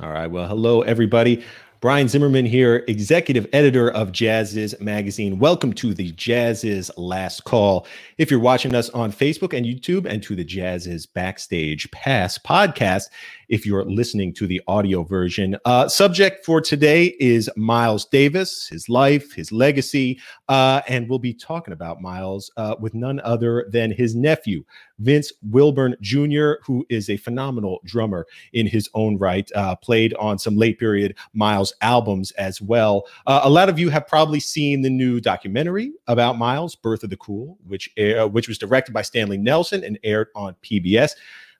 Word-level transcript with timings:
All 0.00 0.10
right. 0.10 0.26
Well, 0.26 0.48
hello, 0.48 0.82
everybody. 0.82 1.44
Brian 1.80 2.08
Zimmerman 2.08 2.46
here, 2.46 2.82
executive 2.88 3.46
editor 3.52 3.92
of 3.92 4.10
Jazziz 4.10 4.80
Magazine. 4.80 5.38
Welcome 5.38 5.72
to 5.74 5.94
the 5.94 6.10
Jazziz 6.14 6.90
Last 6.96 7.44
Call. 7.44 7.86
If 8.18 8.28
you're 8.28 8.40
watching 8.40 8.74
us 8.74 8.90
on 8.90 9.12
Facebook 9.12 9.56
and 9.56 9.64
YouTube, 9.64 10.04
and 10.04 10.20
to 10.24 10.34
the 10.34 10.44
Jazziz 10.44 11.06
Backstage 11.12 11.88
Pass 11.92 12.38
podcast, 12.38 13.10
if 13.48 13.66
you're 13.66 13.84
listening 13.84 14.32
to 14.34 14.46
the 14.46 14.60
audio 14.66 15.02
version. 15.02 15.56
Uh, 15.64 15.88
subject 15.88 16.44
for 16.44 16.60
today 16.60 17.14
is 17.20 17.50
Miles 17.56 18.06
Davis, 18.06 18.68
his 18.68 18.88
life, 18.88 19.32
his 19.32 19.52
legacy, 19.52 20.20
uh, 20.48 20.80
and 20.88 21.08
we'll 21.08 21.18
be 21.18 21.34
talking 21.34 21.72
about 21.72 22.00
Miles 22.00 22.50
uh, 22.56 22.74
with 22.80 22.94
none 22.94 23.20
other 23.20 23.66
than 23.70 23.90
his 23.90 24.14
nephew, 24.14 24.64
Vince 24.98 25.32
Wilburn 25.50 25.96
Jr., 26.00 26.52
who 26.64 26.86
is 26.88 27.10
a 27.10 27.16
phenomenal 27.16 27.80
drummer 27.84 28.26
in 28.52 28.66
his 28.66 28.88
own 28.94 29.18
right, 29.18 29.50
uh, 29.54 29.76
played 29.76 30.14
on 30.14 30.38
some 30.38 30.56
late 30.56 30.78
period 30.78 31.16
Miles 31.32 31.72
albums 31.80 32.30
as 32.32 32.60
well. 32.60 33.04
Uh, 33.26 33.40
a 33.44 33.50
lot 33.50 33.68
of 33.68 33.78
you 33.78 33.90
have 33.90 34.06
probably 34.06 34.40
seen 34.40 34.82
the 34.82 34.90
new 34.90 35.20
documentary 35.20 35.92
about 36.06 36.38
Miles, 36.38 36.74
Birth 36.74 37.02
of 37.02 37.10
the 37.10 37.16
Cool, 37.16 37.58
which, 37.66 37.90
uh, 37.98 38.28
which 38.28 38.48
was 38.48 38.58
directed 38.58 38.92
by 38.92 39.02
Stanley 39.02 39.38
Nelson 39.38 39.84
and 39.84 39.98
aired 40.04 40.28
on 40.34 40.54
PBS. 40.62 41.12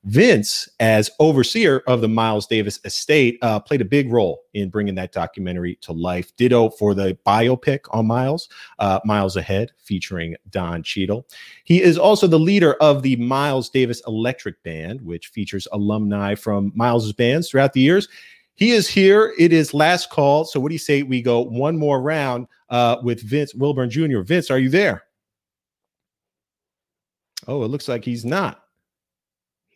Vince, 0.05 0.69
as 0.81 1.11
overseer 1.19 1.83
of 1.87 2.03
the 2.03 2.09
Miles 2.09 2.47
Davis 2.47 2.79
estate, 2.85 3.39
uh, 3.41 3.59
played 3.59 3.81
a 3.81 3.87
big 3.87 4.13
role 4.13 4.43
in 4.53 4.69
bringing 4.69 4.95
that 4.97 5.13
documentary 5.13 5.77
to 5.81 5.93
life. 5.93 6.35
Ditto 6.37 6.69
for 6.71 6.95
the 6.95 7.17
biopic 7.27 7.81
on 7.91 8.07
Miles, 8.07 8.51
uh, 8.81 9.01
Miles 9.07 9.37
Ahead, 9.37 9.73
featuring 9.79 10.37
Don 10.51 10.83
Cheadle. 10.83 11.27
He 11.65 11.83
is 11.83 11.97
also 11.97 12.27
the 12.27 12.39
leader 12.39 12.75
of 12.75 13.03
the 13.03 13.17
Miles 13.17 13.71
Davis 13.71 14.03
Electric 14.07 14.63
Band, 14.63 15.01
which 15.01 15.29
features 15.29 15.67
alumni 15.73 16.35
from 16.35 16.71
Miles's 16.75 17.15
bands 17.15 17.49
throughout 17.49 17.73
the 17.73 17.81
years. 17.81 18.07
He 18.57 18.73
is 18.73 18.87
here. 18.87 19.35
It 19.39 19.55
is 19.55 19.73
last 19.73 20.11
call. 20.11 20.45
So, 20.45 20.61
what 20.61 20.69
do 20.69 20.75
you 20.75 20.79
say 20.79 21.03
we 21.03 21.23
go 21.23 21.41
one 21.41 21.79
more 21.79 22.03
round 22.03 22.47
uh, 22.69 22.99
with 23.03 23.23
Vince 23.23 23.55
Wilburn 23.55 23.89
Jr.? 23.89 24.21
Vince, 24.21 24.51
are 24.51 24.59
you 24.59 24.69
there? 24.69 25.05
Oh, 27.49 27.65
it 27.65 27.69
looks 27.69 27.89
like 27.89 28.05
he's 28.05 28.25
not 28.25 28.64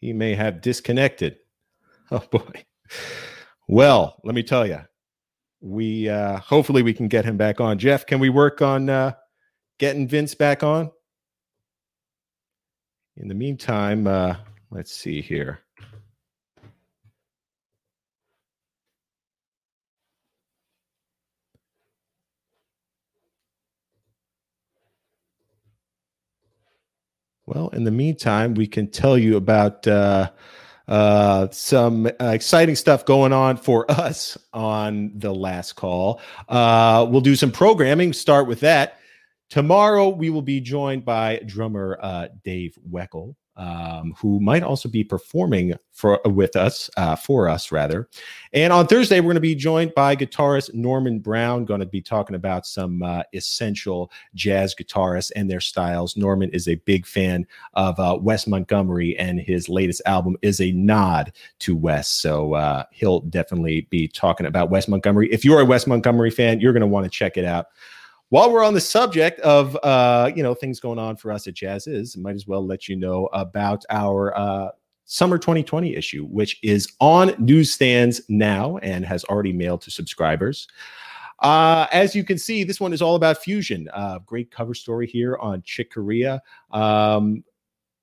he 0.01 0.13
may 0.13 0.35
have 0.35 0.61
disconnected. 0.61 1.37
Oh 2.11 2.25
boy. 2.31 2.65
Well, 3.69 4.19
let 4.25 4.35
me 4.35 4.43
tell 4.43 4.67
you, 4.67 4.81
we 5.61 6.09
uh, 6.09 6.39
hopefully 6.39 6.81
we 6.81 6.95
can 6.95 7.07
get 7.07 7.27
him 7.27 7.37
back 7.37 7.61
on. 7.61 7.79
Jeff, 7.79 8.07
can 8.07 8.19
we 8.19 8.31
work 8.31 8.63
on 8.63 8.89
uh, 8.89 9.13
getting 9.79 10.09
Vince 10.09 10.35
back 10.35 10.63
on? 10.63 10.91
In 13.19 13.29
the 13.29 13.35
meantime, 13.35 14.07
uh, 14.07 14.37
let's 14.71 14.97
see 14.97 15.21
here. 15.21 15.61
Well, 27.49 27.71
in 27.71 27.85
the 27.85 27.91
meantime, 27.91 28.53
we 28.53 28.67
can 28.67 28.91
tell 28.91 29.17
you 29.17 29.39
about 29.39 29.87
uh, 29.87 30.31
uh, 30.87 31.49
some 31.51 32.05
uh, 32.05 32.27
exciting 32.27 32.77
stuff 32.77 33.07
going 33.07 33.33
on 33.33 33.57
for 33.57 33.91
us 33.91 34.37
on 34.53 35.13
the 35.15 35.33
last 35.33 35.73
call. 35.73 36.21
Uh, 36.47 37.07
we'll 37.09 37.23
do 37.23 37.37
some 37.37 37.51
programming, 37.51 38.13
start 38.13 38.49
with 38.49 38.61
that. 38.61 38.99
Tomorrow, 39.49 40.11
we 40.11 40.29
will 40.29 40.43
be 40.43 40.61
joined 40.61 41.07
by 41.07 41.41
drummer 41.47 41.99
uh, 42.03 42.29
Dave 42.45 42.77
Weckl 42.87 43.35
um, 43.59 44.15
who 44.17 44.41
might 44.41 44.63
also 44.63 44.89
be 44.89 45.05
performing 45.05 45.75
for 45.91 46.21
with 46.25 46.55
us 46.55 46.89
uh, 46.97 47.17
for 47.17 47.49
us 47.49 47.73
rather. 47.73 48.09
And 48.53 48.73
on 48.73 48.87
Thursday, 48.87 49.19
we're 49.19 49.27
going 49.27 49.35
to 49.35 49.41
be 49.41 49.57
joined 49.57 49.95
by 49.95 50.15
guitarist 50.15 50.73
Norman 50.73 51.19
Brown. 51.19 51.65
Going 51.65 51.81
to 51.81 51.87
be 51.87 52.01
talking 52.01 52.37
about 52.37 52.67
some 52.67 53.03
uh, 53.03 53.25
essential 53.35 54.13
jazz 54.35 54.77
guitarists 54.77 55.33
and 55.35 55.51
their 55.51 55.61
styles. 55.61 56.17
Norman 56.17 56.51
is 56.51 56.69
a 56.69 56.77
big 56.77 57.05
fan 57.05 57.47
of 57.75 57.99
uh, 57.99 58.17
Wes 58.21 58.47
Montgomery, 58.47 59.19
and 59.19 59.41
his 59.41 59.69
latest 59.69 60.01
album 60.07 60.37
is 60.41 60.61
a 60.61 60.71
nod 60.73 61.33
to 61.59 61.75
Wes. 61.75 62.09
So 62.09 62.55
uh, 62.55 62.85
he'll 62.93 63.21
definitely 63.21 63.89
be 63.91 64.07
talking 64.07 64.47
about 64.47 64.71
Wes 64.71 64.87
Montgomery. 64.87 65.29
If 65.33 65.45
you're 65.45 65.61
a 65.61 65.65
Wes 65.65 65.87
Montgomery 65.87 66.31
fan, 66.31 66.61
you're 66.61 66.73
going 66.73 66.81
to 66.81 66.87
want 66.87 67.05
to 67.05 67.11
check 67.11 67.37
it 67.37 67.45
out 67.45 67.67
while 68.31 68.53
we're 68.53 68.65
on 68.65 68.75
the 68.75 68.81
subject 68.81 69.41
of 69.41 69.77
uh, 69.83 70.31
you 70.35 70.43
know 70.43 70.55
things 70.55 70.81
going 70.81 70.99
on 70.99 71.17
for 71.17 71.33
us 71.33 71.47
at 71.47 71.55
Jazziz, 71.55 72.17
might 72.17 72.35
as 72.35 72.47
well 72.47 72.65
let 72.65 72.89
you 72.89 72.97
know 72.97 73.27
about 73.33 73.85
our 73.91 74.37
uh, 74.37 74.69
summer 75.05 75.39
2020 75.39 75.97
issue, 75.97 76.25
which 76.27 76.59
is 76.63 76.93
on 77.01 77.35
newsstands 77.39 78.21
now 78.29 78.77
and 78.79 79.05
has 79.05 79.25
already 79.25 79.53
mailed 79.53 79.81
to 79.83 79.91
subscribers. 79.91 80.69
Uh, 81.41 81.87
as 81.93 82.15
you 82.15 82.25
can 82.25 82.37
see, 82.37 82.65
this 82.65 82.81
one 82.81 82.93
is 82.93 83.01
all 83.01 83.15
about 83.15 83.39
fusion. 83.39 83.89
Uh, 83.95 84.19
great 84.21 84.51
cover 84.51 84.75
story 84.75 85.07
here 85.07 85.37
on 85.39 85.63
Chick 85.63 85.93
Corea. 85.93 86.43
Um, 86.73 87.45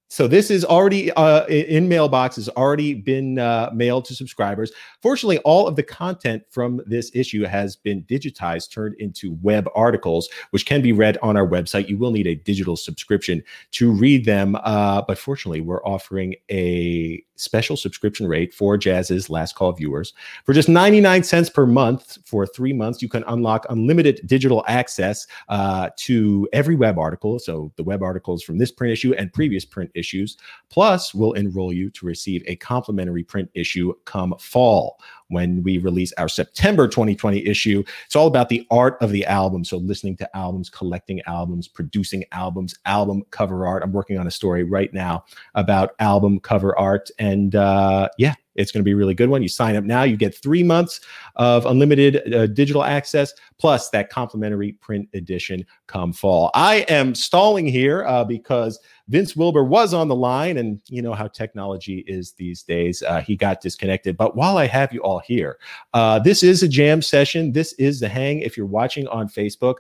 so 0.07 0.27
this 0.27 0.51
is 0.51 0.63
already 0.63 1.11
uh, 1.13 1.45
in 1.47 1.89
mailbox 1.89 2.35
has 2.35 2.47
already 2.49 2.93
been 2.93 3.39
uh, 3.39 3.71
mailed 3.73 4.05
to 4.05 4.15
subscribers. 4.15 4.71
Fortunately 5.01 5.39
all 5.39 5.67
of 5.67 5.75
the 5.75 5.83
content 5.83 6.43
from 6.51 6.79
this 6.85 7.11
issue 7.15 7.43
has 7.43 7.75
been 7.75 8.03
digitized 8.03 8.71
turned 8.71 8.95
into 8.99 9.37
web 9.41 9.67
articles 9.73 10.29
which 10.51 10.65
can 10.65 10.81
be 10.81 10.91
read 10.91 11.17
on 11.23 11.35
our 11.35 11.47
website. 11.47 11.89
You 11.89 11.97
will 11.97 12.11
need 12.11 12.27
a 12.27 12.35
digital 12.35 12.75
subscription 12.75 13.43
to 13.71 13.91
read 13.91 14.25
them 14.25 14.55
uh, 14.63 15.01
but 15.01 15.17
fortunately 15.17 15.61
we're 15.61 15.83
offering 15.83 16.35
a 16.51 17.23
special 17.35 17.75
subscription 17.75 18.27
rate 18.27 18.53
for 18.53 18.77
Jazziz 18.77 19.29
last 19.29 19.55
call 19.55 19.71
viewers. 19.73 20.13
For 20.45 20.53
just 20.53 20.69
99 20.69 21.23
cents 21.23 21.49
per 21.49 21.65
month 21.65 22.19
for 22.25 22.45
three 22.45 22.73
months 22.73 23.01
you 23.01 23.09
can 23.09 23.23
unlock 23.27 23.65
unlimited 23.69 24.21
digital 24.25 24.63
access 24.67 25.25
uh, 25.49 25.89
to 25.97 26.47
every 26.53 26.75
web 26.75 26.99
article. 26.99 27.39
So 27.39 27.71
the 27.75 27.83
web 27.83 28.03
articles 28.03 28.43
from 28.43 28.59
this 28.59 28.71
print 28.71 28.93
issue 28.93 29.13
and 29.15 29.33
previous 29.33 29.65
print 29.65 29.91
issues. 29.95 30.37
Plus, 30.69 31.13
we'll 31.13 31.33
enroll 31.33 31.73
you 31.73 31.89
to 31.91 32.05
receive 32.05 32.43
a 32.45 32.55
complimentary 32.57 33.23
print 33.23 33.49
issue 33.53 33.93
come 34.05 34.35
fall 34.39 34.99
when 35.29 35.63
we 35.63 35.77
release 35.79 36.13
our 36.13 36.29
September 36.29 36.87
2020 36.87 37.45
issue. 37.45 37.83
It's 38.05 38.15
all 38.15 38.27
about 38.27 38.49
the 38.49 38.65
art 38.69 38.97
of 39.01 39.11
the 39.11 39.25
album. 39.25 39.63
So, 39.63 39.77
listening 39.77 40.17
to 40.17 40.37
albums, 40.37 40.69
collecting 40.69 41.21
albums, 41.27 41.67
producing 41.67 42.23
albums, 42.31 42.75
album 42.85 43.23
cover 43.31 43.65
art. 43.65 43.83
I'm 43.83 43.93
working 43.93 44.17
on 44.17 44.27
a 44.27 44.31
story 44.31 44.63
right 44.63 44.93
now 44.93 45.25
about 45.55 45.95
album 45.99 46.39
cover 46.39 46.77
art. 46.77 47.09
And 47.19 47.55
uh, 47.55 48.09
yeah, 48.17 48.35
it's 48.55 48.71
going 48.71 48.81
to 48.81 48.85
be 48.85 48.93
a 48.93 48.95
really 48.95 49.13
good 49.13 49.29
one. 49.29 49.41
You 49.41 49.49
sign 49.49 49.75
up 49.75 49.83
now, 49.83 50.03
you 50.03 50.17
get 50.17 50.35
three 50.35 50.63
months 50.63 51.01
of 51.35 51.65
unlimited 51.65 52.33
uh, 52.33 52.47
digital 52.47 52.83
access 52.83 53.33
plus 53.57 53.89
that 53.89 54.09
complimentary 54.09 54.73
print 54.73 55.07
edition 55.13 55.65
come 55.87 56.13
fall. 56.13 56.51
I 56.53 56.77
am 56.89 57.15
stalling 57.15 57.67
here 57.67 58.05
uh, 58.05 58.23
because 58.23 58.79
Vince 59.07 59.35
Wilburn 59.35 59.69
was 59.69 59.93
on 59.93 60.07
the 60.07 60.15
line, 60.15 60.57
and 60.57 60.81
you 60.87 61.01
know 61.01 61.13
how 61.13 61.27
technology 61.27 62.03
is 62.07 62.31
these 62.33 62.63
days. 62.63 63.03
Uh, 63.03 63.21
he 63.21 63.35
got 63.35 63.61
disconnected. 63.61 64.17
But 64.17 64.35
while 64.35 64.57
I 64.57 64.65
have 64.65 64.91
you 64.91 65.01
all 65.01 65.19
here, 65.19 65.59
uh, 65.93 66.19
this 66.19 66.41
is 66.41 66.63
a 66.63 66.67
jam 66.67 67.01
session. 67.01 67.51
This 67.51 67.73
is 67.73 67.99
the 67.99 68.09
hang. 68.09 68.39
If 68.39 68.57
you're 68.57 68.65
watching 68.65 69.07
on 69.07 69.29
Facebook, 69.29 69.75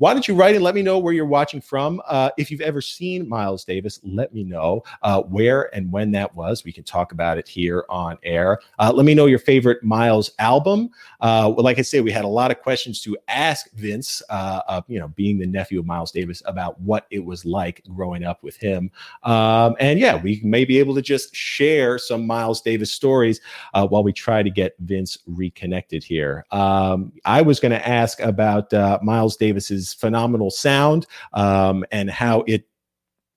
why 0.00 0.14
don't 0.14 0.26
you 0.26 0.34
write 0.34 0.54
and 0.54 0.64
let 0.64 0.74
me 0.74 0.80
know 0.80 0.98
where 0.98 1.12
you're 1.12 1.26
watching 1.26 1.60
from? 1.60 2.00
Uh, 2.06 2.30
if 2.38 2.50
you've 2.50 2.62
ever 2.62 2.80
seen 2.80 3.28
Miles 3.28 3.66
Davis, 3.66 4.00
let 4.02 4.32
me 4.32 4.44
know 4.44 4.82
uh, 5.02 5.20
where 5.20 5.74
and 5.76 5.92
when 5.92 6.10
that 6.12 6.34
was. 6.34 6.64
We 6.64 6.72
can 6.72 6.84
talk 6.84 7.12
about 7.12 7.36
it 7.36 7.46
here 7.46 7.84
on 7.90 8.16
air. 8.22 8.60
Uh, 8.78 8.92
let 8.94 9.04
me 9.04 9.12
know 9.12 9.26
your 9.26 9.38
favorite 9.38 9.84
Miles 9.84 10.30
album. 10.38 10.88
Uh, 11.20 11.50
like 11.50 11.78
I 11.78 11.82
said, 11.82 12.02
we 12.02 12.12
had 12.12 12.24
a 12.24 12.28
lot 12.28 12.50
of 12.50 12.62
questions 12.62 13.02
to 13.02 13.14
ask 13.28 13.70
Vince, 13.72 14.22
uh, 14.30 14.80
you 14.88 14.98
know, 14.98 15.08
being 15.08 15.38
the 15.38 15.46
nephew 15.46 15.78
of 15.78 15.84
Miles 15.84 16.12
Davis, 16.12 16.42
about 16.46 16.80
what 16.80 17.06
it 17.10 17.22
was 17.22 17.44
like 17.44 17.82
growing 17.94 18.24
up 18.24 18.42
with 18.42 18.56
him. 18.56 18.90
Um, 19.24 19.76
and 19.80 19.98
yeah, 19.98 20.16
we 20.16 20.40
may 20.42 20.64
be 20.64 20.78
able 20.78 20.94
to 20.94 21.02
just 21.02 21.36
share 21.36 21.98
some 21.98 22.26
Miles 22.26 22.62
Davis 22.62 22.90
stories 22.90 23.42
uh, 23.74 23.86
while 23.86 24.02
we 24.02 24.14
try 24.14 24.42
to 24.42 24.50
get 24.50 24.72
Vince 24.78 25.18
reconnected 25.26 26.02
here. 26.02 26.46
Um, 26.52 27.12
I 27.26 27.42
was 27.42 27.60
going 27.60 27.72
to 27.72 27.86
ask 27.86 28.18
about 28.20 28.72
Miles 29.02 29.36
Davis's 29.36 29.89
phenomenal 29.94 30.50
sound 30.50 31.06
um, 31.32 31.84
and 31.90 32.10
how 32.10 32.44
it 32.46 32.66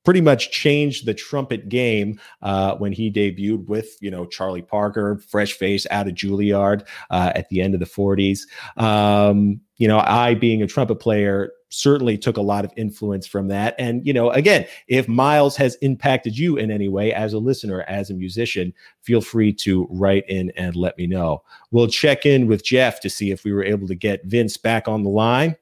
pretty 0.04 0.22
much 0.22 0.52
changed 0.52 1.06
the 1.06 1.14
trumpet 1.14 1.70
game 1.70 2.20
uh, 2.42 2.76
when 2.76 2.92
he 2.92 3.12
debuted 3.12 3.68
with 3.68 3.98
you 4.02 4.12
know 4.12 4.26
Charlie 4.26 4.62
Parker, 4.62 5.18
fresh 5.30 5.54
face 5.54 5.88
out 5.92 6.08
of 6.08 6.14
Juilliard 6.14 6.86
uh, 7.10 7.32
at 7.36 7.50
the 7.50 7.62
end 7.62 7.74
of 7.74 7.80
the 7.80 7.86
40s. 7.86 8.42
Um, 8.78 9.62
you 9.78 9.88
know, 9.88 10.00
I 10.00 10.36
being 10.36 10.62
a 10.62 10.68
trumpet 10.68 10.96
player 10.96 11.52
certainly 11.70 12.18
took 12.18 12.38
a 12.38 12.42
lot 12.42 12.64
of 12.64 12.72
influence 12.78 13.26
from 13.26 13.48
that. 13.48 13.74
And 13.80 14.06
you 14.06 14.14
know, 14.14 14.30
again, 14.32 14.68
if 14.88 15.08
Miles 15.08 15.58
has 15.58 15.76
impacted 15.76 16.38
you 16.38 16.58
in 16.58 16.70
any 16.70 16.88
way 16.88 17.14
as 17.14 17.34
a 17.34 17.40
listener, 17.40 17.84
as 17.88 18.10
a 18.10 18.14
musician, 18.14 18.74
feel 19.02 19.22
free 19.22 19.52
to 19.54 19.88
write 19.90 20.30
in 20.30 20.52
and 20.56 20.76
let 20.76 20.98
me 20.98 21.08
know. 21.08 21.42
We'll 21.72 21.88
check 21.88 22.26
in 22.26 22.48
with 22.48 22.64
Jeff 22.64 23.00
to 23.02 23.10
see 23.10 23.32
if 23.32 23.44
we 23.44 23.52
were 23.52 23.64
able 23.64 23.88
to 23.88 23.96
get 23.96 24.26
Vince 24.26 24.58
back 24.58 24.88
on 24.88 25.04
the 25.04 25.10
line. 25.10 25.56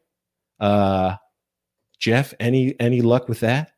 Uh, 0.61 1.15
Jeff, 1.99 2.33
any 2.39 2.79
any 2.79 3.01
luck 3.01 3.27
with 3.27 3.41
that? 3.41 3.73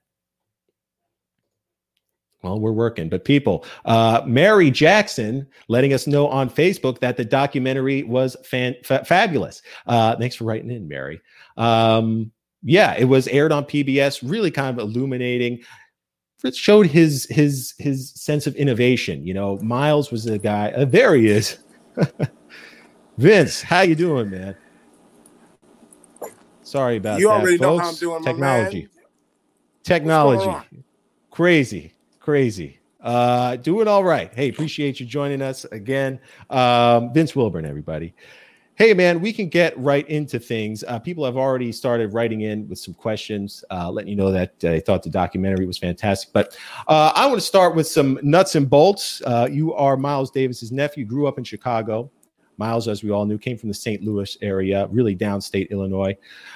Well, 2.43 2.59
we're 2.59 2.73
working, 2.73 3.07
but 3.07 3.23
people, 3.23 3.65
uh, 3.85 4.21
Mary 4.25 4.69
Jackson 4.69 5.47
letting 5.69 5.93
us 5.93 6.07
know 6.07 6.27
on 6.27 6.49
Facebook 6.49 6.99
that 6.99 7.15
the 7.15 7.23
documentary 7.23 8.03
was 8.03 8.35
fan- 8.43 8.75
fa- 8.83 9.05
fabulous. 9.05 9.61
Uh, 9.87 10.17
thanks 10.17 10.35
for 10.35 10.43
writing 10.43 10.69
in, 10.69 10.85
Mary. 10.85 11.21
Um, 11.55 12.31
yeah, 12.61 12.95
it 12.97 13.05
was 13.05 13.29
aired 13.29 13.53
on 13.53 13.63
PBS, 13.63 14.29
really 14.29 14.51
kind 14.51 14.77
of 14.77 14.85
illuminating. 14.85 15.61
It 16.43 16.53
showed 16.53 16.87
his 16.87 17.25
his 17.29 17.73
his 17.79 18.11
sense 18.13 18.45
of 18.45 18.55
innovation. 18.55 19.25
You 19.25 19.33
know, 19.33 19.57
Miles 19.59 20.11
was 20.11 20.25
the 20.25 20.37
guy. 20.37 20.71
Uh, 20.71 20.83
there 20.83 21.15
he 21.15 21.27
is. 21.27 21.59
Vince, 23.17 23.61
how 23.61 23.81
you 23.81 23.95
doing, 23.95 24.29
man? 24.29 24.57
Sorry 26.73 26.97
about 26.97 27.19
you 27.19 27.27
that. 27.27 27.33
already 27.35 27.57
folks. 27.57 27.61
know 27.61 27.77
how 27.77 27.89
I'm 27.89 27.95
doing, 27.95 28.23
Technology. 28.23 28.87
Technology. 29.83 30.83
Crazy, 31.29 31.93
crazy. 32.19 32.79
Uh, 32.99 33.57
doing 33.57 33.87
all 33.87 34.03
right. 34.03 34.33
Hey, 34.33 34.49
appreciate 34.49 34.99
you 34.99 35.05
joining 35.05 35.43
us 35.43 35.65
again. 35.65 36.19
Um, 36.49 37.13
Vince 37.13 37.35
Wilburn, 37.35 37.63
everybody. 37.67 38.15
Hey, 38.73 38.95
man, 38.95 39.21
we 39.21 39.31
can 39.31 39.49
get 39.49 39.77
right 39.77 40.09
into 40.09 40.39
things. 40.39 40.83
Uh, 40.87 40.97
people 40.97 41.23
have 41.25 41.37
already 41.37 41.71
started 41.71 42.11
writing 42.11 42.41
in 42.41 42.67
with 42.67 42.79
some 42.79 42.95
questions, 42.95 43.63
uh, 43.69 43.91
letting 43.91 44.09
you 44.09 44.15
know 44.15 44.31
that 44.31 44.49
uh, 44.63 44.71
they 44.71 44.79
thought 44.79 45.03
the 45.03 45.11
documentary 45.11 45.67
was 45.67 45.77
fantastic. 45.77 46.33
But 46.33 46.57
uh, 46.87 47.11
I 47.13 47.27
want 47.27 47.39
to 47.39 47.45
start 47.45 47.75
with 47.75 47.85
some 47.85 48.17
nuts 48.23 48.55
and 48.55 48.67
bolts. 48.67 49.21
Uh, 49.27 49.47
you 49.51 49.75
are 49.75 49.95
Miles 49.95 50.31
Davis's 50.31 50.71
nephew, 50.71 51.05
grew 51.05 51.27
up 51.27 51.37
in 51.37 51.43
Chicago. 51.43 52.09
Miles, 52.57 52.87
as 52.87 53.03
we 53.03 53.09
all 53.11 53.25
knew, 53.25 53.37
came 53.37 53.57
from 53.57 53.69
the 53.69 53.75
St. 53.75 54.03
Louis 54.03 54.37
area, 54.41 54.87
really 54.91 55.15
downstate 55.15 55.69
Illinois. 55.69 56.15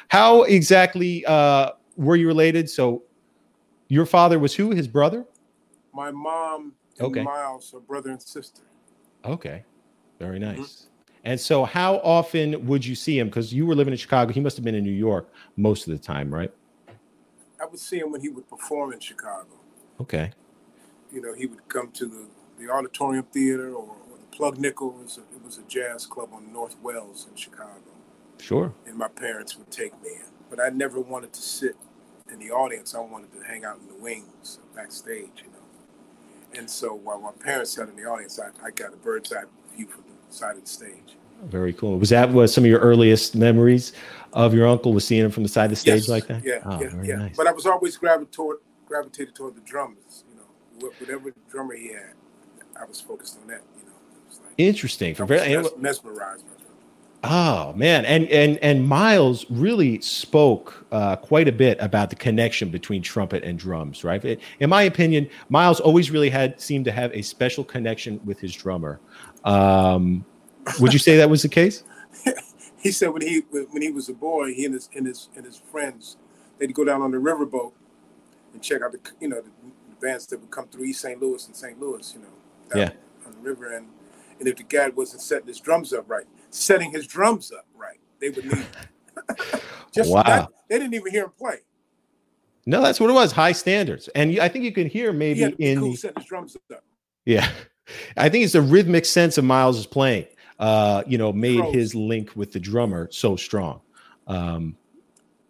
How 0.09 0.43
exactly 0.43 1.25
uh, 1.25 1.71
were 1.95 2.15
you 2.15 2.27
related? 2.27 2.69
So, 2.69 3.03
your 3.89 4.05
father 4.05 4.37
was 4.37 4.53
who? 4.53 4.71
His 4.71 4.87
brother? 4.87 5.25
My 5.93 6.11
mom 6.11 6.73
and 6.99 7.07
Okay. 7.07 7.23
Miles 7.23 7.73
are 7.73 7.79
brother 7.79 8.11
and 8.11 8.21
sister. 8.21 8.63
Okay, 9.25 9.63
very 10.19 10.37
Mhm. 10.39 10.57
nice. 10.57 10.87
And 11.23 11.39
so, 11.39 11.65
how 11.65 11.97
often 11.97 12.65
would 12.67 12.85
you 12.85 12.95
see 12.95 13.17
him? 13.17 13.27
Because 13.27 13.53
you 13.53 13.65
were 13.65 13.75
living 13.75 13.93
in 13.93 13.97
Chicago. 13.97 14.31
He 14.31 14.39
must 14.39 14.55
have 14.57 14.63
been 14.63 14.75
in 14.75 14.83
New 14.83 14.91
York 14.91 15.29
most 15.57 15.87
of 15.87 15.93
the 15.93 15.99
time, 15.99 16.33
right? 16.33 16.51
I 17.59 17.65
would 17.65 17.79
see 17.79 17.97
him 17.99 18.11
when 18.11 18.21
he 18.21 18.29
would 18.29 18.47
perform 18.47 18.93
in 18.93 18.99
Chicago. 18.99 19.47
Okay. 19.99 20.31
You 21.11 21.21
know, 21.21 21.33
he 21.33 21.47
would 21.47 21.67
come 21.69 21.91
to 21.91 22.05
the, 22.05 22.27
the 22.59 22.69
Auditorium 22.71 23.25
Theater 23.31 23.73
or, 23.73 23.95
Plug 24.37 24.59
Nickel. 24.59 24.95
It 24.99 25.03
was, 25.03 25.17
a, 25.17 25.21
it 25.35 25.43
was 25.43 25.57
a 25.57 25.63
jazz 25.63 26.05
club 26.05 26.29
on 26.33 26.53
North 26.53 26.75
Wells 26.81 27.27
in 27.29 27.35
Chicago. 27.35 27.81
Sure. 28.39 28.71
And 28.85 28.95
my 28.95 29.07
parents 29.07 29.57
would 29.57 29.71
take 29.71 29.93
me 30.03 30.09
in. 30.11 30.25
But 30.49 30.59
I 30.61 30.69
never 30.69 30.99
wanted 31.01 31.33
to 31.33 31.41
sit 31.41 31.75
in 32.31 32.39
the 32.39 32.51
audience. 32.51 32.93
I 32.93 32.99
wanted 32.99 33.33
to 33.33 33.41
hang 33.43 33.65
out 33.65 33.79
in 33.81 33.87
the 33.87 34.01
wings, 34.01 34.59
backstage, 34.75 35.31
you 35.43 35.49
know. 35.51 36.57
And 36.57 36.69
so 36.69 36.93
while 36.93 37.19
my 37.19 37.31
parents 37.31 37.71
sat 37.71 37.89
in 37.89 37.95
the 37.95 38.05
audience, 38.05 38.39
I, 38.39 38.49
I 38.65 38.71
got 38.71 38.93
a 38.93 38.97
bird's 38.97 39.33
eye 39.33 39.43
view 39.75 39.87
from 39.87 40.03
the 40.29 40.33
side 40.33 40.55
of 40.55 40.61
the 40.63 40.69
stage. 40.69 41.17
Very 41.45 41.73
cool. 41.73 41.97
Was 41.99 42.09
that 42.09 42.31
was 42.31 42.53
some 42.53 42.63
of 42.63 42.69
your 42.69 42.79
earliest 42.79 43.35
memories 43.35 43.93
of 44.33 44.53
your 44.53 44.67
uncle? 44.67 44.93
Was 44.93 45.05
seeing 45.05 45.25
him 45.25 45.31
from 45.31 45.43
the 45.43 45.49
side 45.49 45.65
of 45.65 45.69
the 45.71 45.75
stage 45.75 46.01
Yes. 46.03 46.09
like 46.09 46.27
that? 46.27 46.43
Yeah, 46.43 46.61
Oh, 46.65 46.81
yeah, 46.81 46.89
yeah. 47.03 47.15
nice. 47.17 47.35
But 47.37 47.47
I 47.47 47.51
was 47.51 47.65
always 47.65 47.97
gravitated 47.97 48.31
toward, 48.33 48.57
gravitated 48.87 49.35
toward 49.35 49.55
the 49.55 49.61
drummers. 49.61 50.23
You 50.29 50.37
know, 50.37 50.91
whatever 50.99 51.33
drummer 51.49 51.75
he 51.75 51.89
had, 51.89 52.13
I 52.79 52.85
was 52.85 53.01
focused 53.01 53.37
on 53.41 53.47
that. 53.49 53.61
You 53.77 53.85
know, 53.85 53.91
it 54.15 54.27
was 54.27 54.39
like 54.39 54.46
Interesting. 54.57 55.13
For 55.15 55.25
very, 55.25 55.55
mes- 55.57 55.77
mesmerized. 55.77 56.43
Oh 57.23 57.73
man, 57.73 58.05
and 58.05 58.27
and 58.29 58.57
and 58.59 58.87
Miles 58.87 59.45
really 59.49 59.99
spoke 60.01 60.85
uh, 60.91 61.15
quite 61.15 61.47
a 61.47 61.51
bit 61.51 61.77
about 61.81 62.09
the 62.09 62.15
connection 62.15 62.69
between 62.69 63.01
trumpet 63.01 63.43
and 63.43 63.57
drums, 63.57 64.03
right? 64.03 64.23
It- 64.23 64.39
in 64.59 64.69
my 64.69 64.83
opinion, 64.83 65.29
Miles 65.49 65.79
always 65.79 66.11
really 66.11 66.29
had 66.29 66.59
seemed 66.61 66.85
to 66.85 66.91
have 66.91 67.11
a 67.13 67.21
special 67.21 67.63
connection 67.63 68.19
with 68.23 68.39
his 68.39 68.53
drummer. 68.53 68.99
Um, 69.43 70.25
would 70.79 70.93
you 70.93 70.99
say 70.99 71.17
that 71.17 71.29
was 71.29 71.41
the 71.41 71.49
case? 71.49 71.83
He 72.79 72.91
said 72.91 73.07
when 73.09 73.23
he 73.23 73.39
when 73.49 73.81
he 73.81 73.89
was 73.89 74.07
a 74.07 74.13
boy, 74.13 74.53
he 74.53 74.63
and 74.63 74.73
his 74.75 74.87
and 74.95 75.07
his 75.07 75.29
and 75.35 75.43
his 75.43 75.57
friends, 75.57 76.15
they'd 76.59 76.73
go 76.73 76.85
down 76.85 77.01
on 77.01 77.09
the 77.11 77.17
riverboat 77.17 77.73
and 78.53 78.61
check 78.61 78.81
out 78.83 78.91
the 78.91 78.99
you 79.19 79.27
know 79.27 79.41
the, 79.41 79.49
bands 79.99 80.27
that 80.27 80.39
would 80.39 80.51
come 80.51 80.67
through 80.67 80.85
East 80.85 81.01
St. 81.01 81.19
Louis 81.19 81.43
and 81.47 81.55
St. 81.55 81.77
Louis, 81.81 82.13
you 82.13 82.21
know, 82.21 82.79
Yeah. 82.79 82.91
on 83.25 83.31
the 83.33 83.39
river, 83.39 83.73
and 83.73 83.87
and 84.39 84.47
if 84.47 84.55
the 84.57 84.63
guy 84.63 84.89
wasn't 84.89 85.21
setting 85.21 85.47
his 85.47 85.59
drums 85.59 85.93
up 85.93 86.09
right, 86.09 86.25
setting 86.49 86.91
his 86.91 87.07
drums 87.07 87.51
up 87.51 87.65
right, 87.75 87.99
they 88.19 88.29
would 88.29 88.45
leave. 88.45 88.69
Just 89.93 90.11
Wow. 90.11 90.23
that, 90.23 90.49
they 90.69 90.79
didn't 90.79 90.93
even 90.93 91.11
hear 91.11 91.25
him 91.25 91.31
play. 91.37 91.57
No, 92.65 92.81
that's 92.81 92.99
what 92.99 93.09
it 93.09 93.13
was. 93.13 93.31
High 93.31 93.53
standards, 93.53 94.09
and 94.09 94.37
I 94.39 94.49
think 94.49 94.65
you 94.65 94.73
can 94.73 94.87
hear 94.87 95.13
maybe 95.13 95.39
to 95.39 95.55
in 95.57 95.79
cool 95.79 95.95
setting 95.95 96.17
his 96.21 96.25
drums 96.25 96.57
up. 96.73 96.83
yeah, 97.25 97.49
I 98.17 98.27
think 98.29 98.43
it's 98.43 98.53
the 98.53 98.61
rhythmic 98.61 99.05
sense 99.05 99.37
of 99.37 99.45
Miles's 99.45 99.85
playing. 99.87 100.25
Uh, 100.59 101.03
you 101.07 101.17
know, 101.17 101.31
made 101.31 101.59
Pros. 101.59 101.73
his 101.73 101.95
link 101.95 102.35
with 102.35 102.51
the 102.51 102.59
drummer 102.59 103.07
so 103.11 103.35
strong. 103.35 103.79
Um, 104.25 104.75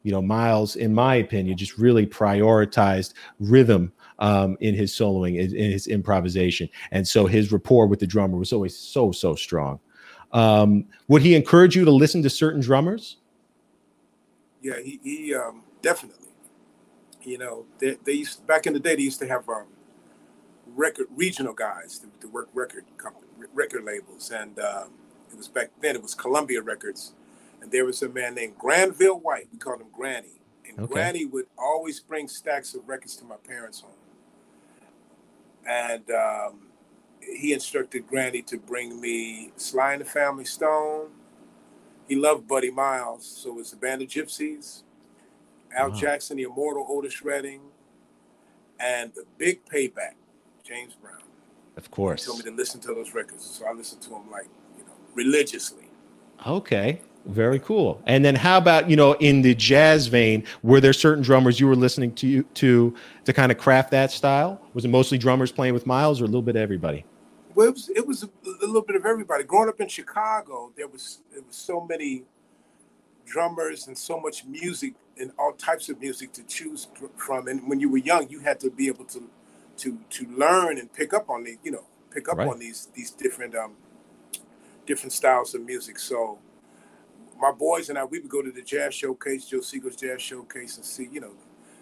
you 0.04 0.12
know, 0.12 0.22
Miles, 0.22 0.75
in 0.75 0.94
my 0.94 1.16
opinion, 1.16 1.57
just 1.57 1.78
really 1.78 2.06
prioritized 2.06 3.13
rhythm 3.39 3.92
um, 4.19 4.57
in 4.59 4.75
his 4.75 4.91
soloing, 4.91 5.37
in, 5.39 5.55
in 5.55 5.71
his 5.71 5.87
improvisation, 5.87 6.69
and 6.91 7.07
so 7.07 7.25
his 7.25 7.51
rapport 7.51 7.87
with 7.87 7.99
the 7.99 8.07
drummer 8.07 8.37
was 8.37 8.53
always 8.53 8.77
so 8.77 9.11
so 9.11 9.35
strong. 9.35 9.79
Um, 10.31 10.85
would 11.07 11.21
he 11.21 11.35
encourage 11.35 11.75
you 11.75 11.85
to 11.85 11.91
listen 11.91 12.21
to 12.23 12.29
certain 12.29 12.61
drummers? 12.61 13.17
Yeah, 14.61 14.79
he, 14.83 14.99
he 15.03 15.35
um, 15.35 15.63
definitely. 15.81 16.27
You 17.23 17.37
know, 17.37 17.65
they, 17.79 17.97
they 18.03 18.13
used 18.13 18.45
back 18.47 18.67
in 18.67 18.73
the 18.73 18.79
day. 18.79 18.95
They 18.95 19.03
used 19.03 19.19
to 19.19 19.27
have 19.27 19.47
um, 19.49 19.67
record 20.75 21.07
regional 21.15 21.53
guys 21.53 21.99
to, 21.99 22.07
to 22.21 22.27
work 22.27 22.49
record 22.53 22.85
company, 22.97 23.27
record 23.53 23.83
labels, 23.83 24.31
and 24.31 24.57
um, 24.59 24.89
it 25.31 25.37
was 25.37 25.47
back 25.47 25.71
then. 25.81 25.95
It 25.95 26.01
was 26.01 26.15
Columbia 26.15 26.61
Records, 26.61 27.13
and 27.61 27.71
there 27.71 27.85
was 27.85 28.01
a 28.01 28.09
man 28.09 28.35
named 28.35 28.57
Granville 28.57 29.19
White. 29.19 29.47
We 29.51 29.59
called 29.59 29.81
him 29.81 29.87
Granny, 29.91 30.39
and 30.67 30.79
Okay. 30.79 30.93
Granny 30.93 31.25
would 31.25 31.47
always 31.57 31.99
bring 31.99 32.27
stacks 32.27 32.73
of 32.73 32.87
records 32.87 33.15
to 33.17 33.25
my 33.25 33.37
parents' 33.37 33.81
home, 33.81 33.91
and 35.67 36.09
um, 36.11 36.61
he 37.21 37.53
instructed 37.53 38.07
Granny 38.07 38.41
to 38.43 38.57
bring 38.57 39.00
me 39.01 39.51
Sly 39.57 39.93
and 39.93 40.01
the 40.01 40.05
Family 40.05 40.45
Stone. 40.45 41.09
He 42.07 42.15
loved 42.15 42.47
Buddy 42.47 42.71
Miles, 42.71 43.25
so 43.25 43.59
it's 43.59 43.71
the 43.71 43.77
Band 43.77 44.01
of 44.01 44.07
Gypsys, 44.07 44.83
Al 45.75 45.89
Wow. 45.89 45.95
Jackson, 45.95 46.38
the 46.38 46.43
immortal 46.43 46.86
Otis 46.89 47.21
Redding, 47.21 47.62
and 48.79 49.12
the 49.13 49.25
Big 49.38 49.65
Payback, 49.65 50.13
James 50.63 50.93
Brown. 50.93 51.17
Of 51.75 51.91
course. 51.91 52.24
He 52.24 52.27
told 52.27 52.39
me 52.45 52.50
to 52.50 52.55
listen 52.55 52.79
to 52.81 52.88
those 52.88 53.13
records, 53.13 53.45
so 53.45 53.65
I 53.65 53.74
listened 53.74 54.01
to 54.03 54.09
them 54.09 54.31
like 54.31 54.47
you 54.77 54.86
know 54.86 54.93
religiously. 55.13 55.89
Okay, 56.45 57.01
very 57.27 57.60
cool. 57.60 58.01
And 58.05 58.24
then 58.25 58.36
how 58.36 58.57
about 58.57 58.89
you 58.89 58.96
know 58.96 59.13
in 59.13 59.41
the 59.41 59.55
jazz 59.55 60.07
vein? 60.07 60.43
Were 60.63 60.79
there 60.79 60.93
certain 60.93 61.24
drummers 61.24 61.60
you 61.60 61.67
were 61.67 61.75
listening 61.75 62.13
to 62.15 62.43
to 62.43 62.96
to 63.25 63.34
kind 63.34 63.51
of 63.51 63.57
craft 63.57 63.91
that 63.91 64.12
style? 64.12 64.62
Was 64.74 64.86
it 64.86 64.89
mostly 64.89 65.17
drummers 65.17 65.51
playing 65.51 65.74
with 65.74 65.86
Miles, 65.86 66.22
or 66.22 66.25
a 66.25 66.27
little 66.27 66.41
bit 66.41 66.55
of 66.55 66.62
everybody? 66.62 67.05
Well, 67.55 67.67
it 67.67 67.74
was 67.74 67.89
it 67.89 68.07
was 68.07 68.24
a, 68.24 68.29
little 68.62 68.81
bit 68.81 68.96
of 68.96 69.05
everybody. 69.05 69.43
Growing 69.43 69.69
up 69.69 69.79
in 69.81 69.88
Chicago, 69.88 70.72
there 70.77 70.88
was 70.88 71.22
there 71.31 71.41
was 71.46 71.55
so 71.55 71.81
many 71.81 72.24
drummers 73.25 73.88
and 73.88 73.98
so 73.98 74.19
much 74.19 74.46
music 74.46 74.93
and 75.19 75.31
all 75.38 75.51
types 75.53 75.89
of 75.89 76.00
music 76.00 76.31
to 76.34 76.43
choose 76.43 76.88
from. 77.17 77.48
And 77.48 77.67
when 77.67 77.79
you 77.79 77.89
were 77.89 77.98
young, 77.98 78.29
you 78.29 78.39
had 78.39 78.60
to 78.62 78.69
be 78.69 78.88
able 78.88 79.05
to 79.05 79.29
to 79.77 80.00
to 80.10 80.25
learn 80.27 80.77
and 80.77 80.91
pick 80.93 81.13
up 81.13 81.29
on 81.29 81.43
the 81.43 81.57
you 81.63 81.72
know 81.72 81.86
pick 82.12 82.29
up 82.29 82.38
Right. 82.38 82.48
on 82.48 82.60
these 82.60 82.89
these 82.93 83.12
different 83.12 83.55
um 83.55 83.74
different 84.86 85.13
styles 85.13 85.53
of 85.53 85.62
music. 85.65 86.00
So 86.00 86.39
my 87.39 87.51
boys 87.51 87.89
and 87.89 87.98
I, 87.98 88.03
we 88.06 88.20
would 88.20 88.29
go 88.29 88.41
to 88.41 88.51
the 88.51 88.62
jazz 88.62 88.94
showcase, 88.94 89.46
Joe 89.46 89.60
Segal's 89.60 89.96
jazz 89.96 90.22
showcase, 90.22 90.77
and 90.77 90.86
see 90.86 91.08
you 91.12 91.22
know 91.22 91.34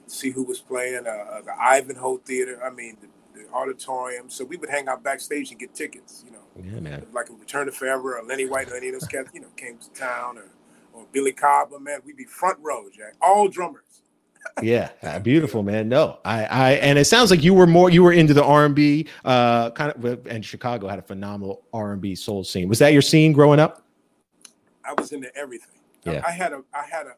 see 0.07 0.29
who 0.29 0.43
was 0.43 0.59
playing 0.59 1.07
uh, 1.07 1.09
uh, 1.09 1.41
the 1.41 1.53
Ivanhoe 1.59 2.17
Theater. 2.17 2.61
I 2.63 2.69
mean 2.69 2.97
the, 3.01 3.07
the 3.39 3.49
auditorium. 3.51 4.29
So 4.29 4.45
we 4.45 4.57
would 4.57 4.69
hang 4.69 4.87
out 4.87 5.03
backstage 5.03 5.51
and 5.51 5.59
get 5.59 5.73
tickets. 5.73 6.23
You 6.25 6.31
know 6.31 6.45
Yeah, 6.73 6.79
man. 6.79 7.05
like 7.11 7.29
a 7.29 7.33
Return 7.33 7.65
to 7.65 7.71
Forever 7.71 8.17
or 8.17 8.23
Lenny 8.23 8.45
White 8.45 8.69
or 8.69 8.75
any 8.77 8.87
of 8.89 8.93
those 8.93 9.07
cats, 9.07 9.29
you 9.33 9.41
know, 9.41 9.49
came 9.57 9.77
to 9.77 9.89
town 9.91 10.37
or, 10.37 10.51
or 10.93 11.05
Billy 11.11 11.33
Cobb, 11.33 11.69
man, 11.81 11.99
we'd 12.05 12.15
be 12.17 12.25
front 12.25 12.57
row, 12.61 12.85
Jack. 12.95 13.13
All 13.21 13.47
drummers. 13.47 13.81
Yeah, 14.61 14.91
uh, 15.01 15.19
beautiful, 15.19 15.63
man. 15.63 15.89
No, 15.89 16.19
I, 16.23 16.45
I, 16.45 16.71
and 16.73 16.99
it 16.99 17.05
sounds 17.05 17.31
like 17.31 17.43
you 17.43 17.53
were 17.53 17.65
more, 17.67 17.89
you 17.89 18.03
were 18.03 18.13
into 18.13 18.33
the 18.33 18.43
R 18.43 18.65
and 18.65 18.75
B, 18.75 19.07
uh, 19.25 19.71
kind 19.71 19.91
of, 19.91 20.27
and 20.27 20.45
Chicago 20.45 20.87
had 20.87 20.99
a 20.99 21.01
phenomenal 21.01 21.63
R 21.73 21.93
and 21.93 22.01
B 22.01 22.15
soul 22.15 22.43
scene. 22.43 22.69
Was 22.69 22.79
that 22.79 22.93
your 22.93 23.01
scene 23.01 23.33
growing 23.33 23.59
up? 23.59 23.84
I 24.87 24.93
was 24.93 25.11
into 25.11 25.35
everything. 25.35 25.79
I- 26.05 26.11
Yeah. 26.13 26.21
I, 26.25 26.31
had 26.31 26.53
a, 26.53 26.61
I 26.73 26.83
had 26.85 27.07
a, 27.07 27.15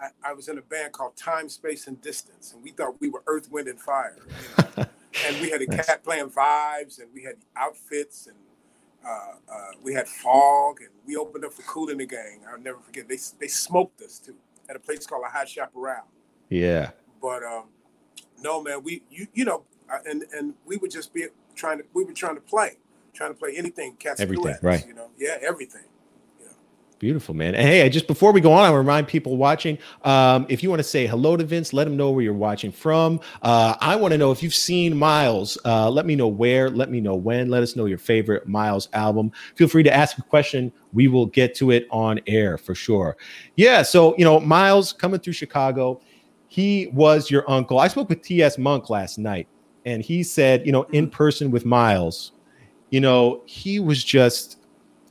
I, 0.00 0.30
I 0.30 0.32
was 0.32 0.48
in 0.48 0.58
a 0.58 0.62
band 0.62 0.92
called 0.92 1.16
Time, 1.16 1.48
Space, 1.48 1.86
and 1.86 2.00
Distance, 2.00 2.52
and 2.52 2.62
we 2.62 2.70
thought 2.70 3.00
we 3.00 3.08
were 3.08 3.22
Earth, 3.26 3.50
Wind, 3.50 3.68
and 3.68 3.80
Fire. 3.80 4.16
You 4.18 4.64
know? 4.78 4.86
and 5.26 5.40
we 5.40 5.50
had 5.50 5.62
a 5.62 5.66
Nice. 5.66 5.86
cat 5.86 6.04
playing 6.04 6.30
vibes, 6.30 7.00
and 7.00 7.08
we 7.14 7.22
had 7.22 7.36
outfits, 7.56 8.26
and 8.26 8.36
uh, 9.06 9.08
uh, 9.52 9.70
we 9.82 9.94
had 9.94 10.08
fog, 10.08 10.80
and 10.80 10.90
we 11.06 11.16
opened 11.16 11.44
up 11.44 11.52
for 11.52 11.62
Kool 11.62 11.86
& 11.86 11.88
the 11.96 12.06
Gang. 12.06 12.42
I'll 12.50 12.58
never 12.60 12.78
forget. 12.80 13.08
They 13.08 13.18
they 13.38 13.48
smoked 13.48 14.00
us 14.02 14.18
too 14.18 14.36
at 14.68 14.76
a 14.76 14.78
place 14.78 15.06
called 15.06 15.22
La 15.22 15.30
High 15.30 15.44
Chaparral. 15.46 16.04
Yeah, 16.50 16.90
But 17.20 17.42
um, 17.42 17.64
no, 18.42 18.62
man, 18.62 18.82
we 18.82 19.02
you 19.10 19.26
you 19.34 19.44
know 19.44 19.64
and 20.06 20.24
and 20.32 20.54
we 20.66 20.76
would 20.76 20.90
just 20.90 21.12
be 21.14 21.26
trying 21.54 21.78
to 21.78 21.84
we 21.94 22.04
were 22.04 22.12
trying 22.12 22.34
to 22.36 22.40
play, 22.42 22.76
trying 23.14 23.32
to 23.32 23.38
play 23.38 23.54
anything. 23.56 23.96
Cats 23.96 24.20
everything, 24.20 24.56
right? 24.62 24.86
You 24.86 24.94
know, 24.94 25.10
yeah, 25.18 25.36
everything. 25.40 25.84
Beautiful, 27.00 27.34
man. 27.34 27.54
And 27.54 27.66
hey, 27.66 27.88
just 27.88 28.06
before 28.06 28.30
we 28.30 28.42
go 28.42 28.52
on, 28.52 28.62
I 28.62 28.70
remind 28.70 29.08
people 29.08 29.38
watching 29.38 29.78
um, 30.04 30.44
if 30.50 30.62
you 30.62 30.68
want 30.68 30.80
to 30.80 30.84
say 30.84 31.06
hello 31.06 31.34
to 31.34 31.42
Vince, 31.42 31.72
let 31.72 31.86
him 31.86 31.96
know 31.96 32.10
where 32.10 32.22
you're 32.22 32.34
watching 32.34 32.70
from. 32.70 33.20
Uh, 33.40 33.74
I 33.80 33.96
want 33.96 34.12
to 34.12 34.18
know 34.18 34.32
if 34.32 34.42
you've 34.42 34.54
seen 34.54 34.94
Miles. 34.94 35.56
Uh, 35.64 35.88
let 35.88 36.04
me 36.04 36.14
know 36.14 36.28
where. 36.28 36.68
Let 36.68 36.90
me 36.90 37.00
know 37.00 37.14
when. 37.14 37.48
Let 37.48 37.62
us 37.62 37.74
know 37.74 37.86
your 37.86 37.96
favorite 37.96 38.46
Miles 38.46 38.90
album. 38.92 39.32
Feel 39.54 39.66
free 39.66 39.82
to 39.82 39.90
ask 39.90 40.18
a 40.18 40.22
question. 40.22 40.70
We 40.92 41.08
will 41.08 41.24
get 41.24 41.54
to 41.54 41.70
it 41.70 41.88
on 41.90 42.20
air 42.26 42.58
for 42.58 42.74
sure. 42.74 43.16
Yeah. 43.56 43.80
So, 43.80 44.14
you 44.18 44.26
know, 44.26 44.38
Miles 44.38 44.92
coming 44.92 45.20
through 45.20 45.32
Chicago, 45.32 46.02
he 46.48 46.88
was 46.88 47.30
your 47.30 47.50
uncle. 47.50 47.78
I 47.78 47.88
spoke 47.88 48.10
with 48.10 48.20
T.S. 48.20 48.58
Monk 48.58 48.90
last 48.90 49.16
night, 49.16 49.48
and 49.86 50.02
he 50.02 50.22
said, 50.22 50.66
you 50.66 50.72
know, 50.72 50.82
in 50.92 51.08
person 51.08 51.50
with 51.50 51.64
Miles, 51.64 52.32
you 52.90 53.00
know, 53.00 53.42
he 53.46 53.80
was 53.80 54.04
just 54.04 54.59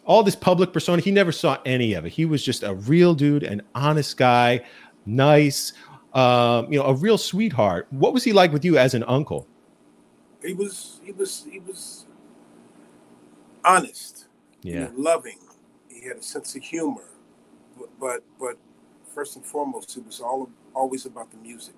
all 0.10 0.24
this 0.24 0.36
public 0.36 0.74
persona, 0.74 1.04
he 1.04 1.12
never 1.12 1.32
saw 1.32 1.60
any 1.68 1.94
of 1.94 2.04
it. 2.04 2.10
He 2.10 2.26
was 2.26 2.44
just 2.44 2.64
a 2.64 2.74
real 2.74 3.14
dude, 3.14 3.44
an 3.44 3.62
honest 3.76 4.18
guy, 4.18 4.66
nice, 5.06 5.72
um, 6.16 6.74
you 6.74 6.80
know, 6.80 6.86
a 6.86 6.96
real 6.96 7.20
sweetheart. 7.20 7.86
What 7.92 8.12
was 8.12 8.24
he 8.24 8.34
like 8.34 8.52
with 8.52 8.66
you 8.66 8.76
as 8.76 8.96
an 8.96 9.04
uncle? 9.04 9.48
He 10.44 10.54
was, 10.54 11.00
he 11.04 11.12
was, 11.12 11.46
he 11.50 11.60
was 11.60 12.08
honest, 13.64 14.26
yeah, 14.64 14.74
you 14.74 14.80
know, 14.80 14.92
loving. 14.98 15.38
He 15.90 16.08
had 16.08 16.18
a 16.18 16.24
sense 16.24 16.56
of 16.56 16.64
humor, 16.64 17.06
but, 17.78 17.90
but, 18.00 18.24
but 18.40 18.58
first 19.14 19.36
and 19.36 19.46
foremost, 19.46 19.96
it 19.96 20.04
was 20.04 20.20
all 20.22 20.50
always 20.74 21.06
about 21.06 21.30
the 21.30 21.38
music, 21.38 21.76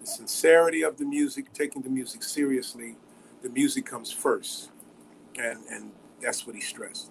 the 0.00 0.06
sincerity 0.06 0.82
of 0.82 0.96
the 0.96 1.04
music, 1.04 1.52
taking 1.52 1.82
the 1.82 1.90
music 1.90 2.22
seriously. 2.22 2.94
The 3.42 3.48
music 3.48 3.84
comes 3.84 4.12
first, 4.12 4.70
and 5.36 5.58
and 5.70 5.90
that's 6.20 6.46
what 6.46 6.54
he 6.54 6.62
stressed. 6.62 7.10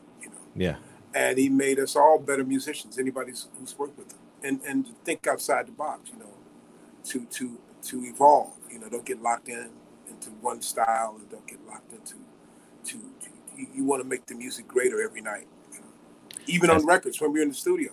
Yeah. 0.57 0.75
And 1.13 1.37
he 1.37 1.49
made 1.49 1.79
us 1.79 1.95
all 1.95 2.19
better 2.19 2.43
musicians. 2.43 2.97
Anybody 2.99 3.31
who's 3.31 3.77
worked 3.77 3.97
with 3.97 4.11
him, 4.11 4.19
and 4.43 4.61
and 4.67 4.87
think 5.03 5.25
outside 5.27 5.67
the 5.67 5.71
box. 5.71 6.09
You 6.11 6.19
know, 6.19 6.33
to 7.05 7.25
to 7.25 7.57
to 7.83 8.03
evolve. 8.03 8.53
You 8.69 8.79
know, 8.79 8.89
don't 8.89 9.05
get 9.05 9.21
locked 9.21 9.47
in 9.47 9.69
into 10.09 10.29
one 10.41 10.61
style, 10.61 11.15
and 11.17 11.29
don't 11.29 11.47
get 11.47 11.65
locked 11.67 11.93
into 11.93 12.15
to. 12.85 12.97
to 13.21 13.29
you, 13.57 13.67
you 13.73 13.83
want 13.83 14.01
to 14.03 14.07
make 14.07 14.25
the 14.25 14.35
music 14.35 14.67
greater 14.67 15.01
every 15.01 15.21
night. 15.21 15.47
You 15.73 15.79
know? 15.79 15.85
Even 16.45 16.69
That's, 16.69 16.83
on 16.83 16.87
records 16.87 17.19
when 17.19 17.33
we're 17.33 17.43
in 17.43 17.49
the 17.49 17.55
studio. 17.55 17.91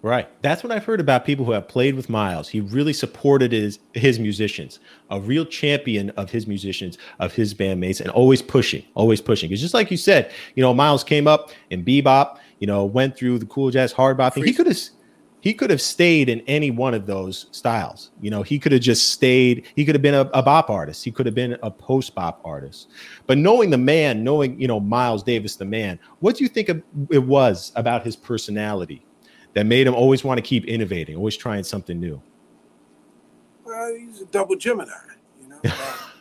Right. 0.00 0.28
That's 0.42 0.62
what 0.62 0.70
I've 0.70 0.84
heard 0.84 1.00
about 1.00 1.24
people 1.24 1.44
who 1.44 1.52
have 1.52 1.66
played 1.66 1.96
with 1.96 2.08
Miles. 2.08 2.48
He 2.48 2.60
really 2.60 2.92
supported 2.92 3.50
his 3.50 3.80
his 3.94 4.18
musicians, 4.18 4.78
a 5.10 5.20
real 5.20 5.44
champion 5.44 6.10
of 6.10 6.30
his 6.30 6.46
musicians, 6.46 6.98
of 7.18 7.32
his 7.32 7.52
bandmates, 7.52 8.00
and 8.00 8.08
always 8.10 8.40
pushing, 8.40 8.84
always 8.94 9.20
pushing. 9.20 9.48
Because 9.48 9.60
just 9.60 9.74
like 9.74 9.90
you 9.90 9.96
said, 9.96 10.32
you 10.54 10.62
know, 10.62 10.72
Miles 10.72 11.02
came 11.02 11.26
up 11.26 11.50
in 11.70 11.84
bebop, 11.84 12.38
you 12.60 12.66
know, 12.66 12.84
went 12.84 13.16
through 13.16 13.40
the 13.40 13.46
cool 13.46 13.70
jazz 13.70 13.90
hard 13.90 14.16
bop 14.16 14.34
thing. 14.34 14.44
He 14.44 14.52
could 14.52 14.68
have 14.68 14.78
he 15.40 15.54
could 15.54 15.70
have 15.70 15.80
stayed 15.80 16.28
in 16.28 16.42
any 16.46 16.70
one 16.70 16.94
of 16.94 17.06
those 17.06 17.46
styles. 17.52 18.10
You 18.20 18.30
know, 18.30 18.42
he 18.42 18.58
could 18.58 18.72
have 18.72 18.80
just 18.80 19.10
stayed, 19.10 19.66
he 19.74 19.84
could 19.84 19.94
have 19.94 20.02
been 20.02 20.14
a, 20.14 20.30
a 20.34 20.42
bop 20.42 20.68
artist, 20.70 21.04
he 21.04 21.10
could 21.10 21.26
have 21.26 21.34
been 21.34 21.56
a 21.62 21.70
post 21.70 22.14
bop 22.14 22.40
artist. 22.44 22.88
But 23.26 23.38
knowing 23.38 23.70
the 23.70 23.78
man, 23.78 24.24
knowing, 24.24 24.60
you 24.60 24.68
know, 24.68 24.80
Miles 24.80 25.22
Davis, 25.22 25.56
the 25.56 25.64
man, 25.64 25.98
what 26.20 26.36
do 26.36 26.44
you 26.44 26.48
think 26.48 26.68
it 27.10 27.24
was 27.24 27.72
about 27.76 28.04
his 28.04 28.16
personality? 28.16 29.04
That 29.58 29.66
made 29.66 29.88
him 29.88 29.94
always 29.96 30.22
want 30.22 30.38
to 30.38 30.42
keep 30.42 30.64
innovating, 30.66 31.16
always 31.16 31.36
trying 31.36 31.64
something 31.64 31.98
new? 31.98 32.22
Well, 33.64 33.92
he's 33.92 34.20
a 34.20 34.26
double 34.26 34.54
Gemini. 34.54 34.92
You 35.42 35.48
know, 35.48 35.60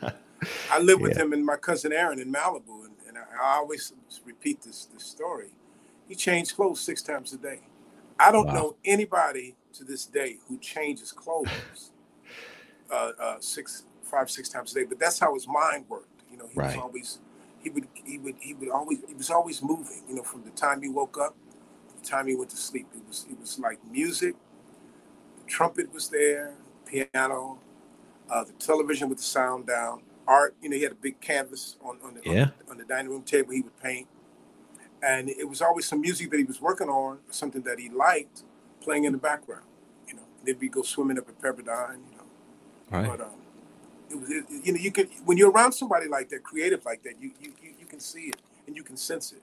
uh, 0.01 0.09
I 0.71 0.79
live 0.79 0.99
with 0.99 1.15
yeah. 1.15 1.21
him 1.21 1.33
and 1.33 1.45
my 1.45 1.55
cousin 1.55 1.93
Aaron 1.93 2.17
in 2.19 2.33
Malibu, 2.33 2.85
and, 2.85 2.95
and 3.07 3.15
I, 3.15 3.21
I, 3.39 3.57
always 3.57 3.93
repeat 4.25 4.63
this 4.63 4.87
this 4.91 5.03
story. 5.03 5.51
He 6.07 6.15
changed 6.15 6.55
clothes 6.55 6.79
six 6.79 7.03
times 7.03 7.31
a 7.33 7.37
day. 7.37 7.59
I 8.17 8.31
don't 8.31 8.47
wow. 8.47 8.53
know 8.53 8.75
anybody 8.83 9.55
to 9.73 9.83
this 9.83 10.07
day 10.07 10.37
who 10.47 10.57
changes 10.57 11.11
clothes 11.11 11.91
uh, 12.91 13.11
uh, 13.21 13.35
six, 13.39 13.83
five, 14.01 14.31
six 14.31 14.49
times 14.49 14.71
a 14.71 14.79
day. 14.79 14.85
But 14.85 14.97
that's 14.97 15.19
how 15.19 15.35
his 15.35 15.47
mind 15.47 15.85
worked. 15.87 16.23
You 16.31 16.37
know, 16.37 16.47
he 16.51 16.59
right. 16.59 16.75
was 16.75 16.77
always 16.77 17.19
he 17.59 17.69
would 17.69 17.87
he 18.03 18.17
would 18.17 18.35
he 18.39 18.55
would 18.55 18.69
always 18.69 18.97
he 19.07 19.13
was 19.13 19.29
always 19.29 19.61
moving. 19.61 20.01
You 20.09 20.15
know, 20.15 20.23
from 20.23 20.43
the 20.43 20.49
time 20.49 20.81
he 20.81 20.89
woke 20.89 21.19
up 21.19 21.35
time 22.07 22.27
he 22.27 22.35
went 22.35 22.49
to 22.51 22.57
sleep. 22.57 22.87
It 22.95 23.01
was 23.07 23.25
it 23.29 23.39
was 23.39 23.59
like 23.59 23.79
music. 23.89 24.35
The 25.37 25.43
trumpet 25.43 25.93
was 25.93 26.09
there, 26.09 26.55
piano, 26.85 27.59
uh, 28.29 28.43
the 28.43 28.53
television 28.53 29.09
with 29.09 29.19
the 29.19 29.23
sound 29.23 29.67
down, 29.67 30.01
art. 30.27 30.55
You 30.61 30.69
know, 30.69 30.75
he 30.75 30.83
had 30.83 30.91
a 30.91 30.95
big 30.95 31.19
canvas 31.21 31.77
on 31.83 31.97
on 32.03 32.15
the, 32.15 32.21
yeah. 32.23 32.31
on, 32.31 32.35
the, 32.37 32.71
on 32.71 32.77
the 32.77 32.85
dining 32.85 33.11
room 33.11 33.23
table. 33.23 33.51
He 33.51 33.61
would 33.61 33.77
paint, 33.81 34.07
and 35.01 35.29
it 35.29 35.47
was 35.47 35.61
always 35.61 35.85
some 35.85 36.01
music 36.01 36.31
that 36.31 36.37
he 36.37 36.43
was 36.43 36.61
working 36.61 36.89
on, 36.89 37.19
something 37.29 37.61
that 37.63 37.79
he 37.79 37.89
liked, 37.89 38.43
playing 38.81 39.05
in 39.05 39.11
the 39.11 39.17
background. 39.17 39.65
You 40.07 40.15
know, 40.15 40.23
then 40.45 40.57
we 40.59 40.69
go 40.69 40.81
swimming 40.81 41.17
up 41.17 41.27
at 41.27 41.39
Pepperdine. 41.39 41.99
You 42.11 42.17
know, 42.17 42.27
right. 42.91 43.07
But 43.07 43.21
um, 43.21 43.35
it 44.09 44.15
was 44.19 44.29
it, 44.29 44.45
you 44.49 44.73
know 44.73 44.79
you 44.79 44.91
can 44.91 45.07
when 45.25 45.37
you're 45.37 45.51
around 45.51 45.73
somebody 45.73 46.07
like 46.07 46.29
that, 46.29 46.43
creative 46.43 46.85
like 46.85 47.03
that, 47.03 47.21
you 47.21 47.31
you 47.39 47.53
you, 47.61 47.73
you 47.79 47.85
can 47.85 47.99
see 47.99 48.27
it 48.29 48.37
and 48.65 48.75
you 48.75 48.83
can 48.83 48.97
sense 48.97 49.31
it 49.31 49.41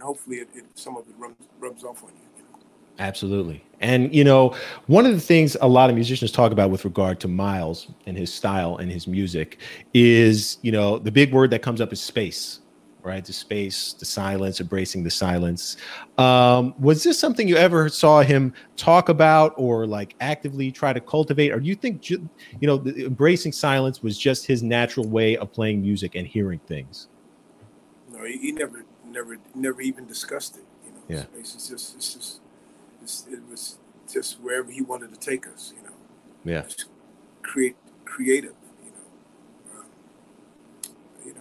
and 0.00 0.06
hopefully 0.06 0.38
it, 0.38 0.48
it, 0.54 0.64
some 0.74 0.96
of 0.96 1.06
it 1.06 1.14
rubs, 1.18 1.34
rubs 1.58 1.84
off 1.84 2.02
on 2.02 2.08
you. 2.08 2.24
you 2.38 2.42
know? 2.42 2.58
Absolutely. 2.98 3.62
And, 3.80 4.14
you 4.14 4.24
know, 4.24 4.56
one 4.86 5.04
of 5.04 5.12
the 5.12 5.20
things 5.20 5.58
a 5.60 5.68
lot 5.68 5.90
of 5.90 5.94
musicians 5.94 6.32
talk 6.32 6.52
about 6.52 6.70
with 6.70 6.86
regard 6.86 7.20
to 7.20 7.28
Miles 7.28 7.88
and 8.06 8.16
his 8.16 8.32
style 8.32 8.78
and 8.78 8.90
his 8.90 9.06
music 9.06 9.58
is, 9.92 10.56
you 10.62 10.72
know, 10.72 10.98
the 10.98 11.12
big 11.12 11.34
word 11.34 11.50
that 11.50 11.60
comes 11.60 11.82
up 11.82 11.92
is 11.92 12.00
space, 12.00 12.60
right? 13.02 13.22
The 13.22 13.34
space, 13.34 13.92
the 13.92 14.06
silence, 14.06 14.58
embracing 14.58 15.02
the 15.02 15.10
silence. 15.10 15.76
Um, 16.16 16.74
was 16.78 17.02
this 17.02 17.18
something 17.18 17.46
you 17.46 17.56
ever 17.56 17.90
saw 17.90 18.22
him 18.22 18.54
talk 18.78 19.10
about 19.10 19.52
or 19.58 19.86
like 19.86 20.16
actively 20.22 20.72
try 20.72 20.94
to 20.94 21.00
cultivate? 21.00 21.52
Or 21.52 21.60
do 21.60 21.68
you 21.68 21.74
think, 21.74 22.08
you 22.08 22.28
know, 22.62 22.78
the, 22.78 23.04
embracing 23.04 23.52
silence 23.52 24.02
was 24.02 24.16
just 24.16 24.46
his 24.46 24.62
natural 24.62 25.06
way 25.06 25.36
of 25.36 25.52
playing 25.52 25.82
music 25.82 26.14
and 26.14 26.26
hearing 26.26 26.60
things? 26.60 27.08
No, 28.10 28.24
he, 28.24 28.38
he 28.38 28.52
never 28.52 28.84
never 29.10 29.38
never 29.54 29.80
even 29.80 30.06
discussed 30.06 30.56
it. 30.56 30.64
You 30.84 30.92
know, 30.92 31.02
yeah. 31.08 31.38
It's 31.38 31.52
just 31.52 31.94
it's 31.94 32.14
just 32.14 32.40
it's, 33.02 33.26
it 33.30 33.40
was 33.48 33.78
just 34.10 34.40
wherever 34.40 34.70
he 34.70 34.82
wanted 34.82 35.12
to 35.12 35.18
take 35.18 35.46
us. 35.46 35.72
You 35.76 35.88
know, 35.88 35.96
yeah, 36.44 36.62
just 36.62 36.86
create 37.42 37.76
creative. 38.04 38.54
You 38.84 38.92
know, 38.92 39.80
um, 39.80 39.86
you 41.24 41.34
know, 41.34 41.40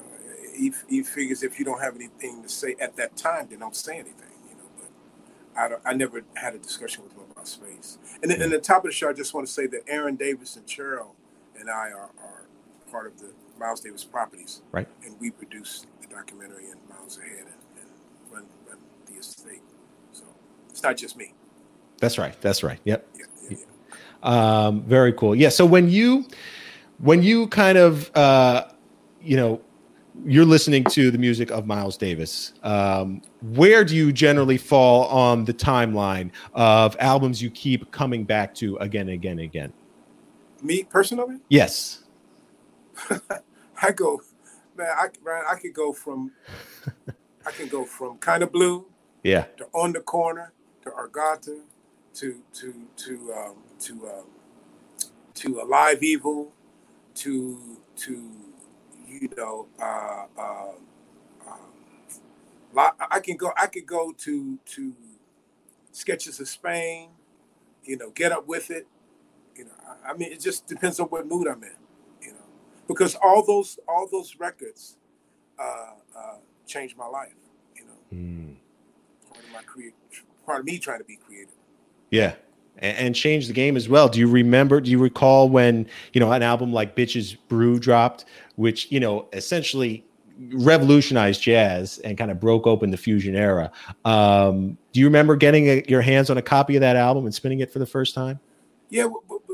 he, 0.56 0.74
he 0.90 1.04
figures 1.04 1.44
if 1.44 1.60
you 1.60 1.66
don't 1.66 1.82
have 1.82 1.96
anything 1.96 2.44
to 2.44 2.50
say 2.50 2.76
at 2.80 2.96
that 2.98 3.16
time, 3.16 3.48
then 3.50 3.60
don't 3.60 3.76
say 3.76 3.96
anything. 3.96 4.34
You 4.50 4.56
know, 4.56 4.70
but 4.78 5.60
I 5.60 5.70
don't, 5.70 5.82
I 5.86 5.94
never 5.94 6.24
had 6.36 6.56
a 6.56 6.60
discussion 6.60 7.04
with 7.04 7.14
him 7.14 7.24
about 7.32 7.48
space. 7.48 7.98
And 8.22 8.32
then, 8.32 8.40
yeah. 8.40 8.48
the 8.48 8.60
top 8.60 8.84
of 8.84 8.90
the 8.90 8.96
show, 8.96 9.10
I 9.10 9.14
just 9.14 9.34
want 9.34 9.48
to 9.48 9.54
say 9.54 9.68
that 9.68 9.82
Aaron 9.88 10.16
Davis 10.16 10.56
and 10.56 10.66
Cheryl 10.66 11.12
and 11.60 11.70
I 11.70 11.92
are, 11.92 12.12
are 12.22 12.48
part 12.92 13.08
of 13.08 13.20
the 13.20 13.32
Miles 13.60 13.82
Davis 13.82 14.04
properties. 14.04 14.62
Right. 14.72 14.88
And 15.04 15.20
we 15.20 15.32
produce 15.32 15.86
the 16.02 16.08
documentary 16.08 16.70
and 16.70 16.80
Miles 16.90 17.18
Ahead 17.18 17.46
estate. 19.20 19.62
So 20.12 20.24
it's 20.80 20.84
not 20.86 20.96
just 20.96 21.18
me. 21.18 21.34
That's 21.98 22.18
right. 22.18 22.40
That's 22.40 22.64
right. 22.64 22.80
Yep. 22.86 23.06
Yeah, 23.18 23.26
yeah, 23.50 23.58
yeah. 24.24 24.66
Um, 24.68 24.82
very 24.84 25.12
cool. 25.12 25.36
Yeah. 25.36 25.50
So 25.50 25.66
when 25.66 25.90
you 25.90 26.26
when 27.00 27.22
you 27.22 27.48
kind 27.48 27.78
of 27.78 28.10
uh, 28.16 28.70
you 29.22 29.36
know 29.36 29.62
you're 30.24 30.46
listening 30.46 30.86
to 30.86 31.12
the 31.12 31.18
music 31.18 31.52
of 31.52 31.66
Miles 31.66 31.96
Davis. 31.98 32.54
Um, 32.64 33.22
where 33.42 33.86
do 33.86 33.96
you 33.96 34.12
generally 34.12 34.58
fall 34.58 35.06
on 35.08 35.46
the 35.46 35.54
timeline 35.54 36.32
of 36.54 36.98
albums 37.00 37.42
you 37.42 37.50
keep 37.50 37.90
coming 37.92 38.26
back 38.26 38.54
to 38.56 38.76
again 38.78 39.04
and 39.04 39.12
again 39.12 39.32
and 39.34 39.42
again? 39.42 39.74
Me 40.62 40.84
personally? 40.84 41.38
Yes. 41.48 42.04
I 43.82 43.92
go, 43.92 44.22
man. 44.76 44.88
I 44.90 45.08
man, 45.24 45.44
I 45.50 45.56
could 45.56 45.74
go 45.74 45.94
from, 45.94 46.32
I 47.46 47.52
can 47.52 47.68
go 47.70 47.86
from 47.86 48.18
kind 48.18 48.44
of 48.44 48.52
blue 48.52 48.86
yeah. 49.24 49.44
To 49.58 49.66
on 49.74 49.94
the 49.94 50.00
corner, 50.00 50.54
to 50.84 50.90
Agharta, 50.92 51.60
to 52.16 52.42
to 52.54 52.88
to 52.96 53.34
um, 53.34 53.56
to 53.80 54.08
um, 54.08 54.26
to 55.36 55.62
Alive 55.62 56.04
Evil, 56.04 56.52
to 57.16 57.78
to 57.98 58.32
you 59.08 59.30
know, 59.36 59.68
uh, 59.82 60.26
uh, 60.38 60.72
um, 61.48 62.90
I 63.12 63.20
can 63.20 63.38
go. 63.38 63.52
I 63.58 63.68
could 63.68 63.86
go 63.86 64.12
to 64.12 64.58
to 64.58 64.94
sketches 65.92 66.40
of 66.40 66.48
Spain. 66.48 67.10
You 67.84 67.98
know, 67.98 68.12
get 68.12 68.32
up 68.32 68.48
with 68.48 68.70
it. 68.72 68.88
You 69.56 69.66
know, 69.66 69.72
I, 69.88 70.12
I 70.12 70.14
mean, 70.14 70.32
it 70.32 70.40
just 70.40 70.68
depends 70.68 71.00
on 71.00 71.08
what 71.08 71.28
mood 71.28 71.48
I'm 71.48 71.64
in. 71.64 71.76
You 72.22 72.34
know, 72.34 72.46
because 72.88 73.16
all 73.16 73.46
those 73.46 73.80
all 73.88 74.08
those 74.12 74.36
records 74.40 74.98
uh, 75.58 75.94
uh, 76.16 76.38
changed 76.68 76.98
my 76.98 77.08
life. 77.08 77.34
You 77.76 77.86
know. 77.86 77.94
Mm 78.14 78.56
my 79.52 79.62
create 79.64 79.94
part 80.50 80.62
of 80.62 80.66
me 80.66 80.80
trying 80.80 80.98
to 80.98 81.06
be 81.06 81.16
creative. 81.16 81.54
Yeah. 82.10 82.34
and, 82.80 82.98
and 82.98 83.16
changed 83.16 83.50
the 83.50 83.54
game 83.54 83.78
as 83.78 83.88
well. 83.88 84.10
Do 84.10 84.20
you 84.20 84.28
remember? 84.28 84.82
Do 84.82 84.90
you 84.90 84.98
recall 84.98 85.48
when 85.48 85.88
you 86.14 86.20
know 86.20 86.32
an 86.32 86.42
album 86.42 86.74
like 86.74 86.96
Bitches 86.96 87.38
Brew 87.48 87.80
dropped, 87.80 88.26
which 88.56 88.92
you 88.92 89.00
know 89.00 89.28
essentially 89.32 90.04
revolutionized 90.52 91.42
jazz 91.42 92.00
and 92.00 92.18
kind 92.18 92.32
of 92.32 92.40
broke 92.40 92.66
open 92.66 92.92
the 92.92 92.98
fusion 92.98 93.36
era. 93.36 93.70
Um, 94.06 94.78
do 94.94 95.02
you 95.02 95.06
remember 95.06 95.36
getting 95.36 95.68
a, 95.68 95.84
your 95.88 96.02
hands 96.02 96.30
on 96.30 96.38
a 96.38 96.42
copy 96.42 96.78
of 96.78 96.82
that 96.82 96.96
album 96.96 97.26
and 97.26 97.36
spinning 97.36 97.60
it 97.60 97.72
for 97.72 97.80
the 97.80 97.86
first 97.86 98.16
time? 98.16 98.40
Yeah, 98.90 99.10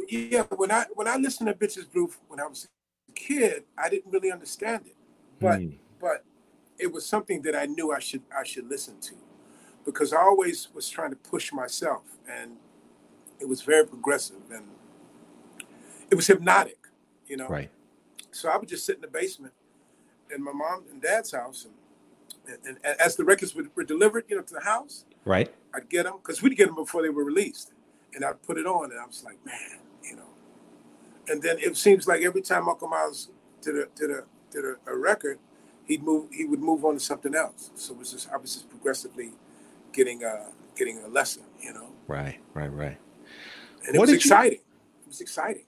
yeah. 0.07 0.43
When 0.43 0.71
I 0.71 0.85
when 0.93 1.07
I 1.07 1.17
listened 1.17 1.47
to 1.47 1.55
Bitches 1.55 1.91
Brew 1.91 2.11
when 2.27 2.39
I 2.39 2.45
was 2.45 2.67
a 3.09 3.11
kid, 3.13 3.63
I 3.77 3.89
didn't 3.89 4.11
really 4.11 4.31
understand 4.31 4.83
it, 4.85 4.95
but 5.39 5.59
hmm. 5.59 5.71
but 5.99 6.23
it 6.77 6.91
was 6.91 7.05
something 7.05 7.41
that 7.41 7.55
I 7.55 7.65
knew 7.65 7.91
I 7.91 7.99
should 7.99 8.21
I 8.37 8.43
should 8.43 8.69
listen 8.69 8.99
to 9.01 9.15
because 9.85 10.13
I 10.13 10.21
always 10.21 10.69
was 10.73 10.89
trying 10.89 11.11
to 11.11 11.15
push 11.15 11.53
myself 11.53 12.03
and 12.27 12.57
it 13.39 13.47
was 13.47 13.61
very 13.61 13.85
progressive 13.85 14.51
and 14.51 14.65
it 16.09 16.15
was 16.15 16.27
hypnotic, 16.27 16.87
you 17.27 17.37
know. 17.37 17.47
Right. 17.47 17.69
So 18.31 18.49
I 18.49 18.57
would 18.57 18.67
just 18.67 18.85
sit 18.85 18.95
in 18.95 19.01
the 19.01 19.07
basement 19.07 19.53
in 20.33 20.43
my 20.43 20.51
mom 20.51 20.83
and 20.91 21.01
dad's 21.01 21.31
house, 21.31 21.65
and, 22.47 22.57
and, 22.65 22.77
and 22.83 22.99
as 22.99 23.15
the 23.15 23.23
records 23.23 23.55
were, 23.55 23.65
were, 23.75 23.83
delivered, 23.83 24.25
you 24.27 24.35
know, 24.35 24.41
to 24.41 24.53
the 24.53 24.61
house, 24.61 25.05
right? 25.23 25.53
I'd 25.73 25.89
get 25.89 26.03
them 26.03 26.15
because 26.17 26.41
we'd 26.41 26.55
get 26.57 26.67
them 26.67 26.75
before 26.75 27.01
they 27.01 27.09
were 27.09 27.23
released, 27.23 27.71
and 28.13 28.25
I'd 28.25 28.41
put 28.43 28.57
it 28.57 28.65
on, 28.65 28.91
and 28.91 28.99
I 28.99 29.05
was 29.05 29.23
like, 29.23 29.43
man, 29.45 29.79
you 30.03 30.15
know. 30.15 30.29
And 31.27 31.41
then 31.41 31.57
it 31.59 31.77
seems 31.77 32.07
like 32.07 32.21
every 32.21 32.41
time 32.41 32.67
Uncle 32.67 32.87
Miles 32.87 33.29
did 33.61 33.75
a 33.75 33.85
did 33.95 34.11
a 34.11 34.23
did 34.51 34.65
a, 34.65 34.75
a 34.87 34.97
record, 34.97 35.39
he'd 35.85 36.03
move 36.03 36.27
he 36.31 36.45
would 36.45 36.61
move 36.61 36.85
on 36.85 36.95
to 36.95 36.99
something 36.99 37.35
else. 37.35 37.71
So 37.75 37.93
it 37.93 37.99
was 37.99 38.11
just 38.11 38.29
I 38.31 38.37
was 38.37 38.53
just 38.53 38.69
progressively 38.69 39.31
getting 39.95 40.23
a 40.23 40.51
getting 40.75 40.99
a 40.99 41.07
lesson, 41.07 41.43
you 41.61 41.73
know. 41.73 41.89
Right, 42.07 42.39
right, 42.53 42.71
right. 42.71 42.97
And 43.87 43.95
it 43.95 43.99
what 43.99 44.09
was 44.09 44.15
exciting. 44.15 44.59
You... 44.59 45.03
It 45.03 45.07
was 45.07 45.21
exciting. 45.21 45.63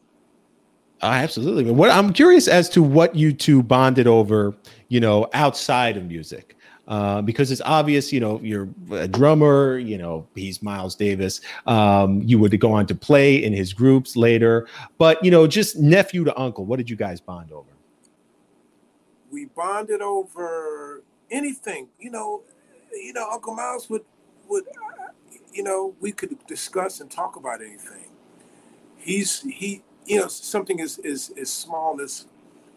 Uh, 1.01 1.05
absolutely. 1.07 1.71
What 1.71 1.89
I'm 1.89 2.11
curious 2.11 2.47
as 2.47 2.69
to 2.69 2.83
what 2.83 3.15
you 3.15 3.31
two 3.31 3.63
bonded 3.63 4.07
over, 4.07 4.55
you 4.89 4.99
know, 4.99 5.27
outside 5.33 5.97
of 5.97 6.05
music. 6.05 6.55
Uh, 6.87 7.21
because 7.21 7.51
it's 7.51 7.59
obvious, 7.65 8.13
you 8.13 8.19
know, 8.21 8.39
you're 8.41 8.69
a 8.91 9.09
drummer, 9.09 9.77
you 9.77 9.97
know, 9.97 10.25
he's 10.35 10.63
Miles 10.63 10.95
Davis. 10.95 11.41
Um, 11.65 12.21
you 12.23 12.39
would 12.39 12.57
go 12.61 12.71
on 12.71 12.85
to 12.87 12.95
play 12.95 13.43
in 13.43 13.51
his 13.51 13.73
groups 13.73 14.15
later, 14.15 14.69
but, 14.97 15.21
you 15.21 15.29
know, 15.29 15.45
just 15.47 15.77
nephew 15.77 16.23
to 16.23 16.39
uncle, 16.39 16.63
what 16.63 16.77
did 16.77 16.89
you 16.89 16.95
guys 16.95 17.19
bond 17.19 17.51
over? 17.51 17.67
We 19.29 19.47
bonded 19.47 20.01
over 20.01 21.03
anything, 21.29 21.89
you 21.99 22.09
know, 22.09 22.43
you 22.93 23.11
know, 23.11 23.27
Uncle 23.33 23.53
Miles 23.53 23.89
would, 23.89 24.05
would, 24.49 24.65
you 25.53 25.63
know, 25.63 25.95
we 25.99 26.11
could 26.11 26.37
discuss 26.47 26.99
and 26.99 27.09
talk 27.09 27.35
about 27.35 27.61
anything. 27.61 28.11
He's, 28.97 29.41
he, 29.41 29.83
you 30.05 30.19
know, 30.19 30.27
something 30.27 30.81
as, 30.81 30.99
as, 30.99 31.31
as 31.39 31.51
small 31.51 32.01
as 32.01 32.25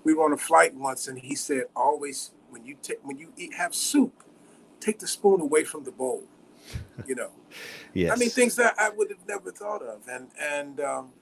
we 0.04 0.14
were 0.14 0.24
on 0.24 0.32
a 0.32 0.36
flight 0.36 0.74
once 0.74 1.08
and 1.08 1.18
he 1.18 1.34
said, 1.34 1.64
always 1.74 2.30
when 2.50 2.64
you 2.64 2.76
take, 2.82 2.98
when 3.02 3.18
you 3.18 3.32
eat, 3.36 3.54
have 3.54 3.74
soup, 3.74 4.24
take 4.80 4.98
the 4.98 5.06
spoon 5.06 5.40
away 5.40 5.64
from 5.64 5.84
the 5.84 5.92
bowl, 5.92 6.24
you 7.06 7.14
know? 7.14 7.30
yes. 7.94 8.12
I 8.12 8.16
mean, 8.16 8.30
things 8.30 8.56
that 8.56 8.74
I 8.78 8.90
would 8.90 9.10
have 9.10 9.26
never 9.28 9.50
thought 9.50 9.82
of. 9.82 10.00
And, 10.08 10.28
and, 10.38 10.80
um, 10.80 11.12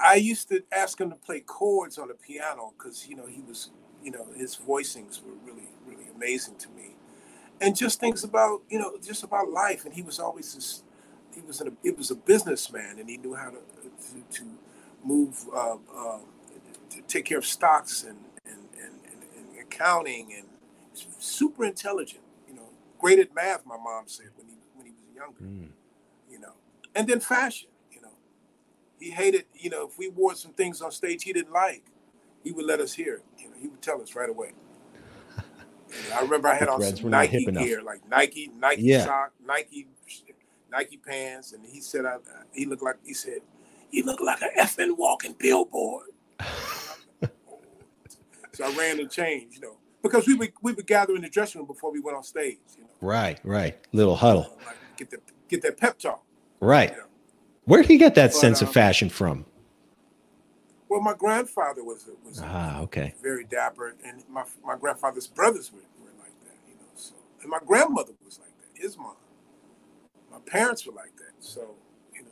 I 0.00 0.16
used 0.16 0.48
to 0.48 0.62
ask 0.72 1.00
him 1.00 1.10
to 1.10 1.16
play 1.16 1.40
chords 1.40 1.98
on 1.98 2.08
the 2.08 2.14
piano 2.14 2.72
because, 2.76 3.06
you 3.08 3.16
know, 3.16 3.26
he 3.26 3.42
was, 3.42 3.70
you 4.02 4.10
know, 4.10 4.26
his 4.36 4.56
voicings 4.56 5.22
were 5.24 5.32
really, 5.46 5.68
really 5.86 6.04
amazing 6.14 6.56
to 6.56 6.68
me. 6.70 6.93
And 7.60 7.76
just 7.76 8.00
things 8.00 8.24
about, 8.24 8.62
you 8.68 8.78
know, 8.78 8.96
just 9.02 9.22
about 9.22 9.50
life. 9.50 9.84
And 9.84 9.94
he 9.94 10.02
was 10.02 10.18
always 10.18 10.54
this, 10.54 10.82
he 11.34 11.40
was 11.40 11.60
a, 11.60 11.72
he 11.82 11.90
was 11.90 12.10
a 12.10 12.14
businessman 12.14 12.98
and 12.98 13.08
he 13.08 13.16
knew 13.16 13.34
how 13.34 13.50
to 13.50 13.58
to, 14.04 14.38
to 14.38 14.44
move, 15.04 15.46
uh, 15.54 15.76
uh, 15.94 16.18
to 16.90 17.02
take 17.08 17.24
care 17.24 17.38
of 17.38 17.46
stocks 17.46 18.04
and, 18.04 18.18
and, 18.46 18.58
and, 18.80 18.94
and, 19.36 19.60
accounting 19.60 20.32
and 20.36 20.46
super 21.18 21.64
intelligent, 21.64 22.22
you 22.48 22.54
know, 22.54 22.68
great 22.98 23.18
at 23.18 23.34
math, 23.34 23.66
my 23.66 23.76
mom 23.76 24.04
said 24.06 24.28
when 24.36 24.46
he, 24.46 24.54
when 24.74 24.86
he 24.86 24.92
was 24.92 25.16
younger, 25.16 25.40
mm. 25.42 25.68
you 26.30 26.38
know, 26.38 26.52
and 26.94 27.08
then 27.08 27.18
fashion, 27.18 27.68
you 27.90 28.00
know, 28.00 28.12
he 29.00 29.10
hated, 29.10 29.46
you 29.54 29.70
know, 29.70 29.86
if 29.86 29.98
we 29.98 30.08
wore 30.08 30.34
some 30.34 30.52
things 30.52 30.80
on 30.80 30.92
stage 30.92 31.24
he 31.24 31.32
didn't 31.32 31.52
like, 31.52 31.82
he 32.44 32.52
would 32.52 32.66
let 32.66 32.78
us 32.78 32.92
hear 32.92 33.14
it, 33.14 33.24
you 33.38 33.48
know, 33.48 33.56
he 33.60 33.66
would 33.66 33.82
tell 33.82 34.00
us 34.00 34.14
right 34.14 34.30
away. 34.30 34.52
I 36.14 36.20
remember 36.22 36.48
I 36.48 36.54
had 36.54 36.68
on 36.68 36.82
some 36.82 37.10
Nike 37.10 37.44
gear, 37.44 37.82
like 37.82 38.08
Nike, 38.08 38.50
Nike 38.58 38.82
yeah. 38.82 39.04
sock, 39.04 39.32
Nike, 39.44 39.86
Nike 40.70 40.96
pants, 40.96 41.52
and 41.52 41.64
he 41.64 41.80
said 41.80 42.04
I, 42.04 42.16
he 42.52 42.66
looked 42.66 42.82
like 42.82 42.96
he 43.04 43.14
said 43.14 43.38
he 43.90 44.02
looked 44.02 44.22
like 44.22 44.42
an 44.42 44.50
effing 44.58 44.96
walking 44.96 45.34
billboard. 45.38 46.08
so 48.52 48.64
I 48.64 48.74
ran 48.76 48.98
and 48.98 49.10
changed, 49.10 49.54
you 49.54 49.60
know, 49.60 49.76
because 50.02 50.26
we 50.26 50.34
would 50.34 50.52
we 50.62 50.72
would 50.72 50.86
gather 50.86 51.14
in 51.14 51.22
the 51.22 51.28
dressing 51.28 51.60
room 51.60 51.66
before 51.66 51.92
we 51.92 52.00
went 52.00 52.16
on 52.16 52.24
stage. 52.24 52.58
You 52.76 52.84
know? 52.84 52.90
Right, 53.00 53.38
right. 53.44 53.78
Little 53.92 54.16
huddle. 54.16 54.58
Like 54.66 54.76
get 54.96 55.10
that 55.10 55.20
get 55.48 55.62
that 55.62 55.78
pep 55.78 55.98
talk. 55.98 56.22
Right. 56.60 56.90
You 56.90 56.96
know? 56.96 57.04
Where 57.66 57.82
did 57.82 57.90
he 57.90 57.96
get 57.96 58.14
that 58.16 58.32
but, 58.32 58.36
sense 58.36 58.62
um, 58.62 58.68
of 58.68 58.74
fashion 58.74 59.08
from? 59.08 59.46
Well, 60.94 61.02
my 61.02 61.14
grandfather 61.14 61.82
was 61.82 62.08
was 62.24 62.40
ah 62.40 62.78
okay 62.82 63.14
very 63.20 63.42
dapper, 63.42 63.96
and 64.04 64.22
my 64.30 64.44
my 64.64 64.76
grandfather's 64.76 65.26
brothers 65.26 65.72
were, 65.72 65.80
were 66.00 66.12
like 66.20 66.30
that, 66.44 66.54
you 66.68 66.76
know. 66.76 66.86
So 66.94 67.14
and 67.42 67.50
my 67.50 67.58
grandmother 67.66 68.12
was 68.24 68.38
like 68.38 68.56
that. 68.60 68.80
His 68.80 68.96
mom, 68.96 69.16
my 70.30 70.38
parents 70.46 70.86
were 70.86 70.92
like 70.92 71.16
that. 71.16 71.32
So 71.40 71.74
you 72.14 72.22
know, 72.22 72.28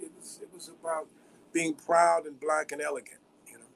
it 0.00 0.10
was 0.18 0.40
it 0.40 0.48
was 0.50 0.70
about 0.70 1.08
being 1.52 1.74
proud 1.74 2.24
and 2.24 2.40
black 2.40 2.72
and 2.72 2.80
elegant. 2.80 3.20
You 3.46 3.58
know. 3.58 3.66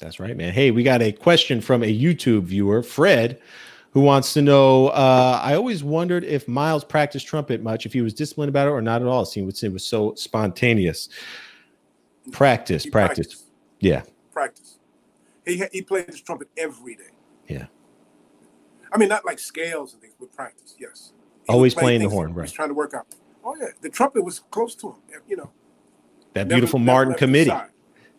That's 0.00 0.18
right, 0.18 0.36
man. 0.36 0.52
Hey, 0.52 0.72
we 0.72 0.82
got 0.82 1.02
a 1.02 1.12
question 1.12 1.60
from 1.60 1.84
a 1.84 1.96
YouTube 1.96 2.42
viewer, 2.42 2.82
Fred, 2.82 3.40
who 3.92 4.00
wants 4.00 4.32
to 4.32 4.42
know. 4.42 4.88
Uh, 4.88 5.38
I 5.40 5.54
always 5.54 5.84
wondered 5.84 6.24
if 6.24 6.48
Miles 6.48 6.82
practiced 6.82 7.28
trumpet 7.28 7.62
much, 7.62 7.86
if 7.86 7.92
he 7.92 8.00
was 8.00 8.12
disciplined 8.12 8.48
about 8.48 8.66
it 8.66 8.72
or 8.72 8.82
not 8.82 9.02
at 9.02 9.06
all. 9.06 9.22
It 9.22 9.26
seemed 9.26 9.56
it 9.62 9.72
was 9.72 9.84
so 9.84 10.16
spontaneous. 10.16 11.08
Practice, 12.32 12.84
he 12.84 12.90
practice. 12.90 13.26
Practiced. 13.26 13.46
Yeah. 13.80 14.02
Practice. 14.32 14.78
He 15.44 15.62
he 15.72 15.82
played 15.82 16.08
his 16.08 16.20
trumpet 16.20 16.48
every 16.56 16.96
day. 16.96 17.10
Yeah. 17.48 17.66
I 18.92 18.98
mean, 18.98 19.08
not 19.08 19.24
like 19.24 19.38
scales 19.38 19.92
and 19.92 20.02
things, 20.02 20.14
but 20.18 20.32
practice. 20.32 20.74
Yes. 20.78 21.12
He 21.46 21.52
Always 21.52 21.74
playing 21.74 22.02
the 22.02 22.08
horn, 22.08 22.34
right? 22.34 22.44
He's 22.44 22.52
trying 22.52 22.68
to 22.68 22.74
work 22.74 22.94
out. 22.94 23.06
Oh 23.44 23.54
yeah, 23.60 23.68
the 23.80 23.88
trumpet 23.88 24.24
was 24.24 24.40
close 24.50 24.74
to 24.76 24.88
him. 24.88 24.96
You 25.28 25.36
know, 25.36 25.50
that 26.34 26.48
beautiful 26.48 26.78
never, 26.78 26.92
Martin 26.92 27.10
never 27.10 27.18
committee. 27.18 27.52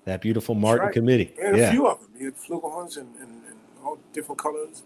That 0.06 0.22
beautiful 0.22 0.56
Martin 0.56 0.86
right. 0.86 0.94
committee. 0.94 1.34
And 1.42 1.58
yeah. 1.58 1.68
a 1.68 1.72
few 1.72 1.86
of 1.86 2.00
them. 2.00 2.10
He 2.18 2.24
had 2.24 2.38
flugelhorns 2.38 2.96
and, 2.96 3.14
and, 3.18 3.44
and 3.46 3.60
all 3.84 4.00
different 4.14 4.40
colors. 4.40 4.84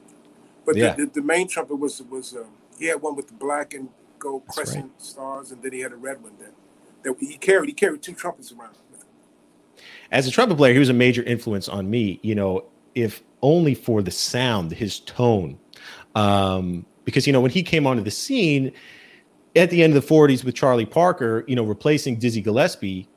But 0.66 0.76
yeah. 0.76 0.96
the, 0.96 1.06
the, 1.06 1.12
the, 1.14 1.22
main 1.22 1.48
trumpet 1.48 1.76
was 1.76 2.02
was 2.02 2.34
um, 2.36 2.48
he 2.80 2.88
had 2.88 3.02
one 3.02 3.16
with 3.16 3.28
the 3.28 3.36
black 3.36 3.76
and 3.76 3.90
gold 4.18 4.44
That's 4.48 4.58
crescent 4.58 4.86
right. 4.86 5.02
stars, 5.02 5.52
and 5.52 5.62
then 5.62 5.74
he 5.74 5.82
had 5.82 5.92
a 5.92 5.96
red 5.96 6.24
one 6.24 6.34
that 6.40 6.54
that 7.04 7.16
he 7.20 7.38
carried. 7.38 7.70
He 7.70 7.74
carried 7.74 8.02
two 8.02 8.14
trumpets 8.14 8.52
around. 8.52 8.76
As 10.12 10.28
a 10.28 10.32
trumpet 10.32 10.58
player, 10.58 10.74
he 10.74 10.80
was 10.80 10.90
a 10.90 10.94
major 10.94 11.24
influence 11.24 11.70
on 11.70 11.90
me. 11.90 12.20
You 12.24 12.36
know, 12.36 12.66
if 12.96 13.24
only 13.42 13.74
for 13.74 14.02
the 14.02 14.12
sound, 14.12 14.72
his 14.72 15.00
tone, 15.02 15.58
um, 16.16 16.86
because 17.06 17.26
you 17.26 17.34
know 17.34 17.42
when 17.42 17.52
he 17.52 17.64
came 17.64 17.88
onto 17.88 18.04
the 18.04 18.12
scene 18.12 18.72
at 19.56 19.70
the 19.70 19.84
end 19.84 19.96
of 19.96 20.08
the 20.08 20.14
40s 20.14 20.44
with 20.44 20.56
Charlie 20.56 20.86
Parker, 20.86 21.44
you 21.48 21.56
know, 21.56 21.64
replacing 21.64 22.18
Dizzy 22.18 22.42
Gillespie, 22.42 23.08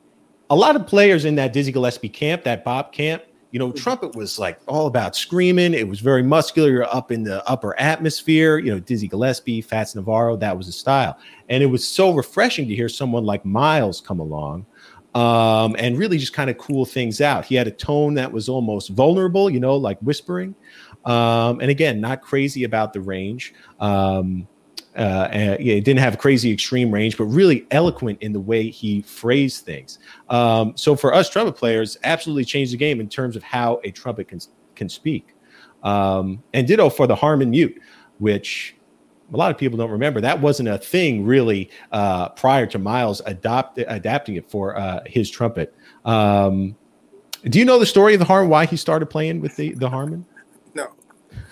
a 0.51 0.57
lot 0.57 0.77
of 0.77 0.87
players 0.87 1.25
in 1.25 1.37
that 1.37 1.53
Dizzy 1.53 1.73
Gillespie 1.73 2.09
camp, 2.09 2.45
that 2.45 2.65
bop 2.65 2.93
camp, 2.93 3.23
you 3.55 3.61
know, 3.61 3.71
trumpet 3.71 4.17
was 4.17 4.37
like 4.37 4.59
all 4.67 4.89
about 4.89 5.15
screaming. 5.15 5.75
It 5.75 5.87
was 5.87 6.01
very 6.01 6.25
muscular. 6.25 6.71
You're 6.71 6.93
up 6.93 7.13
in 7.13 7.23
the 7.23 7.49
upper 7.49 7.79
atmosphere. 7.79 8.59
You 8.59 8.73
know, 8.73 8.81
Dizzy 8.81 9.07
Gillespie, 9.07 9.61
Fats 9.61 9.95
Navarro, 9.95 10.37
that 10.39 10.57
was 10.57 10.67
the 10.67 10.73
style. 10.73 11.17
And 11.49 11.63
it 11.63 11.67
was 11.67 11.87
so 11.87 12.13
refreshing 12.13 12.67
to 12.67 12.75
hear 12.75 12.89
someone 12.89 13.25
like 13.25 13.45
Miles 13.45 14.01
come 14.01 14.19
along 14.19 14.67
um, 15.14 15.77
and 15.79 15.96
really 15.96 16.18
just 16.18 16.33
kind 16.33 16.50
of 16.50 16.59
cool 16.59 16.85
things 16.85 17.20
out. 17.20 17.44
He 17.44 17.55
had 17.55 17.66
a 17.66 17.70
tone 17.70 18.14
that 18.14 18.31
was 18.31 18.48
almost 18.48 18.90
vulnerable, 18.90 19.48
you 19.48 19.61
know, 19.61 19.77
like 19.77 19.98
whispering. 20.00 20.55
Um, 21.05 21.61
and 21.61 21.70
again, 21.70 22.00
not 22.00 22.22
crazy 22.22 22.64
about 22.64 22.92
the 22.92 23.00
range. 23.00 23.55
Um, 23.79 24.48
uh, 24.96 25.29
and, 25.33 25.61
yeah, 25.61 25.74
didn't 25.74 25.98
have 25.98 26.18
crazy 26.18 26.53
extreme 26.53 26.90
range, 26.92 27.18
but 27.18 27.24
really 27.24 27.66
eloquent 27.72 28.22
in 28.22 28.33
the 28.33 28.40
way 28.40 28.70
he 28.70 29.03
phrased 29.03 29.64
things. 29.64 29.98
Um, 30.29 30.77
so 30.77 30.94
for 30.94 31.12
us 31.12 31.29
trumpet 31.29 31.57
players, 31.57 31.98
absolutely 32.05 32.44
changed 32.44 32.72
the 32.72 32.77
game 32.77 33.00
in 33.00 33.09
terms 33.09 33.35
of 33.35 33.42
how 33.42 33.81
a 33.85 33.90
trumpet 33.90 34.29
can 34.29 34.38
can 34.77 34.88
speak. 34.88 35.35
Um, 35.83 36.42
and 36.53 36.66
ditto 36.66 36.88
for 36.90 37.07
the 37.07 37.14
Harmon 37.14 37.50
mute, 37.50 37.81
which 38.18 38.77
a 39.35 39.37
lot 39.37 39.51
of 39.51 39.59
people 39.59 39.77
don't 39.77 39.90
remember. 39.90 40.20
That 40.20 40.40
wasn't 40.40 40.68
a 40.68 40.79
thing 40.79 41.27
really 41.27 41.70
uh, 41.92 42.31
prior 42.31 42.66
to 42.66 42.79
Miles 42.79 43.20
adopt, 43.27 43.79
adapting 43.79 44.37
it 44.37 44.51
for 44.51 44.77
uh, 44.77 45.01
his 45.07 45.31
trumpet. 45.31 45.75
Um, 46.05 46.77
do 47.44 47.59
you 47.59 47.64
know 47.64 47.79
the 47.79 47.87
story 47.87 48.14
of 48.14 48.20
the 48.20 48.27
harm? 48.27 48.49
Why 48.49 48.64
he 48.66 48.77
started 48.77 49.07
playing 49.07 49.40
with 49.40 49.57
the 49.57 49.73
the 49.75 49.90
Harmon? 49.90 50.25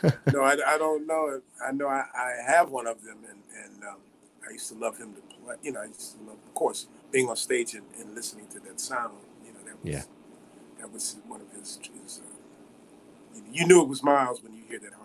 no, 0.33 0.42
I, 0.42 0.57
I 0.66 0.79
don't 0.79 1.07
know. 1.07 1.40
I 1.64 1.73
know 1.73 1.87
I, 1.87 2.05
I 2.14 2.51
have 2.51 2.71
one 2.71 2.87
of 2.87 3.03
them, 3.03 3.18
and, 3.29 3.38
and 3.64 3.85
um, 3.85 3.99
I 4.49 4.53
used 4.53 4.68
to 4.68 4.75
love 4.75 4.99
him 4.99 5.14
to 5.14 5.21
play. 5.21 5.57
you 5.62 5.73
know, 5.73 5.87
just, 5.87 6.16
you 6.18 6.27
know, 6.27 6.33
of 6.33 6.55
course, 6.55 6.87
being 7.11 7.29
on 7.29 7.37
stage 7.37 7.75
and, 7.75 7.85
and, 7.99 8.14
listening 8.14 8.47
to 8.49 8.61
that 8.61 8.81
sound, 8.81 9.14
you 9.47 9.53
know, 9.53 9.61
that 9.64 9.85
was 9.85 9.92
yeah. 9.92 10.03
that 10.81 10.92
was 10.92 11.16
one 11.27 11.40
of 11.40 11.51
his. 11.53 11.79
his 12.03 12.21
uh, 12.21 13.40
you 13.51 13.66
knew 13.66 13.81
it 13.81 13.88
was 13.88 14.03
Miles 14.03 14.42
when 14.42 14.55
you 14.55 14.62
hear 14.68 14.79
that 14.81 14.92
Harmon. 14.92 15.02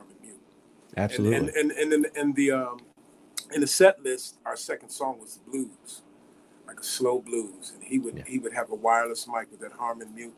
Absolutely. 0.97 1.37
And 1.37 1.49
and 1.49 1.71
and, 1.71 1.93
and, 1.93 2.05
in, 2.05 2.11
in 2.15 2.33
the 2.33 2.51
um, 2.51 2.79
in 3.53 3.61
the 3.61 3.67
set 3.67 4.03
list, 4.03 4.37
our 4.45 4.57
second 4.57 4.89
song 4.89 5.19
was 5.19 5.39
blues, 5.47 6.01
like 6.65 6.79
a 6.79 6.83
slow 6.83 7.19
blues, 7.19 7.71
and 7.73 7.83
he 7.83 7.99
would 7.99 8.17
yeah. 8.17 8.23
he 8.27 8.39
would 8.39 8.53
have 8.53 8.71
a 8.71 8.75
wireless 8.75 9.27
mic 9.27 9.49
with 9.51 9.59
that 9.61 9.73
Harmon 9.73 10.13
mute, 10.13 10.35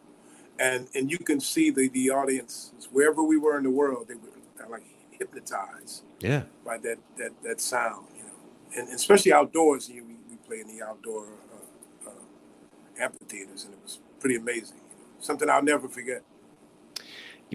and 0.60 0.88
and 0.93 1.10
you 1.10 1.17
can 1.17 1.39
see 1.39 1.72
the 1.72 1.88
the 1.89 2.10
audience 2.10 2.72
wherever 2.91 3.24
we 3.24 3.38
were 3.38 3.58
in 3.58 3.63
the 3.63 3.69
world, 3.69 4.08
they 4.08 4.15
were 4.15 4.69
like 4.69 4.84
hypnotized. 5.12 6.04
Yeah. 6.19 6.43
By 6.65 6.78
that 6.80 6.98
that 7.17 7.32
that 7.43 7.62
sound, 7.62 8.08
you 8.15 8.24
know, 8.24 8.78
and, 8.78 8.89
especially 8.89 9.34
outdoors. 9.34 9.89
You, 9.89 10.04
we, 10.04 10.15
we 10.30 10.36
play 10.48 10.60
in 10.60 10.67
the 10.67 10.84
outdoor 10.84 11.26
uh, 11.26 12.10
uh, 12.10 13.04
amphitheaters, 13.04 13.63
and 13.63 13.74
it 13.74 13.80
was 13.84 14.00
pretty 14.19 14.36
amazing. 14.36 14.78
You 14.78 14.98
know, 14.98 15.06
something 15.19 15.50
I'll 15.50 15.63
never 15.63 15.88
forget 15.88 16.24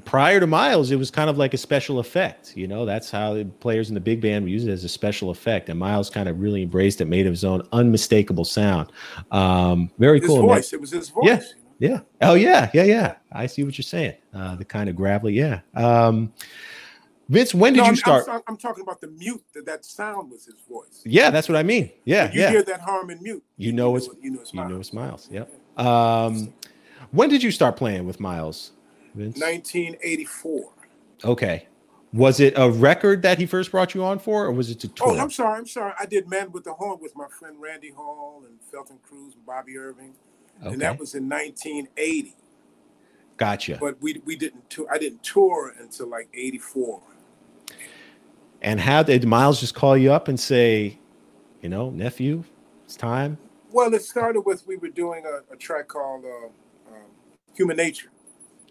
prior 0.04 0.40
to 0.40 0.46
Miles, 0.46 0.90
it 0.90 0.96
was 0.96 1.10
kind 1.10 1.30
of 1.30 1.38
like 1.38 1.54
a 1.54 1.58
special 1.58 1.98
effect. 1.98 2.56
You 2.56 2.66
know, 2.66 2.84
that's 2.84 3.10
how 3.10 3.34
the 3.34 3.44
players 3.44 3.88
in 3.88 3.94
the 3.94 4.00
big 4.00 4.20
band 4.20 4.48
use 4.50 4.66
it 4.66 4.70
as 4.70 4.84
a 4.84 4.88
special 4.88 5.30
effect. 5.30 5.68
And 5.68 5.78
Miles 5.78 6.10
kind 6.10 6.28
of 6.28 6.40
really 6.40 6.62
embraced 6.62 7.00
it, 7.00 7.06
made 7.06 7.26
his 7.26 7.44
own 7.44 7.62
unmistakable 7.72 8.44
sound. 8.44 8.90
Um, 9.30 9.90
very 9.98 10.20
his 10.20 10.28
cool. 10.28 10.42
Voice. 10.42 10.72
It 10.72 10.80
was 10.80 10.90
his 10.90 11.10
voice. 11.10 11.24
Yeah. 11.24 11.42
Yeah. 11.80 12.00
Oh 12.22 12.34
yeah. 12.34 12.70
Yeah. 12.72 12.84
Yeah. 12.84 13.14
I 13.32 13.46
see 13.46 13.64
what 13.64 13.76
you're 13.76 13.82
saying. 13.82 14.14
Uh, 14.32 14.54
the 14.56 14.64
kind 14.64 14.88
of 14.88 14.96
gravelly. 14.96 15.34
Yeah. 15.34 15.60
Um, 15.74 16.32
Vince, 17.28 17.54
when 17.54 17.72
did 17.72 17.78
no, 17.78 17.84
you 17.84 17.90
I'm, 17.90 17.96
start? 17.96 18.24
I'm, 18.28 18.42
I'm, 18.46 18.56
talking 18.56 18.82
about 18.82 19.00
the 19.00 19.08
mute. 19.08 19.42
That 19.54 19.64
that 19.66 19.84
sound 19.84 20.30
was 20.30 20.44
his 20.44 20.56
voice. 20.68 21.02
Yeah, 21.04 21.30
that's 21.30 21.48
what 21.48 21.56
I 21.56 21.62
mean. 21.62 21.90
Yeah, 22.04 22.30
you 22.30 22.40
yeah. 22.40 22.50
hear 22.50 22.62
that 22.64 22.80
Harmon 22.80 23.18
mute. 23.22 23.42
You 23.56 23.72
know, 23.72 23.96
it's, 23.96 24.08
you 24.20 24.30
know 24.30 24.40
it's 24.40 24.52
Miles. 24.52 24.68
You 24.68 24.74
know 24.74 24.80
it's 24.80 24.92
Miles. 24.92 25.28
Yep. 25.30 25.78
Um, 25.78 26.52
when 27.12 27.30
did 27.30 27.42
you 27.42 27.50
start 27.50 27.76
playing 27.76 28.06
with 28.06 28.20
Miles? 28.20 28.72
Vince? 29.14 29.38
1984. 29.38 30.70
Okay. 31.24 31.66
Was 32.12 32.38
it 32.38 32.54
a 32.56 32.70
record 32.70 33.22
that 33.22 33.38
he 33.38 33.46
first 33.46 33.72
brought 33.72 33.94
you 33.94 34.04
on 34.04 34.20
for, 34.20 34.44
or 34.44 34.52
was 34.52 34.70
it 34.70 34.78
to 34.80 34.88
tour? 34.88 35.08
Oh, 35.08 35.18
I'm 35.18 35.30
sorry. 35.30 35.58
I'm 35.58 35.66
sorry. 35.66 35.92
I 35.98 36.06
did 36.06 36.28
Man 36.28 36.52
with 36.52 36.64
the 36.64 36.72
Horn 36.72 37.00
with 37.00 37.16
my 37.16 37.26
friend 37.28 37.60
Randy 37.60 37.90
Hall 37.90 38.44
and 38.46 38.56
Felton 38.70 38.98
Crews 39.08 39.34
and 39.34 39.44
Bobby 39.44 39.76
Irving, 39.76 40.14
okay. 40.60 40.72
and 40.72 40.80
that 40.80 40.98
was 40.98 41.16
in 41.16 41.28
1980. 41.28 42.36
Gotcha. 43.36 43.78
But 43.80 44.00
we 44.00 44.22
we 44.24 44.36
didn't 44.36 44.70
tour. 44.70 44.86
I 44.92 44.98
didn't 44.98 45.24
tour 45.24 45.74
until 45.80 46.08
like 46.08 46.28
84. 46.32 47.02
And 48.62 48.80
how 48.80 49.02
did 49.02 49.26
Miles 49.26 49.58
just 49.58 49.74
call 49.74 49.96
you 49.96 50.12
up 50.12 50.28
and 50.28 50.38
say, 50.38 50.98
you 51.62 51.68
know, 51.68 51.90
nephew, 51.90 52.44
it's 52.84 52.94
time? 52.94 53.38
Well, 53.72 53.92
it 53.92 54.02
started 54.02 54.42
with 54.42 54.64
we 54.68 54.76
were 54.76 54.88
doing 54.88 55.24
a, 55.26 55.52
a 55.52 55.56
track 55.56 55.88
called 55.88 56.24
uh, 56.24 56.46
um, 56.94 57.02
Human 57.56 57.76
Nature 57.76 58.10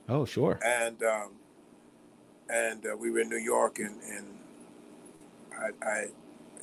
Oh, 0.09 0.25
sure. 0.25 0.59
And 0.63 1.01
um, 1.03 1.31
and 2.49 2.85
uh, 2.85 2.97
we 2.97 3.09
were 3.09 3.19
in 3.19 3.29
New 3.29 3.37
York, 3.37 3.79
and 3.79 4.01
and 4.01 4.27
I, 5.57 5.85
I, 5.85 6.05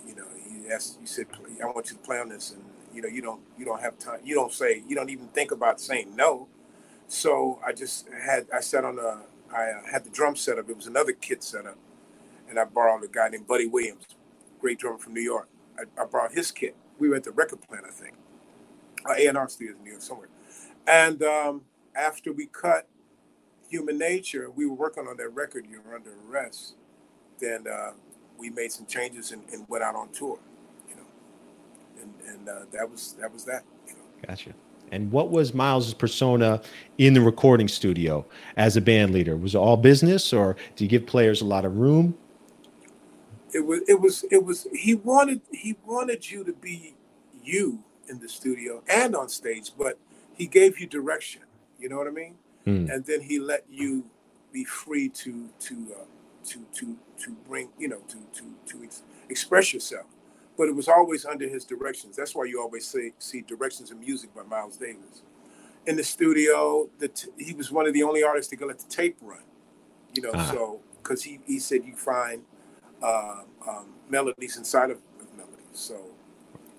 you 0.06 0.14
know, 0.14 0.26
he 0.48 0.70
asked, 0.70 0.98
he 1.00 1.06
said, 1.06 1.26
I 1.62 1.66
want 1.66 1.90
you 1.90 1.96
to 1.96 2.02
play 2.02 2.18
on 2.18 2.28
this, 2.28 2.52
and 2.52 2.64
you 2.94 3.02
know, 3.02 3.08
you 3.08 3.22
don't 3.22 3.40
you 3.58 3.64
don't 3.64 3.80
have 3.80 3.98
time, 3.98 4.20
you 4.24 4.34
don't 4.34 4.52
say, 4.52 4.82
you 4.86 4.94
don't 4.94 5.10
even 5.10 5.28
think 5.28 5.52
about 5.52 5.80
saying 5.80 6.14
no. 6.14 6.48
So 7.08 7.58
I 7.64 7.72
just 7.72 8.08
had 8.08 8.46
I 8.54 8.60
sat 8.60 8.84
on 8.84 8.98
a 8.98 9.22
I 9.52 9.70
uh, 9.70 9.86
had 9.90 10.04
the 10.04 10.10
drum 10.10 10.36
set 10.36 10.58
up. 10.58 10.68
It 10.68 10.76
was 10.76 10.86
another 10.86 11.12
kit 11.12 11.42
set 11.42 11.66
up, 11.66 11.78
and 12.48 12.58
I 12.58 12.64
borrowed 12.64 13.04
a 13.04 13.08
guy 13.08 13.28
named 13.30 13.46
Buddy 13.46 13.66
Williams, 13.66 14.04
great 14.60 14.78
drummer 14.78 14.98
from 14.98 15.14
New 15.14 15.22
York. 15.22 15.48
I, 15.78 16.02
I 16.02 16.04
borrowed 16.04 16.32
his 16.32 16.50
kit. 16.50 16.76
We 16.98 17.08
were 17.08 17.16
at 17.16 17.24
the 17.24 17.32
record 17.32 17.62
plant, 17.62 17.86
I 17.86 17.90
think, 17.90 18.14
uh, 19.08 19.14
A 19.16 19.26
and 19.26 19.38
R 19.38 19.48
studios 19.48 19.76
in 19.78 19.84
New 19.84 19.90
York 19.90 20.02
somewhere. 20.02 20.28
And 20.86 21.22
um, 21.22 21.62
after 21.94 22.32
we 22.32 22.46
cut, 22.46 22.86
human 23.70 23.96
nature, 23.96 24.50
we 24.50 24.66
were 24.66 24.74
working 24.74 25.06
on 25.06 25.16
that 25.16 25.28
record, 25.30 25.64
You're 25.70 25.94
Under 25.94 26.12
Arrest, 26.28 26.74
then 27.38 27.66
uh, 27.66 27.92
we 28.36 28.50
made 28.50 28.72
some 28.72 28.84
changes 28.84 29.30
and, 29.32 29.42
and, 29.52 29.66
went 29.68 29.82
out 29.84 29.94
on 29.94 30.10
tour, 30.10 30.38
you 30.88 30.96
know. 30.96 32.02
And, 32.02 32.14
and 32.26 32.48
uh, 32.48 32.64
that 32.72 32.90
was 32.90 33.14
that 33.20 33.32
was 33.32 33.44
that. 33.44 33.62
You 33.86 33.94
know. 33.94 34.00
Gotcha. 34.26 34.54
And 34.92 35.12
what 35.12 35.30
was 35.30 35.54
Miles's 35.54 35.94
persona 35.94 36.60
in 36.98 37.14
the 37.14 37.20
recording 37.20 37.68
studio 37.68 38.26
as 38.56 38.76
a 38.76 38.80
band 38.80 39.12
leader? 39.12 39.36
Was 39.36 39.54
it 39.54 39.58
all 39.58 39.76
business, 39.76 40.32
or 40.32 40.56
do 40.74 40.84
you 40.84 40.90
give 40.90 41.06
players 41.06 41.40
a 41.40 41.44
lot 41.44 41.64
of 41.64 41.76
room? 41.76 42.18
It 43.54 43.64
was. 43.64 43.80
It 43.88 44.00
was. 44.00 44.24
It 44.30 44.44
was. 44.44 44.66
He 44.72 44.94
wanted. 44.94 45.40
He 45.52 45.76
wanted 45.86 46.30
you 46.30 46.44
to 46.44 46.52
be 46.52 46.94
you 47.42 47.84
in 48.08 48.18
the 48.18 48.28
studio 48.28 48.82
and 48.88 49.14
on 49.14 49.28
stage, 49.28 49.72
but 49.78 49.98
he 50.34 50.46
gave 50.46 50.80
you 50.80 50.86
direction. 50.86 51.42
You 51.78 51.88
know 51.88 51.96
what 51.96 52.08
I 52.08 52.10
mean? 52.10 52.34
Mm. 52.66 52.92
and 52.92 53.04
then 53.04 53.20
he 53.22 53.38
let 53.38 53.64
you 53.70 54.04
be 54.52 54.64
free 54.64 55.08
to 55.08 55.48
to 55.60 55.86
uh, 55.98 56.04
to 56.46 56.66
to 56.74 56.96
to 57.18 57.30
bring 57.48 57.68
you 57.78 57.88
know 57.88 58.00
to 58.08 58.18
to 58.34 58.44
to 58.66 58.84
ex- 58.84 59.02
express 59.28 59.72
yourself. 59.72 60.06
But 60.56 60.68
it 60.68 60.74
was 60.74 60.88
always 60.88 61.24
under 61.24 61.48
his 61.48 61.64
directions. 61.64 62.16
That's 62.16 62.34
why 62.34 62.44
you 62.44 62.60
always 62.60 62.86
say 62.86 63.12
see 63.18 63.42
directions 63.42 63.90
in 63.90 64.00
music 64.00 64.34
by 64.34 64.42
Miles 64.42 64.76
Davis. 64.76 65.22
In 65.86 65.96
the 65.96 66.04
studio, 66.04 66.90
the 66.98 67.08
t- 67.08 67.30
he 67.38 67.54
was 67.54 67.70
one 67.70 67.86
of 67.86 67.94
the 67.94 68.02
only 68.02 68.22
artists 68.22 68.50
that 68.50 68.56
could 68.56 68.68
let 68.68 68.78
the 68.78 68.88
tape 68.88 69.16
run. 69.22 69.42
You 70.14 70.22
know, 70.22 70.30
uh-huh. 70.30 70.52
so 70.52 70.80
because 71.02 71.22
he 71.22 71.40
he 71.46 71.58
said 71.58 71.84
you 71.84 71.96
find 71.96 72.42
uh, 73.02 73.42
um, 73.66 73.94
melodies 74.08 74.56
inside 74.56 74.90
of, 74.90 74.98
of 75.20 75.34
melodies. 75.36 75.64
So 75.72 75.96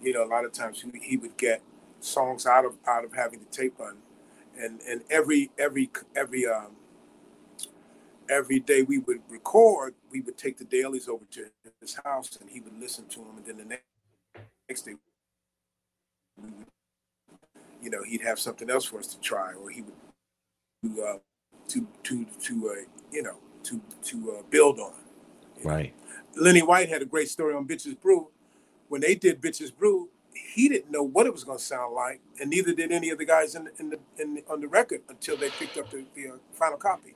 you 0.01 0.13
know, 0.13 0.23
a 0.23 0.29
lot 0.29 0.45
of 0.45 0.51
times 0.51 0.81
he, 0.81 0.99
he 0.99 1.17
would 1.17 1.37
get 1.37 1.61
songs 1.99 2.45
out 2.45 2.65
of 2.65 2.77
out 2.87 3.03
of 3.03 3.13
having 3.13 3.39
the 3.39 3.45
tape 3.45 3.79
run 3.79 3.97
and 4.59 4.79
and 4.81 5.01
every 5.09 5.51
every 5.57 5.89
every 6.15 6.47
um 6.47 6.75
every 8.29 8.59
day 8.59 8.81
we 8.81 8.99
would 8.99 9.21
record, 9.29 9.93
we 10.09 10.21
would 10.21 10.37
take 10.37 10.57
the 10.57 10.63
dailies 10.63 11.07
over 11.07 11.25
to 11.31 11.45
his 11.81 11.99
house, 12.05 12.37
and 12.39 12.49
he 12.49 12.61
would 12.61 12.79
listen 12.79 13.05
to 13.09 13.19
them, 13.19 13.37
and 13.37 13.45
then 13.45 13.57
the 13.57 13.65
next, 13.65 13.83
next 14.69 14.81
day, 14.83 14.95
would, 16.41 16.53
you 17.81 17.89
know, 17.89 18.01
he'd 18.03 18.21
have 18.21 18.39
something 18.39 18.69
else 18.69 18.85
for 18.85 18.99
us 18.99 19.07
to 19.07 19.19
try, 19.19 19.53
or 19.53 19.69
he 19.69 19.81
would 19.81 20.99
uh, 21.03 21.17
to 21.67 21.87
to 22.03 22.25
to 22.41 22.69
uh, 22.69 22.81
you 23.11 23.21
know 23.21 23.37
to 23.63 23.81
to 24.03 24.37
uh, 24.37 24.41
build 24.49 24.79
on. 24.79 24.93
Right. 25.63 25.93
Know? 26.35 26.43
Lenny 26.43 26.61
White 26.61 26.89
had 26.89 27.01
a 27.01 27.05
great 27.05 27.29
story 27.29 27.53
on 27.53 27.67
Bitches 27.67 27.99
Brew. 27.99 28.29
When 28.87 29.01
they 29.01 29.15
did 29.15 29.41
Bitches 29.41 29.75
Brew, 29.75 30.09
he 30.33 30.69
didn't 30.69 30.91
know 30.91 31.03
what 31.03 31.25
it 31.25 31.33
was 31.33 31.43
going 31.43 31.57
to 31.57 31.63
sound 31.63 31.93
like, 31.93 32.21
and 32.39 32.49
neither 32.49 32.73
did 32.73 32.91
any 32.91 33.09
of 33.09 33.17
the 33.17 33.25
guys 33.25 33.55
in 33.55 33.65
the, 33.65 33.71
in 33.79 33.89
the, 33.89 33.99
in 34.17 34.35
the 34.35 34.43
on 34.49 34.61
the 34.61 34.67
record 34.67 35.01
until 35.09 35.37
they 35.37 35.49
picked 35.49 35.77
up 35.77 35.89
the, 35.89 36.05
the 36.15 36.29
uh, 36.29 36.35
final 36.53 36.77
copy. 36.77 37.15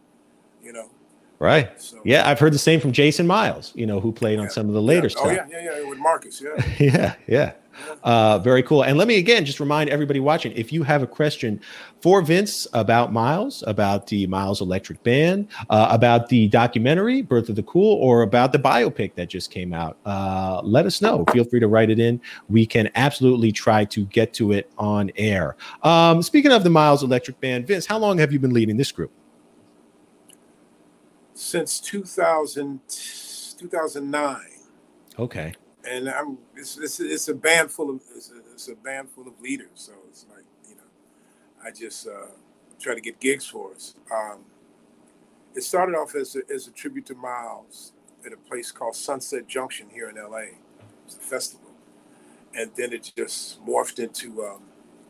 You 0.64 0.74
know. 0.74 0.90
Right. 1.38 1.82
So, 1.82 2.02
yeah, 2.06 2.30
I've 2.30 2.40
heard 2.40 2.54
the 2.54 2.60
same 2.60 2.80
from 2.80 2.94
Jason 2.94 3.28
Miles. 3.28 3.74
You 3.76 3.86
know, 3.86 4.00
who 4.00 4.12
played 4.12 4.38
yeah, 4.38 4.46
on 4.46 4.50
some 4.50 4.68
of 4.68 4.74
the 4.74 4.82
later 4.82 5.08
yeah. 5.08 5.10
stuff. 5.10 5.26
Oh 5.26 5.32
yeah, 5.32 5.46
yeah, 5.50 5.80
yeah, 5.80 5.90
with 5.90 6.00
Marcus. 6.00 6.42
Yeah. 6.42 6.76
yeah, 6.80 7.16
yeah. 7.28 7.52
Uh, 8.04 8.40
very 8.40 8.64
cool. 8.64 8.84
And 8.84 8.98
let 8.98 9.08
me 9.08 9.18
again 9.18 9.46
just 9.46 9.60
remind 9.60 9.90
everybody 9.90 10.20
watching 10.20 10.52
if 10.54 10.72
you 10.72 10.84
have 10.84 11.04
a 11.04 11.08
question 11.08 11.60
for 12.02 12.22
Vince 12.22 12.68
about 12.74 13.12
Miles, 13.12 13.64
about 13.68 14.08
the 14.08 14.28
Miles 14.28 14.62
Electric 14.62 15.02
Band, 15.04 15.48
uh, 15.70 15.88
about 15.90 16.30
the 16.30 16.48
documentary 16.50 17.22
Birth 17.22 17.50
of 17.50 17.56
the 17.56 17.64
Cool, 17.64 17.96
or 17.96 18.22
about 18.22 18.52
the 18.52 18.60
biopic 18.60 19.16
that 19.16 19.30
just 19.30 19.52
came 19.52 19.74
out, 19.74 19.98
uh, 20.06 20.62
let 20.64 20.86
us 20.86 21.02
know. 21.02 21.26
Feel 21.32 21.44
free 21.44 21.60
to 21.60 21.68
write 21.68 21.90
it 21.90 22.00
in. 22.00 22.22
We 22.48 22.66
can 22.66 22.90
absolutely 22.96 23.52
try 23.52 23.86
to 23.86 24.06
get 24.06 24.34
to 24.36 24.52
it 24.52 24.72
on 24.78 25.12
air. 25.16 25.56
Um, 25.84 26.22
speaking 26.22 26.52
of 26.52 26.64
the 26.64 26.70
Miles 26.70 27.04
Electric 27.04 27.40
Band, 27.42 27.68
Vince, 27.68 27.86
how 27.86 27.98
long 27.98 28.18
have 28.20 28.32
you 28.32 28.40
been 28.40 28.54
leading 28.54 28.78
this 28.78 28.92
group? 28.92 29.12
Since 31.34 31.80
2000, 31.82 32.80
2009. 32.88 34.42
Okay 35.18 35.56
and 35.88 36.10
I'm 36.10 36.38
it's, 36.56 36.78
it's, 36.78 37.00
it's 37.00 37.28
a 37.28 37.34
band 37.34 37.72
full 37.72 37.90
of 37.90 38.02
it's 38.16 38.32
a, 38.32 38.38
it's 38.54 38.68
a, 38.68 38.76
band 38.76 39.10
full 39.10 39.28
of 39.28 39.40
leaders. 39.42 39.70
So 39.76 39.94
it's 40.10 40.26
like 40.30 40.46
you 40.70 40.76
know, 40.76 40.82
I 41.64 41.72
just 41.72 42.08
uh, 42.08 42.28
try 42.80 42.96
to 42.96 43.02
get 43.02 43.20
gigs 43.20 43.48
for 43.48 43.74
us. 43.74 43.96
Um, 44.12 44.40
it 45.54 45.64
started 45.64 45.96
off 45.96 46.16
as 46.16 46.36
a, 46.36 46.42
as 46.54 46.68
a 46.68 46.72
tribute 46.72 47.06
to 47.08 47.16
Miles 47.16 47.94
at 48.26 48.34
a 48.34 48.38
place 48.38 48.72
called 48.72 48.96
Sunset 48.96 49.48
Junction 49.48 49.88
here 49.94 50.10
in 50.10 50.16
LA. 50.16 50.58
It's 51.06 51.16
a 51.16 51.20
festival, 51.20 51.72
and 52.54 52.72
then 52.76 52.92
it 52.94 53.12
just 53.16 53.64
morphed 53.66 54.00
into 54.00 54.44
um, 54.44 54.64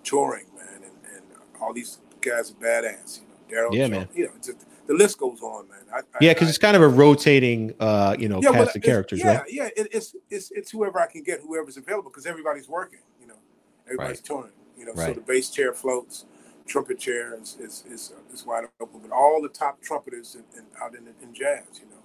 touring, 0.04 0.46
man. 0.56 0.76
And, 0.76 1.16
and 1.16 1.24
all 1.62 1.74
these 1.74 2.00
guys 2.22 2.52
are 2.52 2.56
badass. 2.56 3.22
You 3.22 3.28
know, 3.28 3.70
Daryl. 3.70 3.74
Yeah, 3.76 3.88
man. 3.88 4.10
You 4.14 4.26
know, 4.26 4.32
just 4.44 4.66
the 4.88 4.94
list 4.94 5.18
goes 5.18 5.42
on, 5.42 5.68
man. 5.70 5.80
I, 5.94 6.02
yeah, 6.22 6.34
because 6.34 6.50
it's 6.50 6.58
kind 6.58 6.76
of 6.76 6.82
a 6.82 6.88
rotating, 6.88 7.74
uh, 7.80 8.16
you 8.18 8.30
know, 8.30 8.40
yeah, 8.42 8.52
cast 8.52 8.76
of 8.76 8.82
characters, 8.82 9.20
yeah, 9.20 9.38
right? 9.38 9.52
Yeah, 9.52 9.70
it, 9.76 9.88
it's 9.92 10.16
it's 10.30 10.52
it's 10.52 10.72
whoever 10.72 11.00
I 11.00 11.08
can 11.08 11.24
get, 11.24 11.42
whoever's 11.42 11.78
available, 11.78 12.10
because 12.10 12.26
everybody's 12.26 12.70
working. 12.70 13.00
You 13.20 13.28
know, 13.28 13.40
everybody's 13.86 14.18
right. 14.18 14.26
touring. 14.26 14.52
You 14.78 14.86
know, 14.86 14.94
right. 14.94 15.08
so 15.08 15.14
the 15.14 15.22
bass 15.22 15.50
chair 15.50 15.74
floats, 15.74 16.26
trumpet 16.68 17.00
chair 17.00 17.40
is 17.42 17.58
is, 17.60 17.84
is, 17.90 18.14
is 18.34 18.46
wide 18.46 18.66
open, 18.80 19.00
but 19.02 19.12
all 19.12 19.42
the 19.42 19.50
top 19.50 19.82
trumpeters 19.82 20.36
in, 20.36 20.44
in, 20.58 20.66
out 20.82 20.96
in, 20.96 21.08
in 21.22 21.34
jazz, 21.34 21.64
you 21.74 21.86
know, 21.86 22.04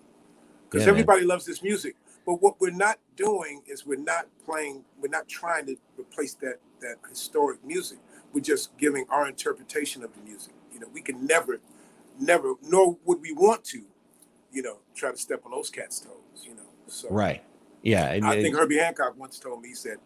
because 0.68 0.86
yeah, 0.86 0.90
everybody 0.90 1.20
man. 1.20 1.28
loves 1.28 1.46
this 1.46 1.62
music. 1.62 1.96
But 2.26 2.42
what 2.42 2.60
we're 2.60 2.70
not 2.70 2.98
doing 3.16 3.62
is 3.66 3.86
we're 3.86 3.98
not 3.98 4.26
playing. 4.44 4.84
We're 5.00 5.08
not 5.08 5.26
trying 5.26 5.66
to 5.66 5.76
replace 5.98 6.34
that 6.34 6.60
that 6.80 6.96
historic 7.08 7.64
music. 7.64 7.98
We're 8.32 8.40
just 8.40 8.76
giving 8.78 9.06
our 9.08 9.26
interpretation 9.26 10.04
of 10.04 10.14
the 10.14 10.20
music. 10.22 10.52
You 10.72 10.78
know, 10.78 10.86
we 10.92 11.00
can 11.00 11.26
never, 11.26 11.58
never, 12.20 12.54
nor 12.62 12.96
would 13.04 13.20
we 13.20 13.32
want 13.32 13.64
to, 13.64 13.82
you 14.52 14.62
know, 14.62 14.78
try 14.94 15.10
to 15.10 15.16
step 15.16 15.42
on 15.44 15.52
those 15.52 15.70
cats' 15.70 16.00
toes. 16.00 16.44
You 16.44 16.54
know, 16.54 16.68
so 16.86 17.08
right. 17.10 17.42
Yeah, 17.82 18.12
and, 18.12 18.26
I 18.26 18.42
think 18.42 18.54
Herbie 18.54 18.78
Hancock 18.78 19.18
once 19.18 19.38
told 19.38 19.62
me 19.62 19.68
he 19.68 19.74
said, 19.74 19.96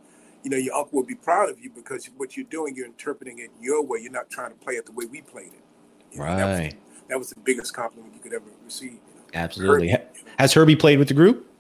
you 0.44 0.50
know, 0.50 0.56
your 0.56 0.74
uncle 0.74 1.00
will 1.00 1.06
be 1.06 1.16
proud 1.16 1.50
of 1.50 1.58
you 1.58 1.70
because 1.70 2.08
what 2.16 2.36
you're 2.36 2.46
doing, 2.46 2.76
you're 2.76 2.86
interpreting 2.86 3.40
it 3.40 3.50
your 3.60 3.84
way. 3.84 3.98
You're 4.00 4.12
not 4.12 4.30
trying 4.30 4.50
to 4.50 4.56
play 4.56 4.74
it 4.74 4.86
the 4.86 4.92
way 4.92 5.06
we 5.06 5.22
played 5.22 5.48
it. 5.48 5.64
You 6.12 6.18
know, 6.18 6.24
right. 6.24 6.36
That 6.36 6.46
was, 6.46 6.74
that 7.08 7.18
was, 7.18 7.30
the 7.30 7.40
biggest 7.40 7.74
compliment 7.74 8.14
you 8.14 8.20
could 8.20 8.32
ever 8.32 8.44
receive. 8.64 8.92
You 8.92 9.14
know? 9.16 9.22
Absolutely. 9.34 9.88
Herbie, 9.88 10.04
Has 10.38 10.52
Herbie 10.52 10.76
played 10.76 11.00
with 11.00 11.08
the 11.08 11.14
group? 11.14 11.50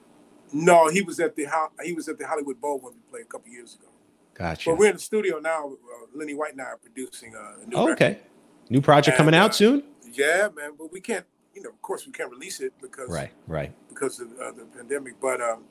No, 0.52 0.88
he 0.88 1.02
was 1.02 1.18
at 1.18 1.34
the 1.34 1.48
he 1.82 1.94
was 1.94 2.08
at 2.08 2.16
the 2.16 2.26
Hollywood 2.26 2.60
Bowl 2.60 2.78
when 2.78 2.92
we 2.92 3.00
played 3.10 3.22
a 3.22 3.26
couple 3.26 3.50
years 3.50 3.74
ago. 3.74 3.88
Gotcha. 4.34 4.70
But 4.70 4.78
we're 4.78 4.90
in 4.90 4.96
the 4.96 5.02
studio 5.02 5.40
now. 5.40 5.72
Uh, 5.72 6.06
Lenny 6.14 6.34
White 6.34 6.52
and 6.52 6.60
I 6.60 6.66
are 6.66 6.76
producing 6.76 7.34
a 7.34 7.66
new. 7.68 7.76
Oh, 7.76 7.92
okay. 7.92 8.20
New 8.70 8.80
project 8.80 9.14
and, 9.14 9.16
coming 9.16 9.34
out 9.34 9.50
uh, 9.50 9.54
soon. 9.54 9.82
Yeah, 10.14 10.48
man. 10.54 10.72
But 10.78 10.92
we 10.92 11.00
can't. 11.00 11.26
You 11.54 11.62
know, 11.62 11.70
of 11.70 11.80
course, 11.82 12.04
we 12.04 12.12
can't 12.12 12.30
release 12.30 12.60
it 12.60 12.72
because 12.82 13.08
right, 13.08 13.30
right, 13.46 13.72
because 13.88 14.18
of 14.18 14.28
uh, 14.40 14.50
the 14.52 14.64
pandemic. 14.76 15.20
But 15.20 15.40
um, 15.40 15.64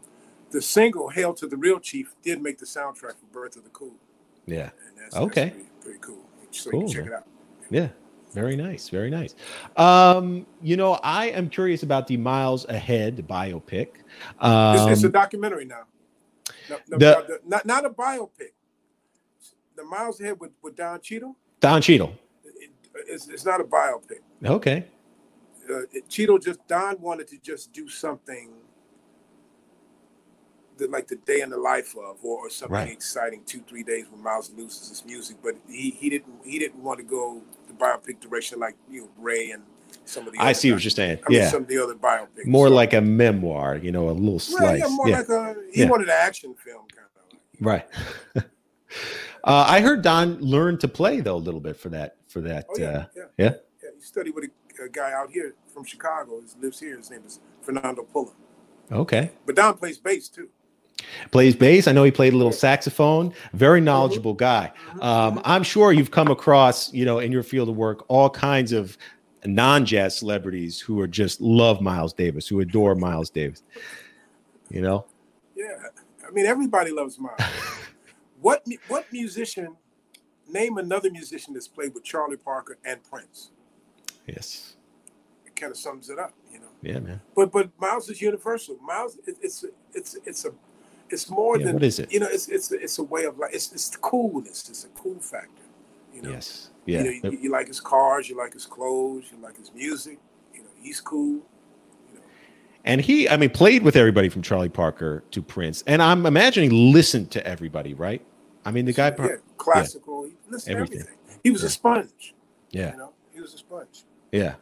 the 0.52 0.62
single 0.62 1.10
"Hail 1.10 1.34
to 1.34 1.48
the 1.48 1.58
Real 1.58 1.80
Chief" 1.80 2.16
did 2.24 2.42
make 2.42 2.58
the 2.58 2.66
soundtrack 2.66 3.16
for 3.20 3.26
"Birth 3.32 3.58
of 3.58 3.64
the 3.64 3.70
Cool." 3.70 3.96
Yeah. 4.46 4.70
That's, 4.98 5.16
okay. 5.16 5.44
That's 5.44 5.56
pretty, 5.56 5.70
pretty, 5.82 6.00
cool. 6.00 6.26
So 6.52 6.72
cool, 6.72 6.88
check 6.88 7.08
it 7.08 7.14
out. 7.14 7.28
Yeah. 7.70 7.90
Very 8.34 8.56
nice, 8.56 8.90
very 8.90 9.12
nice. 9.12 9.36
Um, 9.78 10.48
you 10.62 10.76
know, 10.76 10.94
I 11.04 11.28
am 11.28 11.50
curious 11.50 11.84
about 11.84 12.08
the 12.08 12.18
Miles 12.18 12.66
Ahead 12.66 13.28
biopic. 13.28 13.90
Um, 14.40 14.76
it's, 14.76 15.00
it's, 15.00 15.04
a 15.04 15.08
um, 15.08 15.12
documentary 15.12 15.66
now. 15.66 15.84
No, 16.68 16.78
no, 16.90 16.98
the, 16.98 17.40
not 17.46 17.66
not 17.66 17.86
a 17.86 17.92
biopic. 17.92 18.54
The 19.76 19.84
Miles 19.84 20.20
Ahead 20.20 20.40
with, 20.40 20.52
with 20.64 20.76
Don 20.76 21.00
Cheadle. 21.00 21.36
Don 21.60 21.82
Cheadle. 21.82 22.16
It, 22.96 23.06
it's, 23.08 23.28
it's 23.28 23.46
not 23.46 23.62
a 23.62 23.64
biopic. 23.64 24.20
Okay. 24.46 24.86
Uh, 25.70 25.82
it, 25.92 26.10
Cheadle 26.10 26.40
just 26.40 26.66
Don 26.68 27.00
wanted 27.00 27.28
to 27.30 27.38
just 27.38 27.72
do 27.72 27.88
something 27.88 28.52
the, 30.78 30.88
like 30.88 31.08
the 31.08 31.16
day 31.16 31.42
in 31.42 31.50
the 31.50 31.58
life 31.58 31.96
of, 31.96 32.18
or, 32.24 32.48
or 32.48 32.50
something 32.50 32.76
right. 32.76 32.90
exciting. 32.90 33.44
Two 33.46 33.62
three 33.62 33.84
days 33.84 34.06
when 34.10 34.22
Miles 34.22 34.52
loses 34.56 34.90
his 34.90 35.06
music, 35.06 35.38
but 35.44 35.56
he 35.68 35.92
he 35.92 36.10
didn't 36.10 36.34
he 36.44 36.60
didn't 36.60 36.82
want 36.82 37.00
to 37.00 37.04
go 37.04 37.42
the 37.68 37.74
biopic 37.74 38.20
direction 38.20 38.60
like 38.60 38.76
you 38.90 39.02
know 39.02 39.10
Ray 39.18 39.52
and 39.52 39.64
some 40.06 40.28
of 40.28 40.34
the. 40.34 40.40
I 40.40 40.54
see 40.54 40.72
what 40.72 40.84
you're 40.84 40.92
saying. 40.92 41.20
I 41.28 41.32
yeah, 41.32 41.42
mean, 41.42 41.50
some 41.50 41.62
of 41.64 41.68
the 41.68 41.78
other 41.78 41.96
biopics. 41.96 42.46
More 42.46 42.68
so. 42.68 42.74
like 42.74 42.94
a 42.94 43.02
memoir, 43.02 43.78
you 43.78 43.92
know, 43.92 44.10
a 44.10 44.12
little 44.12 44.40
slice. 44.40 44.80
yeah, 44.80 44.88
more 44.90 45.10
yeah. 45.10 45.18
like 45.18 45.30
a. 45.30 45.56
He 45.72 45.82
yeah. 45.82 45.90
wanted 45.90 46.10
an 46.10 46.16
action 46.18 46.56
film 46.56 46.86
kind 46.94 47.08
of. 47.16 47.34
Like, 47.34 47.62
right. 47.62 47.90
uh, 49.44 49.66
I 49.68 49.82
heard 49.82 50.02
Don 50.02 50.40
learned 50.40 50.80
to 50.82 50.88
play 50.88 51.22
though 51.22 51.36
a 51.36 51.38
little 51.38 51.62
bit 51.62 51.78
for 51.78 51.90
that. 51.90 52.18
For 52.34 52.42
that. 52.42 52.66
Oh, 52.68 52.80
yeah, 52.80 52.86
uh, 52.86 53.06
yeah, 53.16 53.24
yeah. 53.38 53.54
Yeah. 53.84 53.90
He 53.96 54.02
studied 54.02 54.34
with 54.34 54.46
a, 54.46 54.84
a, 54.84 54.90
guy 54.90 55.14
out 55.14 55.30
here 55.30 55.54
from 55.72 55.86
Chicago. 55.86 56.42
He 56.42 56.60
lives 56.60 56.80
here. 56.80 56.98
His 56.98 57.12
name 57.12 57.22
is 57.28 57.40
Fernando 57.62 58.08
Pullum. 58.12 58.34
Okay. 58.92 59.30
But 59.46 59.56
Don 59.56 59.78
plays 59.78 60.00
bass 60.00 60.30
too. 60.30 60.50
Plays 61.30 61.56
bass. 61.56 61.88
I 61.88 61.92
know 61.92 62.04
he 62.04 62.10
played 62.10 62.34
a 62.34 62.36
little 62.36 62.52
saxophone. 62.52 63.36
Very 63.54 63.82
knowledgeable 63.82 64.34
guy. 64.34 64.72
Um, 65.00 65.42
I'm 65.46 65.62
sure 65.62 65.94
you've 65.94 66.10
come 66.10 66.30
across, 66.30 66.92
you 66.92 67.06
know, 67.06 67.20
in 67.20 67.32
your 67.32 67.44
field 67.44 67.70
of 67.70 67.76
work, 67.76 68.04
all 68.08 68.32
kinds 68.32 68.72
of 68.72 68.98
non-jazz 69.46 70.18
celebrities 70.18 70.80
who 70.80 71.00
are 71.00 71.08
just 71.08 71.40
love 71.40 71.82
Miles 71.82 72.14
Davis, 72.14 72.48
who 72.48 72.62
adore 72.62 72.96
Miles 72.96 73.30
Davis. 73.30 73.62
You 74.72 74.82
know. 74.82 75.06
Yeah, 75.56 75.66
I 76.28 76.32
mean 76.32 76.48
everybody 76.48 76.90
loves 76.90 77.20
Miles. 77.20 77.40
what 78.42 78.66
what 78.88 79.06
musician? 79.14 79.76
Name 80.54 80.78
another 80.78 81.10
musician 81.10 81.54
that's 81.54 81.68
played 81.68 81.94
with 81.94 82.04
Charlie 82.04 82.38
Parker 82.38 82.78
and 82.86 83.04
Prince. 83.04 83.50
Yes. 84.28 84.76
It 85.46 85.56
kind 85.56 85.72
of 85.72 85.78
sums 85.78 86.10
it 86.10 86.20
up, 86.20 86.34
you 86.52 86.60
know. 86.60 86.68
Yeah, 86.82 87.00
man. 87.00 87.22
But 87.36 87.52
but 87.52 87.70
Miles 87.80 88.10
is 88.10 88.22
universal. 88.22 88.78
Miles, 88.78 89.18
it, 89.26 89.36
it's 89.42 89.66
it's 89.94 90.16
it's 90.26 90.46
a 90.46 90.52
it's 91.10 91.30
more 91.30 91.58
yeah, 91.58 91.66
than 91.66 91.74
what 91.74 91.84
is 91.84 92.00
it? 92.00 92.12
You 92.12 92.20
know, 92.20 92.28
it's 92.30 92.48
it's 92.48 92.72
it's 92.72 93.00
a 93.00 93.04
way 93.04 93.26
of 93.26 93.38
life. 93.38 93.52
It's 93.54 93.72
it's 93.72 93.90
the 93.90 93.98
coolness. 93.98 94.70
It's 94.70 94.86
a 94.86 94.90
cool 94.90 95.20
factor. 95.20 95.64
You 96.14 96.22
know. 96.22 96.32
Yes. 96.32 96.70
Yeah. 96.86 97.04
You, 97.04 97.22
know, 97.22 97.32
you, 97.32 97.38
you, 97.44 97.52
like 97.52 97.68
his 97.68 97.80
cars. 97.80 98.30
You 98.30 98.38
like 98.38 98.54
his 98.54 98.66
clothes. 98.66 99.26
You 99.32 99.42
like 99.42 99.58
his 99.58 99.74
music. 99.74 100.20
You 100.54 100.62
know, 100.62 100.70
he's 100.82 101.02
cool. 101.02 101.42
And 102.86 103.00
he, 103.00 103.30
I 103.30 103.38
mean, 103.38 103.50
played 103.50 103.84
with 103.84 103.96
everybody 103.96 104.28
from 104.28 104.42
Charlie 104.42 104.68
Parker 104.68 105.24
to 105.32 105.42
Prince, 105.42 105.84
and 105.88 106.02
I'm 106.02 106.26
imagining 106.26 106.92
listened 106.92 107.32
to 107.32 107.48
everybody, 107.48 107.94
right? 107.94 108.22
I 108.66 108.72
mean, 108.72 108.86
the 108.86 108.94
guy, 108.94 109.14
yeah, 109.18 109.36
classical. 109.58 110.26
Yeah. 110.26 110.34
He 110.46 110.52
listened 110.52 110.76
everything. 110.76 111.00
to 111.00 111.04
everything. 111.04 111.40
He 111.44 111.52
was 111.52 111.62
yeah. 111.62 111.68
a 111.68 111.70
sponge. 111.70 112.34
Yeah. 112.72 112.92
You 112.92 112.98
know, 112.98 113.14
he 113.34 113.42
was 113.42 113.54
a 113.54 113.58
sponge. 113.58 114.04
Yeah. 114.32 114.56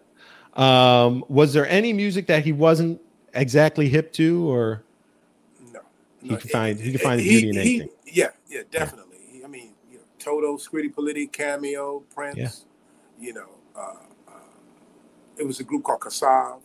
Um, 0.53 1.23
was 1.29 1.53
there 1.53 1.67
any 1.67 1.93
music 1.93 2.27
that 2.27 2.43
he 2.43 2.51
wasn't 2.51 3.01
exactly 3.33 3.87
hip 3.87 4.11
to, 4.13 4.49
or? 4.49 4.83
No. 5.71 5.79
He 6.21 6.29
can 6.29 6.49
find 6.49 6.79
he 6.79 6.91
can 6.91 6.99
find 6.99 7.19
the 7.19 7.27
beauty 7.27 7.45
he, 7.45 7.49
in 7.49 7.57
anything. 7.57 7.89
He, 8.05 8.19
yeah, 8.19 8.29
yeah, 8.49 8.61
definitely. 8.69 9.17
Yeah. 9.33 9.45
I 9.45 9.47
mean, 9.47 9.73
you 9.91 9.97
know, 9.99 10.03
Toto, 10.19 10.57
Scritti 10.57 10.93
Politti, 10.93 11.31
Cameo, 11.31 12.03
Prince. 12.13 12.37
Yeah. 12.37 13.27
You 13.27 13.33
know, 13.33 13.49
uh, 13.75 13.95
uh, 14.27 14.31
it 15.37 15.45
was 15.45 15.59
a 15.59 15.63
group 15.63 15.83
called 15.83 16.01
Kassav. 16.01 16.59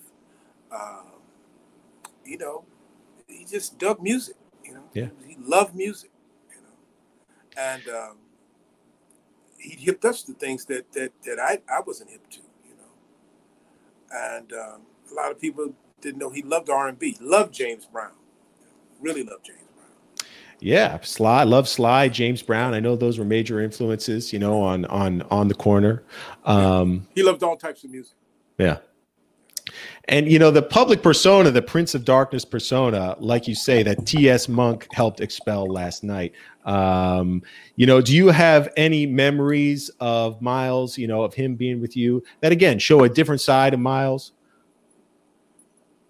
Uh, 0.72 1.02
you 2.24 2.38
know, 2.38 2.64
he 3.28 3.44
just 3.44 3.78
dug 3.78 4.02
music. 4.02 4.36
You 4.64 4.74
know, 4.74 4.84
yeah, 4.94 5.08
he 5.26 5.36
loved 5.38 5.76
music. 5.76 6.10
And 7.56 7.82
um, 7.88 8.16
he 9.58 9.76
hipped 9.76 10.04
us 10.04 10.22
to 10.24 10.32
things 10.32 10.64
that 10.66 10.92
that 10.92 11.12
that 11.24 11.38
I 11.38 11.60
I 11.72 11.80
wasn't 11.86 12.10
hip 12.10 12.28
to. 12.30 12.40
You 12.68 12.74
know, 12.76 14.36
and 14.36 14.52
um, 14.52 14.82
a 15.10 15.14
lot 15.14 15.30
of 15.30 15.40
people 15.40 15.74
didn't 16.00 16.18
know 16.18 16.30
he 16.30 16.42
loved 16.42 16.68
R 16.68 16.88
and 16.88 16.98
B, 16.98 17.16
loved 17.20 17.54
James 17.54 17.86
Brown 17.86 18.12
really 19.00 19.22
loved 19.22 19.44
James 19.44 19.58
Brown. 19.74 20.28
Yeah, 20.60 20.98
Sly, 21.02 21.44
love 21.44 21.68
Sly, 21.68 22.08
James 22.08 22.42
Brown. 22.42 22.74
I 22.74 22.80
know 22.80 22.96
those 22.96 23.18
were 23.18 23.24
major 23.24 23.60
influences, 23.60 24.32
you 24.32 24.38
know, 24.38 24.62
on 24.62 24.84
on 24.86 25.22
on 25.30 25.48
the 25.48 25.54
corner. 25.54 26.02
Um, 26.44 27.06
he 27.14 27.22
loved 27.22 27.42
all 27.42 27.56
types 27.56 27.84
of 27.84 27.90
music. 27.90 28.16
Yeah. 28.58 28.78
And 30.08 30.30
you 30.30 30.38
know 30.38 30.50
the 30.50 30.62
public 30.62 31.02
persona, 31.02 31.50
the 31.50 31.62
Prince 31.62 31.94
of 31.94 32.04
Darkness 32.04 32.44
persona, 32.44 33.16
like 33.18 33.48
you 33.48 33.54
say, 33.54 33.82
that 33.82 34.06
T.S. 34.06 34.48
Monk 34.48 34.86
helped 34.92 35.20
expel 35.20 35.66
last 35.66 36.04
night. 36.04 36.32
Um, 36.64 37.42
you 37.76 37.86
know, 37.86 38.00
do 38.00 38.14
you 38.14 38.28
have 38.28 38.68
any 38.76 39.06
memories 39.06 39.90
of 40.00 40.40
Miles? 40.40 40.98
You 40.98 41.08
know, 41.08 41.22
of 41.22 41.34
him 41.34 41.54
being 41.56 41.80
with 41.80 41.96
you 41.96 42.22
that 42.40 42.52
again 42.52 42.78
show 42.78 43.02
a 43.04 43.08
different 43.08 43.40
side 43.40 43.74
of 43.74 43.80
Miles? 43.80 44.32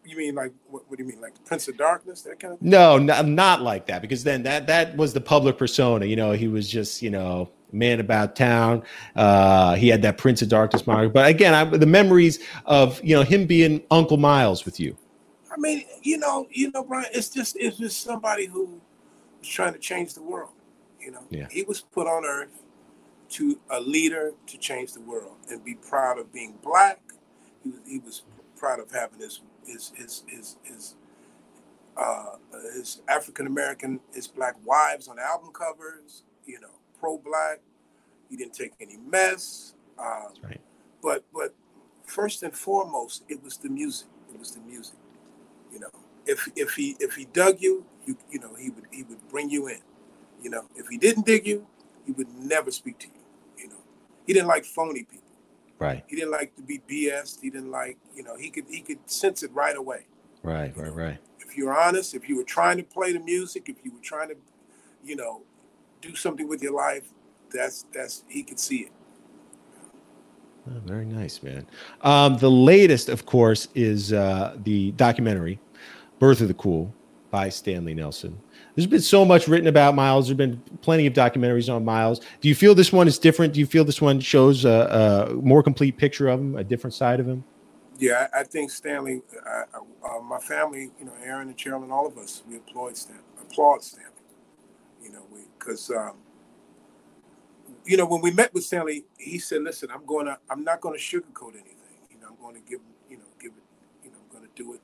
You 0.05 0.17
mean 0.17 0.35
like 0.35 0.53
what, 0.69 0.89
what, 0.89 0.99
do 0.99 1.05
you 1.05 1.11
mean 1.11 1.21
like 1.21 1.33
Prince 1.45 1.67
of 1.67 1.77
Darkness 1.77 2.23
that 2.23 2.39
kind 2.39 2.55
of? 2.55 2.61
Thing? 2.61 2.71
No, 2.71 2.97
not, 2.97 3.27
not 3.27 3.63
like 3.63 3.87
that 3.87 4.03
because 4.03 4.23
then 4.23 4.43
that 4.45 4.67
that 4.69 4.97
was 4.97 5.13
the 5.13 5.21
public 5.21 5.59
persona. 5.59 6.07
You 6.07 6.17
know, 6.17 6.33
he 6.33 6.49
was 6.49 6.69
just 6.71 7.03
you 7.03 7.11
know 7.11 7.51
man 7.73 8.01
about 8.01 8.37
town. 8.37 8.83
Uh, 9.15 9.75
he 9.75 9.89
had 9.89 10.03
that 10.03 10.19
Prince 10.19 10.43
of 10.43 10.49
Darkness 10.49 10.87
moniker. 10.87 11.09
But 11.09 11.29
again, 11.29 11.55
I, 11.55 11.65
the 11.65 11.87
memories 11.87 12.39
of 12.65 13.03
you 13.03 13.15
know 13.15 13.23
him 13.23 13.47
being 13.47 13.83
Uncle 13.91 14.17
Miles 14.17 14.65
with 14.65 14.81
you. 14.81 14.97
I 15.57 15.59
mean, 15.59 15.85
you 16.03 16.19
know, 16.19 16.47
you 16.51 16.71
know, 16.71 16.85
Brian. 16.85 17.09
It's 17.13 17.29
just 17.29 17.57
it's 17.59 17.79
just 17.79 18.03
somebody 18.03 18.47
who 18.47 18.81
was 19.39 19.49
trying 19.49 19.73
to 19.73 19.79
change 19.79 20.15
the 20.15 20.23
world. 20.23 20.53
You 21.01 21.13
know, 21.13 21.25
yeah. 21.31 21.47
he 21.51 21.63
was 21.63 21.81
put 21.81 22.07
on 22.07 22.25
earth 22.25 22.63
to 23.31 23.59
a 23.71 23.81
leader 23.81 24.33
to 24.47 24.59
change 24.59 24.93
the 24.93 25.01
world 25.01 25.37
and 25.51 25.65
be 25.65 25.75
proud 25.75 26.19
of 26.19 26.33
being 26.33 26.55
black. 26.63 27.01
He 27.63 27.71
was, 27.71 27.81
he 27.87 27.99
was 27.99 28.23
proud 28.57 28.81
of 28.81 28.91
having 28.91 29.21
his 29.21 29.41
his 29.65 29.93
his 29.97 30.25
his 30.29 30.57
his, 30.63 30.95
uh, 31.97 32.37
his 32.75 33.03
African 33.09 33.47
American 33.47 34.01
his 34.13 34.29
black 34.29 34.57
wives 34.65 35.09
on 35.09 35.19
album 35.19 35.53
covers. 35.53 36.25
You 36.45 36.61
know, 36.61 36.76
pro 37.07 37.19
black. 37.19 37.61
He 38.29 38.37
didn't 38.37 38.55
take 38.55 38.73
any 38.81 38.97
mess. 38.97 39.75
Um, 39.99 40.33
right. 40.43 40.61
But 41.03 41.25
but 41.33 41.55
first 42.05 42.43
and 42.43 42.55
foremost, 42.55 43.23
it 43.29 43.43
was 43.43 43.57
the 43.59 43.69
music. 43.69 44.09
It 44.33 44.39
was 44.39 44.51
the 44.53 44.61
music. 44.61 44.97
You 45.73 45.81
know, 45.81 45.91
if 46.27 46.49
if 46.57 46.75
he 46.75 46.97
if 46.99 47.15
he 47.15 47.27
dug 47.27 47.61
you, 47.61 47.87
you 48.05 48.17
you 48.31 48.41
know 48.41 48.55
he 48.57 48.71
would 48.71 48.87
he 48.91 49.05
would 49.05 49.29
bring 49.29 49.51
you 49.51 49.69
in. 49.69 49.81
You 50.43 50.51
know, 50.51 50.65
if 50.75 50.89
he 50.89 50.99
didn't 50.99 51.27
dig 51.27 51.47
you, 51.47 51.67
he 52.05 52.13
would 52.13 52.29
never 52.35 52.71
speak 52.71 52.99
to 52.99 53.07
you. 53.07 53.23
You 53.57 53.69
know, 53.69 53.83
he 54.27 54.33
didn't 54.33 54.49
like 54.49 54.65
phony 54.65 55.05
people. 55.05 55.23
Right. 55.79 56.05
He 56.09 56.17
didn't 56.17 56.33
like 56.33 56.57
to 56.57 56.63
be 56.63 56.81
BS. 56.91 57.41
He 57.41 57.51
didn't 57.51 57.71
like, 57.71 57.99
you 58.15 58.23
know, 58.23 58.37
he 58.37 58.51
could 58.51 58.65
he 58.69 58.81
could 58.81 58.99
sense 59.09 59.43
it 59.43 59.53
right 59.53 59.77
away. 59.77 60.07
Right, 60.43 60.77
right, 60.77 60.95
right. 60.95 61.19
If 61.39 61.57
you 61.57 61.67
were 61.67 61.79
honest, 61.79 62.15
if 62.15 62.29
you 62.29 62.37
were 62.37 62.45
trying 62.45 62.79
to 62.79 62.83
play 62.83 63.13
the 63.13 63.21
music, 63.21 63.69
if 63.69 63.77
you 63.85 63.93
were 63.93 64.03
trying 64.03 64.29
to, 64.29 64.37
you 65.05 65.17
know, 65.17 65.43
do 66.07 66.15
something 66.15 66.49
with 66.49 66.63
your 66.63 66.73
life, 66.73 67.09
that's 67.53 67.87
that's 67.93 68.25
he 68.29 68.43
could 68.43 68.59
see 68.59 68.79
it. 68.79 68.93
Oh, 70.69 70.81
very 70.85 71.05
nice, 71.05 71.43
man. 71.43 71.67
Um, 72.01 72.39
the 72.39 72.51
latest, 72.51 73.09
of 73.09 73.25
course, 73.25 73.69
is 73.75 74.13
uh, 74.13 74.57
the 74.65 74.93
documentary 74.93 75.61
"Birth 76.19 76.41
of 76.41 76.49
the 76.49 76.55
Cool" 76.55 76.93
by 77.31 77.49
Stanley 77.49 77.95
Nelson. 77.95 78.39
There's 78.75 78.87
been 78.87 79.01
so 79.01 79.25
much 79.25 79.49
written 79.49 79.69
about 79.69 79.95
Miles. 79.95 80.27
There's 80.27 80.37
been 80.37 80.61
plenty 80.83 81.07
of 81.07 81.15
documentaries 81.15 81.73
on 81.73 81.85
Miles. 81.85 82.21
Do 82.41 82.49
you 82.49 82.55
feel 82.55 82.75
this 82.75 82.93
one 82.93 83.09
is 83.09 83.19
different? 83.19 83.55
Do 83.55 83.61
you 83.61 83.67
feel 83.67 83.85
this 83.85 84.03
one 84.03 84.21
shows 84.21 84.65
a, 84.65 85.29
a 85.31 85.35
more 85.35 85.63
complete 85.63 85.97
picture 85.97 86.29
of 86.29 86.41
him, 86.41 86.57
a 86.57 86.65
different 86.65 86.95
side 86.95 87.21
of 87.21 87.27
him? 87.27 87.45
Yeah, 87.99 88.29
I, 88.35 88.43
think 88.43 88.71
Stanley, 88.71 89.23
uh, 89.47 89.79
uh, 90.05 90.21
my 90.21 90.39
family, 90.39 90.91
you 90.99 91.07
know, 91.07 91.15
Aaron 91.25 91.49
and 91.49 91.57
Cheryl 91.57 91.83
and 91.83 91.91
all 91.91 92.07
of 92.07 92.19
us, 92.19 92.43
we 92.47 92.57
applaud 92.57 92.95
Stanley. 92.97 93.23
Applaud 93.41 93.83
Stanley. 93.83 94.11
Because 95.67 95.91
um, 95.91 96.19
you 97.85 97.97
know 97.97 98.07
when 98.07 98.21
we 98.21 98.31
met 98.31 98.55
with 98.55 98.65
Stanley, 98.65 99.05
he 99.19 99.39
said, 99.39 99.63
"Listen, 99.63 99.91
I'm 99.93 100.07
going 100.07 100.27
to, 100.27 100.39
I'm 100.49 100.63
not 100.63 100.81
going 100.81 100.97
to 100.97 101.03
sugarcoat 101.03 101.55
anything. 101.55 101.75
You 102.11 102.21
know, 102.21 102.29
I'm 102.29 102.37
going 102.41 102.55
to 102.55 102.61
give, 102.61 102.81
you 103.11 103.17
know, 103.17 103.25
give 103.41 103.51
it, 103.53 104.05
you 104.05 104.11
know, 104.11 104.17
I'm 104.23 104.39
going 104.39 104.49
to 104.49 104.63
do 104.63 104.75
it. 104.75 104.81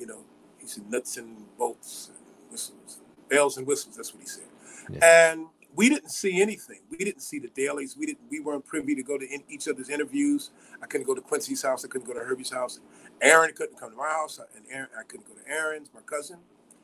You 0.00 0.06
know, 0.06 0.24
he 0.58 0.66
said 0.66 0.90
nuts 0.90 1.16
and 1.16 1.46
bolts 1.56 2.10
and 2.10 2.18
whistles, 2.50 2.98
and 2.98 3.28
bells 3.28 3.56
and 3.56 3.66
whistles. 3.66 3.96
That's 3.96 4.12
what 4.12 4.22
he 4.22 4.28
said. 4.28 4.46
Yeah. 4.90 5.30
And 5.30 5.46
we 5.76 5.88
didn't 5.88 6.10
see 6.10 6.42
anything. 6.42 6.80
We 6.90 6.98
didn't 6.98 7.22
see 7.22 7.38
the 7.38 7.48
dailies. 7.48 7.96
We 7.96 8.06
didn't. 8.06 8.22
We 8.28 8.40
weren't 8.40 8.66
privy 8.66 8.96
to 8.96 9.02
go 9.04 9.16
to 9.16 9.24
in 9.24 9.44
each 9.48 9.68
other's 9.68 9.90
interviews. 9.90 10.50
I 10.82 10.86
couldn't 10.86 11.06
go 11.06 11.14
to 11.14 11.20
Quincy's 11.20 11.62
house. 11.62 11.84
I 11.84 11.88
couldn't 11.88 12.08
go 12.08 12.14
to 12.14 12.20
Herbie's 12.24 12.50
house. 12.50 12.80
Aaron 13.22 13.52
couldn't 13.54 13.78
come 13.78 13.90
to 13.90 13.96
my 13.96 14.08
house, 14.08 14.40
and 14.56 14.64
Aaron, 14.68 14.88
I 14.98 15.04
couldn't 15.04 15.28
go 15.28 15.34
to 15.34 15.48
Aaron's, 15.48 15.88
my 15.94 16.00
cousin, 16.00 16.38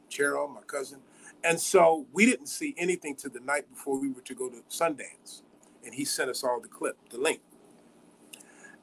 Cheryl, 0.09 0.53
my 0.53 0.63
cousin. 0.63 1.01
And 1.43 1.61
so 1.61 2.07
we 2.13 2.27
didn't 2.27 2.47
see 2.47 2.75
anything 2.77 3.17
to 3.17 3.29
the 3.29 3.41
night 3.41 3.71
before 3.71 3.99
we 3.99 4.11
were 4.11 4.21
to 4.23 4.35
go 4.35 4.51
to 4.51 4.63
Sundance, 4.69 5.43
and 5.85 5.95
he 5.95 6.05
sent 6.05 6.31
us 6.31 6.45
all 6.45 6.61
the 6.61 6.69
clip, 6.69 6.97
the 7.11 7.19
link. 7.19 7.41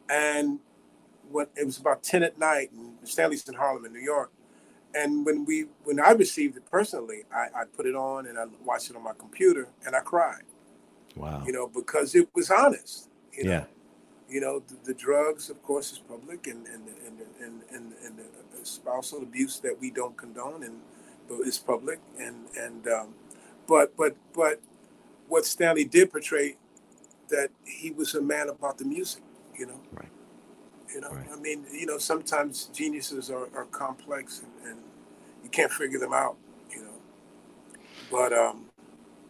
And 0.09 0.59
when 1.29 1.47
it 1.55 1.65
was 1.65 1.77
about 1.77 2.03
ten 2.03 2.23
at 2.23 2.39
night, 2.39 2.71
and 2.71 2.95
Stanley's 3.03 3.47
in 3.47 3.55
Harlem, 3.55 3.85
in 3.85 3.93
New 3.93 3.99
York, 3.99 4.31
and 4.95 5.25
when 5.25 5.45
we 5.45 5.67
when 5.83 5.99
I 5.99 6.11
received 6.11 6.57
it 6.57 6.69
personally, 6.69 7.23
I, 7.33 7.47
I 7.55 7.65
put 7.65 7.85
it 7.85 7.95
on 7.95 8.25
and 8.25 8.37
I 8.37 8.45
watched 8.63 8.89
it 8.89 8.95
on 8.95 9.03
my 9.03 9.13
computer 9.17 9.67
and 9.85 9.95
I 9.95 9.99
cried. 9.99 10.43
Wow. 11.15 11.43
You 11.45 11.51
know, 11.51 11.67
because 11.67 12.15
it 12.15 12.29
was 12.33 12.49
honest. 12.49 13.09
You 13.33 13.43
know? 13.43 13.51
Yeah. 13.51 13.63
You 14.29 14.41
know, 14.41 14.61
the, 14.67 14.75
the, 14.83 14.93
drugs, 14.93 15.49
of 15.49 15.63
course, 15.63 15.93
is 15.93 15.99
public, 15.99 16.47
and 16.47 16.67
and 16.67 16.83
and 17.05 17.21
and, 17.41 17.61
and, 17.71 17.93
and 18.03 18.17
the 18.17 18.65
spousal 18.65 19.21
abuse 19.21 19.59
that 19.61 19.79
we 19.79 19.89
don't 19.89 20.17
condone, 20.17 20.63
and 20.63 20.81
is 21.29 21.57
public, 21.57 21.99
and 22.19 22.47
and 22.57 22.87
um, 22.87 23.13
but 23.67 23.95
but 23.95 24.15
but 24.33 24.61
what 25.27 25.45
Stanley 25.45 25.85
did 25.85 26.11
portray 26.11 26.57
that 27.29 27.49
he 27.65 27.91
was 27.91 28.15
a 28.15 28.21
man 28.21 28.49
about 28.49 28.77
the 28.77 28.85
music. 28.85 29.23
You 29.57 29.67
know. 29.67 29.81
Right. 29.91 30.09
You 30.93 31.01
know, 31.01 31.09
right. 31.09 31.27
I 31.33 31.35
mean, 31.35 31.65
you 31.73 31.85
know, 31.85 31.97
sometimes 31.97 32.69
geniuses 32.73 33.29
are, 33.29 33.49
are 33.53 33.65
complex 33.65 34.41
and, 34.41 34.71
and 34.71 34.79
you 35.43 35.49
can't 35.49 35.71
figure 35.71 35.99
them 35.99 36.13
out, 36.13 36.37
you 36.71 36.81
know. 36.81 36.93
But 38.09 38.31
um, 38.31 38.69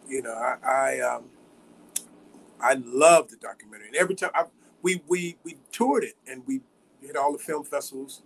you 0.08 0.22
know, 0.22 0.34
I 0.34 0.58
I, 0.64 1.00
um, 1.00 1.24
I 2.62 2.76
love 2.76 3.30
the 3.30 3.38
documentary, 3.38 3.88
and 3.88 3.96
every 3.96 4.14
time 4.14 4.30
I, 4.36 4.46
we 4.82 5.02
we 5.08 5.38
we 5.44 5.58
toured 5.72 6.04
it 6.04 6.16
and 6.28 6.44
we 6.46 6.62
hit 7.02 7.16
all 7.16 7.34
the 7.34 7.40
film 7.40 7.64
festivals, 7.64 8.22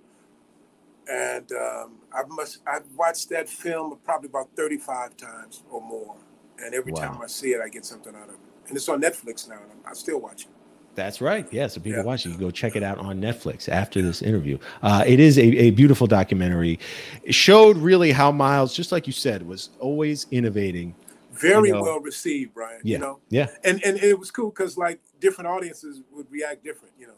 and 1.09 1.51
um, 1.51 1.97
I 2.13 2.23
must 2.27 2.59
I've 2.67 2.85
watched 2.95 3.29
that 3.29 3.49
film 3.49 3.97
probably 4.03 4.29
about 4.29 4.49
thirty 4.55 4.77
five 4.77 5.15
times 5.17 5.63
or 5.69 5.81
more, 5.81 6.15
and 6.59 6.73
every 6.73 6.91
wow. 6.91 7.01
time 7.01 7.21
I 7.21 7.27
see 7.27 7.51
it, 7.51 7.61
I 7.61 7.69
get 7.69 7.85
something 7.85 8.15
out 8.15 8.29
of 8.29 8.35
it, 8.35 8.39
and 8.67 8.75
it's 8.75 8.89
on 8.89 9.01
Netflix 9.01 9.47
now, 9.47 9.55
and 9.55 9.71
I'm, 9.71 9.91
I 9.91 9.93
still 9.93 10.19
watch 10.19 10.43
it. 10.43 10.49
That's 10.95 11.21
right. 11.21 11.47
Yeah. 11.51 11.67
So 11.67 11.79
people 11.79 11.99
yeah. 11.99 12.05
watching, 12.05 12.33
you 12.33 12.37
go 12.37 12.51
check 12.51 12.75
it 12.75 12.83
out 12.83 12.97
on 12.97 13.21
Netflix 13.21 13.69
after 13.69 14.01
this 14.01 14.21
interview. 14.21 14.57
Uh, 14.81 15.03
it 15.07 15.19
is 15.19 15.37
a, 15.37 15.43
a 15.43 15.71
beautiful 15.71 16.05
documentary. 16.05 16.79
It 17.23 17.33
showed 17.33 17.77
really 17.77 18.11
how 18.11 18.31
Miles, 18.31 18.75
just 18.75 18.91
like 18.91 19.07
you 19.07 19.13
said, 19.13 19.47
was 19.47 19.69
always 19.79 20.27
innovating. 20.31 20.93
Very 21.31 21.69
you 21.69 21.75
know. 21.75 21.81
well 21.81 21.99
received, 22.01 22.53
Brian. 22.53 22.81
Yeah. 22.83 22.97
You 22.97 22.99
know? 22.99 23.19
Yeah. 23.29 23.47
And 23.63 23.83
and 23.85 23.97
it 23.97 24.19
was 24.19 24.31
cool 24.31 24.49
because 24.49 24.77
like 24.77 24.99
different 25.19 25.47
audiences 25.47 26.01
would 26.11 26.29
react 26.29 26.63
different, 26.63 26.93
you 26.99 27.07
know. 27.07 27.13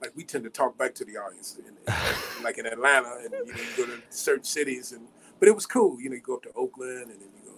Like 0.00 0.12
we 0.14 0.24
tend 0.24 0.44
to 0.44 0.50
talk 0.50 0.76
back 0.76 0.94
to 0.96 1.04
the 1.04 1.16
audience 1.16 1.58
in, 1.58 1.66
in, 1.66 2.44
like 2.44 2.58
in 2.58 2.66
Atlanta 2.66 3.16
and 3.22 3.32
you, 3.32 3.54
know, 3.54 3.60
you 3.60 3.76
go 3.76 3.86
to 3.86 3.98
certain 4.10 4.44
cities 4.44 4.92
and 4.92 5.08
but 5.38 5.48
it 5.48 5.54
was 5.54 5.66
cool. 5.66 6.00
You 6.00 6.10
know, 6.10 6.16
you 6.16 6.22
go 6.22 6.36
up 6.36 6.42
to 6.42 6.52
Oakland 6.54 7.10
and 7.10 7.20
then 7.20 7.28
you 7.34 7.50
go 7.50 7.56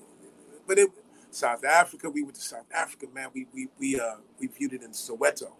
but 0.68 0.78
it 0.78 0.90
South 1.30 1.64
Africa. 1.64 2.08
We 2.10 2.22
went 2.22 2.36
to 2.36 2.42
South 2.42 2.66
Africa, 2.72 3.06
man. 3.12 3.30
We 3.34 3.46
we 3.52 3.68
we 3.78 3.98
uh 3.98 4.16
we 4.38 4.46
viewed 4.46 4.74
it 4.74 4.82
in 4.82 4.90
Soweto. 4.90 5.50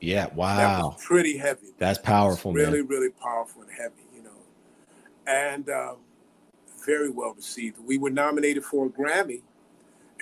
Yeah, 0.00 0.26
wow. 0.34 0.56
That 0.56 0.82
was 0.82 1.04
pretty 1.04 1.38
heavy. 1.38 1.66
Man. 1.66 1.74
That's 1.78 1.98
powerful, 1.98 2.52
really, 2.52 2.80
man. 2.80 2.88
really 2.88 3.10
powerful 3.10 3.62
and 3.62 3.70
heavy, 3.70 4.04
you 4.14 4.22
know. 4.22 4.30
And 5.26 5.68
um, 5.70 5.96
very 6.84 7.10
well 7.10 7.34
received. 7.34 7.78
We 7.84 7.98
were 7.98 8.10
nominated 8.10 8.64
for 8.64 8.86
a 8.86 8.88
Grammy, 8.88 9.42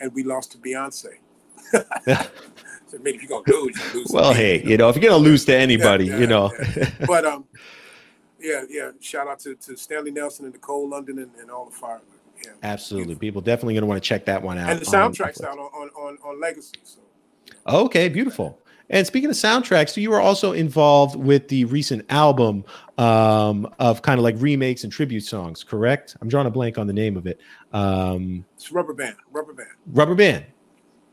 and 0.01 0.15
we 0.15 0.23
lost 0.23 0.53
to 0.53 0.59
Beyonce. 0.59 1.19
so 2.87 2.99
maybe 2.99 3.17
if 3.17 3.23
you're 3.23 3.43
gonna 3.43 3.59
lose, 3.59 3.77
you 3.77 4.01
lose. 4.01 4.11
Well, 4.13 4.33
hey, 4.33 4.63
you 4.63 4.77
know, 4.77 4.89
if 4.89 4.97
you're 4.97 5.11
gonna 5.11 5.23
lose 5.23 5.45
to 5.47 5.57
anybody, 5.57 6.07
yeah, 6.07 6.19
you 6.19 6.27
know. 6.27 6.53
But 7.07 7.25
um, 7.25 7.45
yeah, 8.41 8.63
yeah. 8.69 8.91
Shout 9.01 9.29
out 9.29 9.41
to, 9.41 9.55
to 9.55 9.77
Stanley 9.77 10.11
Nelson 10.11 10.45
and 10.45 10.55
Nicole 10.55 10.89
London 10.89 11.19
and, 11.19 11.31
and 11.41 11.51
all 11.51 11.67
the 11.67 11.73
fire 11.73 12.01
yeah. 12.45 12.53
Absolutely. 12.63 13.15
People 13.15 13.41
definitely 13.41 13.75
going 13.75 13.83
to 13.83 13.87
want 13.87 14.03
to 14.03 14.07
check 14.07 14.25
that 14.27 14.43
one 14.43 14.59
out. 14.59 14.71
And 14.71 14.81
the 14.81 14.85
soundtrack's 14.85 15.43
out 15.43 15.59
on, 15.59 15.89
on, 15.91 16.19
on, 16.25 16.41
Legacy. 16.41 16.77
So. 16.85 17.01
Okay, 17.67 18.09
beautiful. 18.09 18.61
And 18.89 19.07
speaking 19.07 19.31
of 19.31 19.37
soundtracks, 19.37 19.91
so 19.91 20.01
you 20.01 20.11
were 20.11 20.21
also 20.21 20.53
involved 20.53 21.17
with 21.17 21.49
the 21.49 21.65
recent 21.65 22.05
album 22.09 22.65
um, 22.99 23.69
of 23.81 24.03
kind 24.03 24.19
of 24.19 24.25
like 24.25 24.37
remakes 24.39 24.85
and 24.85 24.93
tribute 24.93 25.25
songs, 25.25 25.65
correct? 25.65 26.17
I'm 26.21 26.29
drawing 26.29 26.47
a 26.47 26.51
blank 26.51 26.79
on 26.79 26.87
the 26.87 26.93
name 26.93 27.17
of 27.17 27.27
it. 27.27 27.41
Um, 27.73 28.45
it's 28.55 28.71
Rubber 28.71 28.95
Band. 28.95 29.17
Rubber 29.33 29.53
Band. 29.53 29.71
Rubber 29.89 30.15
Band. 30.15 30.45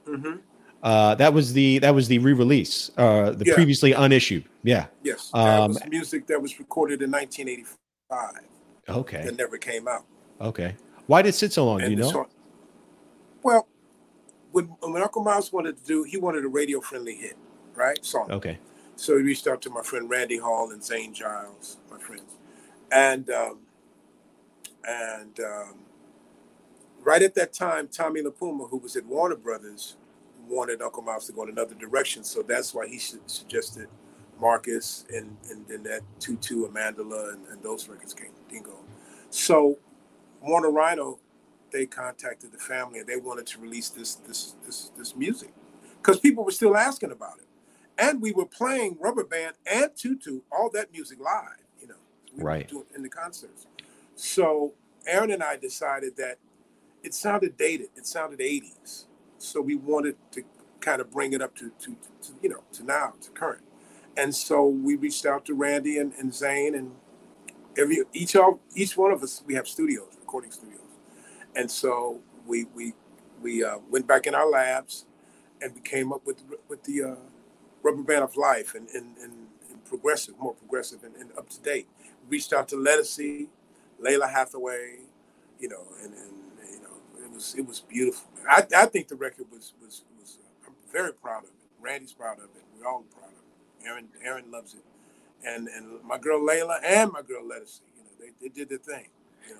Mm-hmm. 0.08 0.36
Uh, 0.84 1.16
that 1.16 1.34
was 1.34 1.54
the 1.54 1.80
that 1.80 1.96
was 1.96 2.10
the 2.10 2.20
re-release, 2.20 2.92
uh, 2.98 3.32
the 3.32 3.46
yeah. 3.46 3.54
previously 3.54 3.94
unissued. 3.94 4.44
Yeah. 4.64 4.88
Yes. 5.02 5.32
Um, 5.34 5.70
was 5.70 5.86
music 5.88 6.28
that 6.28 6.42
was 6.42 6.60
recorded 6.60 7.02
in 7.02 7.10
1985. 7.10 8.42
Okay. 8.90 9.24
That 9.24 9.38
never 9.38 9.58
came 9.58 9.88
out. 9.88 10.04
Okay. 10.42 10.76
Why 11.08 11.22
did 11.22 11.30
it 11.30 11.34
sit 11.34 11.54
so 11.54 11.66
long? 11.66 11.82
And 11.82 11.90
do 11.90 11.92
you 11.92 11.98
know? 11.98 12.12
Song, 12.12 12.28
well, 13.44 13.68
when, 14.52 14.66
when 14.82 15.02
Uncle 15.02 15.24
Miles 15.24 15.54
wanted 15.54 15.78
to 15.78 15.84
do, 15.86 16.04
he 16.04 16.18
wanted 16.18 16.44
a 16.44 16.50
radio 16.50 16.82
friendly 16.82 17.16
hit, 17.16 17.38
right? 17.76 18.04
Song. 18.06 18.30
Okay. 18.30 18.58
So 18.98 19.18
he 19.18 19.24
reached 19.24 19.48
out 19.48 19.62
to 19.64 19.70
my 19.70 19.82
friend 19.82 20.10
Randy 20.10 20.38
Hall 20.38 20.72
and 20.72 20.84
Zane 20.84 21.14
Giles, 21.14 21.78
my 21.90 21.98
friends, 21.98 22.38
and 22.92 23.30
um, 23.30 23.60
and 24.86 25.40
um, 25.40 25.80
right 27.02 27.22
at 27.22 27.36
that 27.36 27.54
time, 27.54 27.88
Tommy 27.88 28.22
LiPuma, 28.22 28.70
who 28.70 28.78
was 28.78 28.96
at 28.96 29.06
Warner 29.06 29.36
Brothers, 29.36 29.96
wanted 30.48 30.82
Uncle 30.82 31.04
Miles 31.04 31.26
to 31.28 31.34
go 31.34 31.44
in 31.44 31.50
another 31.50 31.76
direction. 31.76 32.24
So 32.24 32.42
that's 32.42 32.74
why 32.74 32.88
he 32.88 32.98
suggested 32.98 33.88
Marcus 34.40 35.06
and 35.14 35.38
and 35.50 35.68
then 35.68 35.84
that 35.84 36.02
Tutu, 36.20 36.68
Amandla, 36.68 37.34
and, 37.34 37.48
and 37.48 37.64
those 37.64 37.88
records 37.88 38.14
came 38.14 38.32
Dingo. 38.50 38.78
So 39.30 39.80
Warner 40.42 40.72
Rhino, 40.72 41.20
they 41.72 41.86
contacted 41.86 42.52
the 42.52 42.58
family 42.58 43.00
and 43.00 43.08
they 43.08 43.18
wanted 43.18 43.48
to 43.48 43.60
release 43.60 43.90
this 43.90 44.16
this 44.16 44.56
this 44.66 44.92
this 44.98 45.16
music 45.16 45.54
because 45.98 46.20
people 46.20 46.44
were 46.44 46.52
still 46.52 46.76
asking 46.76 47.12
about 47.12 47.40
it, 47.40 47.48
and 47.98 48.22
we 48.22 48.32
were 48.32 48.46
playing 48.46 48.98
Rubber 49.00 49.24
Band 49.24 49.56
and 49.66 49.92
Tutu 49.96 50.42
all 50.52 50.70
that 50.74 50.92
music 50.92 51.20
live, 51.20 51.64
you 51.80 51.88
know, 51.88 51.96
we 52.36 52.44
right 52.44 52.72
in 52.96 53.04
the 53.04 53.10
concerts. 53.10 53.68
So 54.16 54.74
Aaron 55.08 55.32
and 55.32 55.44
I 55.44 55.58
decided 55.58 56.18
that 56.18 56.38
it 57.02 57.14
sounded 57.14 57.58
dated, 57.58 57.88
it 57.96 58.06
sounded 58.06 58.40
80s, 58.40 59.06
so 59.44 59.62
we 59.62 59.76
wanted 59.76 60.16
to 60.32 60.44
kind 60.80 61.00
of 61.00 61.12
bring 61.12 61.34
it 61.34 61.42
up 61.42 61.56
to, 61.56 61.72
to, 61.80 61.96
to 62.22 62.34
you 62.42 62.50
know 62.50 62.64
to 62.74 62.84
now 62.84 63.14
to 63.22 63.30
current, 63.32 63.64
and 64.18 64.36
so 64.36 64.66
we 64.66 64.96
reached 64.96 65.26
out 65.26 65.46
to 65.46 65.54
Randy 65.54 65.98
and, 65.98 66.14
and 66.14 66.34
Zane 66.34 66.76
and 66.76 66.92
every 67.78 68.00
each 68.14 68.36
of 68.36 68.60
each 68.76 68.96
one 68.98 69.12
of 69.12 69.24
us 69.24 69.44
we 69.46 69.56
have 69.56 69.68
studios 69.68 70.14
recording 70.34 70.52
studios. 70.52 70.80
And 71.56 71.70
so 71.70 72.22
we 72.48 72.66
we 72.74 72.94
we 73.40 73.64
uh, 73.64 73.78
went 73.92 74.08
back 74.08 74.26
in 74.26 74.34
our 74.34 74.50
labs, 74.50 75.06
and 75.62 75.76
we 75.76 75.82
came 75.82 76.12
up 76.12 76.26
with 76.26 76.42
with 76.68 76.82
the 76.86 77.04
uh, 77.04 77.16
rubber 77.84 78.02
band 78.02 78.24
of 78.24 78.36
life 78.36 78.74
and 78.74 78.90
and, 78.90 79.16
and, 79.22 79.34
and 79.70 79.86
progressive, 79.86 80.34
more 80.40 80.56
progressive 80.56 81.04
and, 81.04 81.16
and, 81.18 81.30
up 81.38 81.50
to 81.50 81.62
date. 81.62 81.88
We 82.24 82.38
reached 82.38 82.52
out 82.52 82.68
to 82.70 82.78
Ledisi, 82.78 83.50
Lalah 84.02 84.32
Hathaway, 84.32 85.02
you 85.60 85.70
know, 85.70 85.86
and, 86.02 86.16
and 86.16 86.34
was 87.34 87.56
it 87.58 87.66
was 87.66 87.80
beautiful. 87.80 88.30
I, 88.50 88.66
I 88.76 88.86
think 88.86 89.08
the 89.08 89.16
record 89.16 89.48
was 89.52 89.74
was 89.82 90.04
was 90.20 90.38
uh, 90.42 90.68
I'm 90.68 90.74
very 90.92 91.14
proud 91.14 91.44
of 91.44 91.50
it. 91.50 91.56
Randy's 91.82 92.14
proud 92.14 92.38
of 92.38 92.46
it. 92.46 92.64
We're 92.78 92.88
all 92.88 93.04
proud 93.14 93.30
of 93.30 93.34
it. 93.34 93.88
Aaron 93.88 94.08
Aaron 94.24 94.52
loves 94.52 94.74
it, 94.76 94.84
and 95.46 95.68
and 95.68 96.04
my 96.04 96.18
girl 96.18 96.40
Lalah 96.40 96.80
and 96.86 97.12
my 97.12 97.22
girl 97.22 97.44
Ledisi, 97.44 97.82
you 97.98 98.04
know, 98.04 98.10
they, 98.20 98.30
they 98.42 98.50
did 98.50 98.70
their 98.70 98.78
thing. 98.78 99.08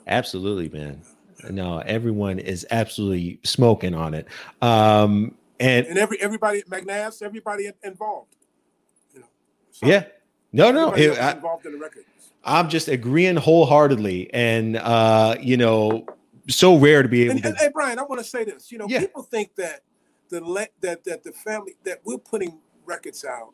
Absolutely, 0.08 0.70
man. 0.70 1.02
No, 1.50 1.80
everyone 1.80 2.40
is 2.40 2.66
absolutely 2.72 3.40
smoking 3.44 3.94
on 3.94 4.14
it. 4.14 4.28
Um, 4.62 5.36
and 5.60 5.86
and 5.88 5.98
every 5.98 6.22
everybody 6.22 6.60
at 6.60 6.70
McNass, 6.70 7.22
everybody 7.22 7.70
involved. 7.84 8.36
You 9.14 9.22
know. 9.22 9.26
So 9.72 9.88
yeah. 9.88 10.06
No, 10.56 10.72
no. 10.72 10.94
It, 10.94 11.18
I, 11.18 11.32
involved 11.32 11.66
in 11.66 11.74
the 11.74 11.80
record. 11.80 12.06
I'm 12.46 12.70
just 12.70 12.88
agreeing 12.88 13.38
wholeheartedly, 13.38 14.34
and 14.34 14.76
uh, 14.78 15.36
you 15.40 15.58
know, 15.58 16.06
so 16.50 16.78
rare 16.78 17.04
to 17.04 17.10
be 17.10 17.24
able 17.24 17.32
And, 17.34 17.42
to. 17.44 17.50
and, 17.50 17.58
hey, 17.58 17.70
Brian, 17.74 18.00
I 18.00 18.04
want 18.04 18.22
to 18.22 18.28
say 18.28 18.44
this. 18.44 18.72
You 18.72 18.78
know, 18.80 18.88
Yeah. 18.88 19.00
people 19.02 19.24
think 19.24 19.56
that 19.56 19.82
the 20.30 20.42
le- 20.44 20.68
that 20.82 21.04
that 21.06 21.24
the 21.24 21.32
family 21.32 21.76
that 21.84 22.02
we're 22.04 22.18
putting 22.18 22.60
records 22.86 23.24
out. 23.24 23.54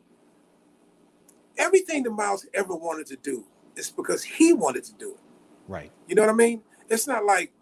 Everything 1.58 2.02
that 2.04 2.10
Miles 2.10 2.46
ever 2.54 2.74
wanted 2.74 3.06
to 3.08 3.16
do 3.16 3.44
is 3.76 3.90
because 3.90 4.22
he 4.24 4.52
wanted 4.52 4.84
to 4.84 4.94
do 4.94 5.10
it. 5.12 5.20
right. 5.68 5.92
You 6.08 6.14
know 6.14 6.22
what 6.22 6.30
I 6.30 6.34
mean? 6.34 6.62
It's 6.88 7.06
not 7.06 7.24
like 7.24 7.52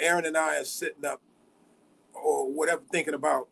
Aaron 0.00 0.24
and 0.24 0.36
I 0.36 0.60
are 0.60 0.64
sitting 0.64 1.04
up 1.04 1.20
or 2.14 2.50
whatever 2.50 2.82
thinking 2.90 3.14
about, 3.14 3.48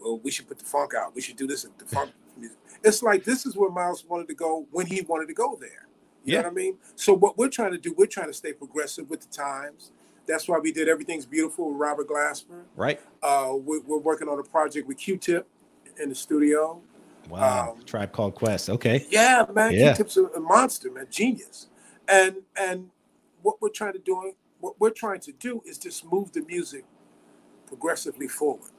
well, 0.00 0.18
we 0.18 0.30
should 0.30 0.46
put 0.48 0.58
the 0.58 0.64
funk 0.64 0.92
out. 0.94 1.14
We 1.14 1.22
should 1.22 1.36
do 1.36 1.46
this 1.46 1.64
and 1.64 1.72
the 1.78 1.86
funk 1.86 2.10
music. 2.36 2.58
It's 2.82 3.02
like 3.02 3.24
this 3.24 3.46
is 3.46 3.56
where 3.56 3.70
Miles 3.70 4.04
wanted 4.04 4.28
to 4.28 4.34
go 4.34 4.66
when 4.72 4.86
he 4.86 5.00
wanted 5.02 5.28
to 5.28 5.34
go 5.34 5.56
there. 5.60 5.86
You 6.26 6.32
Yeah. 6.34 6.42
know 6.42 6.48
what 6.48 6.52
I 6.52 6.54
mean? 6.54 6.78
So 6.96 7.14
what 7.14 7.38
we're 7.38 7.48
trying 7.48 7.70
to 7.70 7.78
do, 7.78 7.94
we're 7.96 8.06
trying 8.06 8.26
to 8.26 8.32
stay 8.34 8.52
progressive 8.52 9.08
with 9.08 9.20
the 9.20 9.28
times. 9.28 9.92
That's 10.26 10.48
why 10.48 10.58
we 10.58 10.72
did 10.72 10.88
Everything's 10.88 11.24
Beautiful 11.24 11.68
with 11.70 11.78
Robert 11.78 12.08
Glasper. 12.08 12.64
Right. 12.74 13.00
Uh, 13.22 13.52
we're, 13.54 13.80
we're 13.82 13.98
working 13.98 14.28
on 14.28 14.40
a 14.40 14.42
project 14.42 14.88
with 14.88 14.98
Q-Tip 14.98 15.46
in 16.02 16.08
the 16.08 16.14
studio. 16.16 16.82
Wow. 17.28 17.74
Um, 17.76 17.84
Tribe 17.84 18.10
called 18.10 18.34
Quest. 18.34 18.68
Okay. 18.70 19.06
Yeah, 19.08 19.46
man, 19.54 19.72
Yeah. 19.72 19.94
Q-Tip's 19.94 20.16
a, 20.16 20.24
a 20.36 20.40
monster, 20.40 20.90
man, 20.90 21.06
genius. 21.10 21.68
And 22.08 22.36
and 22.56 22.90
what 23.42 23.60
we're 23.62 23.68
trying 23.68 23.92
to 23.92 23.98
do, 24.00 24.32
what 24.60 24.78
we're 24.80 24.90
trying 24.90 25.20
to 25.20 25.32
do 25.32 25.62
is 25.64 25.78
just 25.78 26.04
move 26.04 26.32
the 26.32 26.42
music 26.42 26.84
progressively 27.66 28.28
forward. 28.28 28.70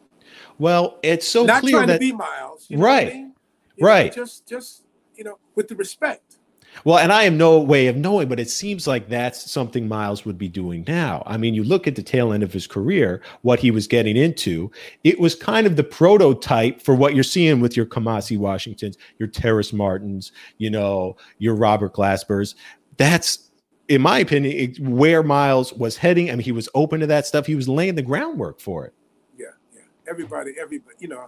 Well, 0.59 0.97
it's 1.03 1.27
so 1.27 1.45
Not 1.45 1.61
clear 1.61 1.75
trying 1.77 1.87
that 1.87 1.93
to 1.95 1.99
be 1.99 2.11
Miles, 2.11 2.65
you 2.69 2.77
know 2.77 2.83
what 2.83 2.89
I 2.89 2.93
Right. 2.95 3.13
mean? 3.13 3.33
You 3.77 3.83
know, 3.83 3.87
Right. 3.87 4.13
just 4.13 4.45
just 4.47 4.83
you 5.15 5.23
know, 5.23 5.39
with 5.55 5.67
the 5.67 5.75
respect. 5.75 6.36
Well, 6.83 6.97
and 6.97 7.11
I 7.11 7.23
have 7.23 7.33
no 7.33 7.59
way 7.59 7.87
of 7.87 7.95
knowing, 7.95 8.27
but 8.27 8.39
it 8.39 8.49
seems 8.49 8.87
like 8.87 9.09
that's 9.09 9.49
something 9.49 9.87
Miles 9.87 10.25
would 10.25 10.37
be 10.37 10.47
doing 10.47 10.83
now. 10.87 11.23
I 11.25 11.37
mean, 11.37 11.53
you 11.53 11.63
look 11.63 11.87
at 11.87 11.95
the 11.95 12.03
tail 12.03 12.33
end 12.33 12.43
of 12.43 12.53
his 12.53 12.67
career, 12.67 13.21
what 13.41 13.59
he 13.59 13.71
was 13.71 13.87
getting 13.87 14.15
into, 14.15 14.71
it 15.03 15.19
was 15.19 15.35
kind 15.35 15.67
of 15.67 15.75
the 15.75 15.83
prototype 15.83 16.81
for 16.81 16.95
what 16.95 17.15
you're 17.15 17.23
seeing 17.23 17.59
with 17.59 17.75
your 17.75 17.85
Kamasi 17.85 18.37
Washingtons, 18.37 18.97
your 19.19 19.27
Terrace 19.27 19.73
Martins, 19.73 20.31
you 20.57 20.69
know, 20.69 21.17
your 21.39 21.55
Robert 21.55 21.93
Glaspers. 21.93 22.55
That's, 22.97 23.49
in 23.87 24.01
my 24.01 24.19
opinion, 24.19 24.75
where 24.79 25.23
Miles 25.23 25.73
was 25.73 25.97
heading. 25.97 26.29
I 26.29 26.33
mean, 26.33 26.43
he 26.43 26.51
was 26.51 26.69
open 26.75 26.99
to 26.99 27.07
that 27.07 27.25
stuff. 27.25 27.45
He 27.45 27.55
was 27.55 27.69
laying 27.69 27.95
the 27.95 28.01
groundwork 28.01 28.59
for 28.59 28.85
it. 28.85 28.93
Yeah, 29.37 29.47
yeah. 29.73 29.81
Everybody, 30.09 30.53
everybody, 30.59 30.95
you 30.99 31.07
know, 31.07 31.27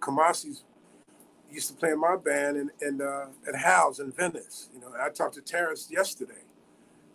Kamasi's 0.00 0.64
used 1.52 1.68
to 1.68 1.74
play 1.74 1.90
in 1.90 2.00
my 2.00 2.16
band 2.16 2.56
and 2.56 2.70
and 2.80 3.02
uh, 3.02 3.26
at 3.48 3.54
Hal's 3.56 4.00
in 4.00 4.12
Venice. 4.12 4.68
You 4.74 4.80
know, 4.80 4.92
I 5.00 5.10
talked 5.10 5.34
to 5.34 5.40
Terrace 5.42 5.88
yesterday, 5.90 6.42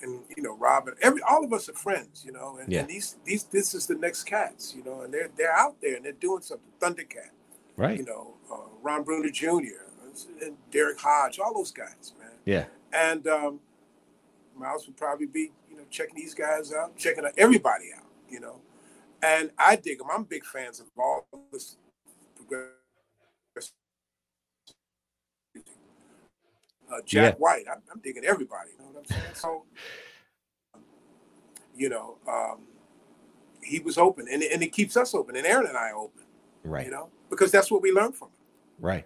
and 0.02 0.22
you 0.36 0.44
know, 0.44 0.56
Robin. 0.58 0.96
Every 1.02 1.22
all 1.22 1.44
of 1.44 1.54
us 1.54 1.70
are 1.70 1.74
friends. 1.74 2.24
You 2.26 2.32
know, 2.34 2.58
and, 2.62 2.72
Yeah. 2.72 2.82
and 2.82 2.90
these 2.90 3.18
these 3.26 3.44
this 3.46 3.74
is 3.74 3.88
the 3.88 3.96
next 3.96 4.24
cats. 4.24 4.74
You 4.76 4.84
know, 4.84 5.02
and 5.02 5.14
they're 5.14 5.30
they're 5.38 5.54
out 5.56 5.82
there 5.82 5.96
and 5.96 6.06
they're 6.06 6.12
doing 6.14 6.42
something. 6.42 6.68
Thundercat. 6.80 7.30
Right. 7.78 7.98
You 7.98 8.06
know, 8.06 8.36
uh, 8.52 8.70
Ron 8.82 9.04
Bruner 9.04 9.30
Jr. 9.30 9.84
and 10.42 10.56
Derrick 10.72 11.00
Hodge. 11.00 11.40
All 11.40 11.54
those 11.54 11.72
guys, 11.72 12.14
man. 12.20 12.30
Yeah. 12.46 12.66
And 12.94 13.28
um, 13.28 13.60
Miles 14.56 14.88
would 14.88 14.96
probably 14.96 15.26
be, 15.28 15.52
you 15.70 15.76
know, 15.76 15.84
checking 15.90 16.16
these 16.16 16.34
guys 16.34 16.72
out, 16.74 16.96
checking 16.98 17.26
everybody 17.38 17.92
out, 17.96 18.06
you 18.30 18.40
know. 18.40 18.62
And 19.22 19.52
I 19.58 19.76
dig 19.76 19.98
them. 19.98 20.08
I'm 20.12 20.24
big 20.24 20.46
fans 20.46 20.80
of 20.80 20.86
all 20.98 21.28
this 21.52 21.76
progressive 22.36 22.72
music. 25.54 25.72
Uh, 26.92 26.95
Jack 27.06 27.34
Yeah. 27.36 27.40
White, 27.40 27.66
I'm, 27.72 27.82
I'm 27.92 28.00
digging 28.02 28.26
everybody. 28.26 28.72
You 28.78 28.86
know 28.86 28.92
what 28.92 29.00
I'm 29.00 29.06
saying? 29.06 29.24
So, 29.34 29.64
you 31.76 31.90
know, 31.90 32.18
um, 32.28 32.60
he 33.64 33.80
was 33.80 33.98
open, 33.98 34.28
and, 34.32 34.44
and 34.44 34.62
it 34.64 34.72
keeps 34.72 34.96
us 34.96 35.14
open, 35.14 35.36
and 35.36 35.46
Aaron 35.46 35.68
and 35.68 35.78
I 35.78 35.92
open, 35.92 36.24
Right. 36.64 36.86
you 36.86 36.92
know, 36.92 37.10
because 37.30 37.52
that's 37.52 37.70
what 37.72 37.82
we 37.82 37.92
learn 37.92 38.12
from 38.12 38.28
him. 38.30 38.34
Right. 38.80 39.06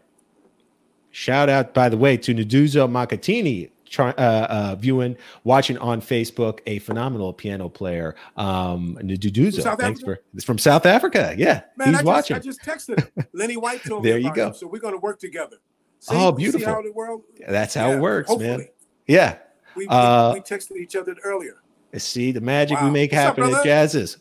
Shout 1.12 1.50
out, 1.50 1.74
by 1.74 1.90
the 1.90 1.98
way, 1.98 2.18
to 2.18 2.34
Nduduzo 2.36 2.88
Makhathini, 2.90 3.72
uh, 3.98 4.02
uh, 4.12 4.76
viewing, 4.78 5.18
watching 5.44 5.78
on 5.80 6.00
Facebook, 6.02 6.60
a 6.68 6.78
phenomenal 6.80 7.34
piano 7.34 7.68
player. 7.70 8.16
Um, 8.38 8.96
Naduzo, 9.02 9.64
thanks 9.80 10.02
Africa? 10.02 10.06
for 10.06 10.20
it's 10.36 10.46
from 10.46 10.60
South 10.60 10.86
Africa. 10.86 11.34
Yeah, 11.36 11.62
Man, 11.78 11.88
he's 11.88 11.96
I 11.96 11.98
just, 12.00 12.06
watching. 12.06 12.36
I 12.36 12.40
just 12.40 12.62
texted 12.62 13.00
him. 13.16 13.26
Lenny 13.34 13.58
White 13.58 13.84
told 13.84 14.04
There 14.04 14.18
me 14.18 14.26
you 14.26 14.34
go. 14.34 14.48
him, 14.50 14.54
so 14.54 14.68
we're 14.68 14.78
going 14.80 14.94
to 14.94 15.00
work 15.00 15.20
together. 15.20 15.58
See, 16.00 16.16
Oh, 16.16 16.32
beautiful. 16.32 16.66
how 16.68 16.82
the 16.82 16.92
world. 16.92 17.24
That's 17.48 17.74
how 17.74 17.90
Yeah, 17.90 17.98
it 17.98 18.00
works, 18.00 18.36
man. 18.38 18.68
Yeah. 19.08 19.38
We, 19.76 19.84
we, 19.86 19.88
Uh, 19.90 20.34
we 20.34 20.40
texted 20.42 20.78
each 20.78 20.96
other 20.96 21.16
earlier. 21.24 21.58
See 21.98 22.32
the 22.32 22.42
magic 22.42 22.80
we 22.82 22.90
make 22.90 23.12
What's 23.12 23.26
up, 23.26 23.38
happen 23.38 23.54
at? 23.56 23.66
Jazziz. 23.66 24.18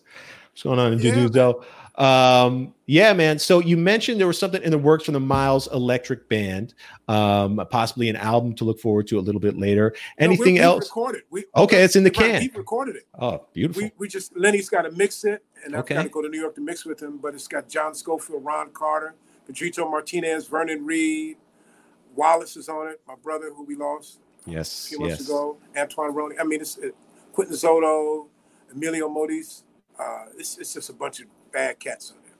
What's 0.52 0.62
going 0.62 0.78
on 0.78 0.92
in 0.94 0.98
Yeah, 1.00 1.12
Nduduzo? 1.14 1.64
Um, 2.00 2.74
yeah, 2.86 3.12
man. 3.12 3.38
So 3.40 3.58
you 3.60 3.76
mentioned 3.76 4.20
there 4.20 4.26
was 4.28 4.38
something 4.38 4.62
in 4.62 4.70
the 4.70 4.78
works 4.78 5.04
from 5.04 5.14
the 5.14 5.20
Miles 5.20 5.66
Electric 5.72 6.28
Band, 6.28 6.74
um, 7.08 7.60
possibly 7.70 8.08
an 8.08 8.14
album 8.16 8.54
to 8.54 8.64
look 8.64 8.78
forward 8.80 9.06
to 9.08 9.18
a 9.18 9.20
little 9.20 9.40
bit 9.40 9.58
later. 9.58 9.94
No, 10.18 10.28
we- 10.28 10.34
Anything 10.34 10.58
else? 10.58 10.84
Recorded. 10.86 11.22
We, 11.30 11.44
Okay, 11.56 11.82
it's 11.82 11.96
in 11.96 12.04
the 12.04 12.10
can. 12.10 12.40
He 12.40 12.50
recorded 12.54 12.96
it. 12.96 13.06
Oh, 13.20 13.46
beautiful. 13.52 13.82
We, 13.82 13.92
we 13.98 14.08
just 14.08 14.36
Lenny's 14.36 14.68
got 14.68 14.82
to 14.82 14.92
mix 14.92 15.24
it, 15.24 15.42
and 15.64 15.74
I've 15.74 15.80
Okay. 15.80 15.96
got 15.96 16.04
to 16.04 16.08
go 16.08 16.22
to 16.22 16.28
New 16.28 16.40
York 16.40 16.54
to 16.54 16.60
mix 16.60 16.84
with 16.84 17.02
him. 17.02 17.18
But 17.18 17.34
it's 17.34 17.48
got 17.48 17.68
John 17.68 17.94
Scofield, 17.94 18.44
Ron 18.44 18.70
Carter, 18.70 19.14
Pedrito 19.46 19.88
Martinez, 19.90 20.46
Vernon 20.46 20.86
Reid, 20.86 21.36
Wallace 22.18 22.56
is 22.56 22.68
on 22.68 22.88
it. 22.88 23.00
My 23.06 23.14
brother, 23.22 23.50
who 23.54 23.64
we 23.64 23.76
lost 23.76 24.18
yes, 24.44 24.48
a 24.48 24.52
yes, 24.52 24.88
few 24.88 24.98
months 24.98 25.20
yes. 25.20 25.28
ago, 25.28 25.56
Antoine 25.76 26.12
Roney. 26.12 26.34
I 26.38 26.44
mean, 26.44 26.60
it's 26.60 26.76
uh, 26.76 26.88
Quintin 27.32 27.54
Zoto, 27.54 28.26
Emilio 28.72 29.08
Modeste. 29.08 29.64
Uh, 29.98 30.24
it's, 30.36 30.58
it's 30.58 30.74
just 30.74 30.90
a 30.90 30.92
bunch 30.92 31.20
of 31.20 31.26
bad 31.52 31.78
cats 31.78 32.10
on 32.12 32.16
there. 32.24 32.34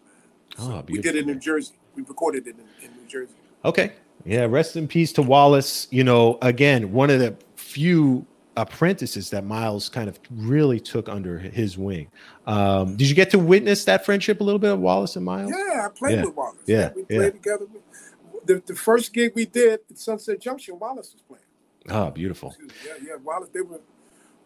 Oh, 0.59 0.85
We 0.89 1.01
did 1.01 1.15
it 1.15 1.21
in 1.21 1.27
New 1.27 1.39
Jersey. 1.39 1.75
We 1.95 2.03
recorded 2.03 2.49
it 2.49 2.57
in, 2.57 2.85
in 2.85 2.97
New 2.97 3.07
Jersey. 3.09 3.35
Okay. 3.65 3.93
Yeah. 4.25 4.47
Rest 4.47 4.77
in 4.77 4.89
peace 4.89 5.13
to 5.13 5.23
Wallace. 5.23 5.87
You 5.91 6.03
know, 6.03 6.39
again, 6.43 6.93
one 6.93 7.11
of 7.11 7.21
the 7.21 7.37
few 7.55 8.27
apprentices 8.57 9.31
that 9.31 9.45
Miles 9.45 9.89
kind 9.89 10.09
of 10.09 10.19
really 10.33 10.81
took 10.81 11.09
under 11.09 11.39
his 11.39 11.79
wing. 11.79 12.09
Um, 12.49 12.97
did 12.97 13.09
you 13.09 13.15
get 13.15 13.31
to 13.31 13.39
witness 13.39 13.85
that 13.85 14.05
friendship 14.05 14.41
a 14.41 14.45
little 14.45 14.59
bit 14.59 14.73
of 14.73 14.81
Wallace 14.81 15.15
and 15.15 15.25
Miles? 15.25 15.53
Yeah, 15.53 15.87
I 15.87 15.89
played 15.97 16.17
Yeah. 16.19 16.25
with 16.25 16.35
Wallace. 16.35 16.59
Yeah, 16.67 16.91
we 16.97 17.03
yeah. 17.09 17.19
played 17.19 17.33
together. 17.35 17.67
The, 18.49 18.63
the 18.67 18.75
first 18.75 19.13
gig 19.13 19.33
we 19.35 19.45
did 19.45 19.81
at 19.91 19.99
Sunset 19.99 20.41
Junction, 20.41 20.79
Wallace 20.79 21.13
was 21.13 21.23
playing. 21.23 21.45
Oh, 21.91 22.11
beautiful. 22.11 22.57
Yeah, 22.85 22.95
yeah. 23.01 23.17
Wallace, 23.23 23.51
they 23.53 23.61
were. 23.61 23.81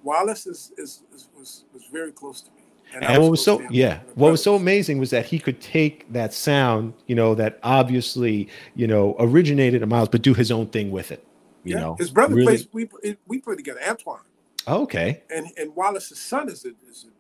Wallace 0.03 0.47
is, 0.49 0.73
is, 0.77 1.05
is 1.15 1.29
was 1.39 1.65
was 1.73 1.85
very 1.93 2.11
close 2.11 2.41
to 2.41 2.51
me. 2.51 2.63
I 2.95 3.15
And 3.15 3.23
what 3.23 3.31
was 3.31 3.45
so 3.45 3.63
yeah, 3.71 4.01
what 4.17 4.33
was 4.33 4.43
so 4.43 4.57
amazing 4.57 4.99
was 4.99 5.11
that 5.11 5.25
he 5.25 5.39
could 5.39 5.61
take 5.61 6.13
that 6.13 6.35
sound, 6.35 6.95
you 7.07 7.15
know, 7.15 7.37
that 7.37 7.61
obviously, 7.63 8.49
you 8.75 8.89
know, 8.89 9.15
originated 9.21 9.83
in 9.83 9.89
Miles, 9.89 10.09
but 10.09 10.23
do 10.23 10.35
his 10.35 10.51
own 10.51 10.67
thing 10.67 10.91
with 10.91 11.13
it. 11.13 11.25
You 11.63 11.77
yeah, 11.77 11.81
know, 11.81 11.95
his 11.95 12.11
brother 12.11 12.35
really- 12.35 12.65
plays. 12.65 12.69
We 12.73 13.17
we 13.29 13.39
played 13.39 13.59
together. 13.59 13.81
Antoine 13.89 14.19
oh, 14.67 14.83
Okay. 14.83 15.23
and 15.31 15.47
and 15.57 15.75
Wallace's 15.77 16.21
son 16.21 16.49
is 16.49 16.65
a, 16.65 16.71
is, 16.71 16.75
a, 16.91 16.91
is 16.91 17.05
an 17.05 17.13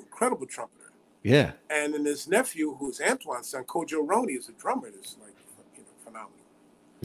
incredible 0.00 0.46
trumpeter. 0.46 0.92
Yeah. 1.22 1.52
And 1.68 1.92
then 1.92 2.06
his 2.06 2.26
nephew, 2.28 2.76
who's 2.78 3.00
Antoine's 3.00 3.48
son, 3.48 3.64
Kojo 3.64 3.98
Roney, 4.02 4.34
is 4.34 4.48
a 4.48 4.52
drummer. 4.52 4.90
That's 4.90 5.16
like 5.20 5.30
you 5.30 5.34
know 5.34 5.35
phenomenal. 5.35 5.35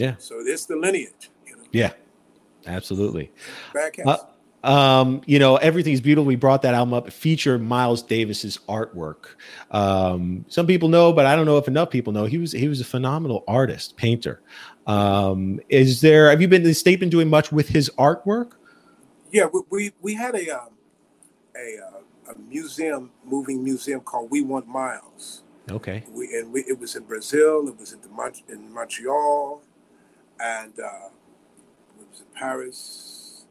Yeah. 0.02 0.16
So 0.18 0.40
it's 0.40 0.66
the 0.66 0.76
lineage. 0.76 1.30
You 1.46 1.58
know, 1.58 1.64
Yeah. 1.72 1.92
Absolutely. 2.66 3.32
bad 3.74 3.94
cats. 3.94 4.10
Uh, 4.10 4.18
um, 4.64 5.22
you 5.26 5.40
know, 5.40 5.56
everything's 5.58 6.02
beautiful. 6.02 6.26
We 6.26 6.36
brought 6.36 6.62
that 6.62 6.74
album 6.76 6.94
up. 6.94 7.12
Feature 7.12 7.58
Miles 7.58 8.04
Davis's 8.04 8.60
artwork. 8.70 9.36
Um, 9.72 10.46
some 10.48 10.68
people 10.68 10.88
know, 10.88 11.12
but 11.14 11.26
I 11.26 11.36
don't 11.36 11.46
know 11.48 11.58
if 11.58 11.68
enough 11.68 11.90
people 11.90 12.14
know. 12.14 12.26
He 12.26 12.38
was 12.38 12.52
he 12.52 12.68
was 12.68 12.80
a 12.80 12.86
phenomenal 12.86 13.44
artist, 13.48 13.98
painter. 13.98 14.42
Um, 14.86 15.60
is 15.70 16.02
there? 16.02 16.30
Have 16.30 16.42
you 16.42 16.48
been 16.48 16.62
the 16.64 16.74
state? 16.76 17.00
Been 17.00 17.10
doing 17.10 17.30
much 17.30 17.52
with 17.52 17.70
his 17.70 17.90
artwork? 17.98 18.52
Yeah, 19.32 19.46
we 19.52 19.62
we, 19.72 19.92
we 20.02 20.14
had 20.14 20.36
a 20.36 20.50
um, 20.52 20.70
a 21.56 21.78
uh, 21.80 22.32
a 22.34 22.38
museum, 22.48 23.10
moving 23.26 23.64
museum 23.64 24.02
called 24.02 24.30
We 24.30 24.42
Want 24.44 24.68
Miles. 24.68 25.42
Okay. 25.72 26.04
We 26.12 26.26
and 26.38 26.52
we, 26.54 26.62
it 26.62 26.78
was 26.80 26.96
in 26.96 27.04
Brazil. 27.06 27.68
It 27.68 27.80
was 27.80 27.94
in 27.94 28.02
the 28.02 28.10
Mon- 28.10 28.34
in 28.48 28.72
Montreal, 28.72 29.64
and 30.42 30.80
uh, 30.80 31.10
it 32.00 32.08
was 32.10 32.20
in 32.22 32.26
Paris. 32.34 33.46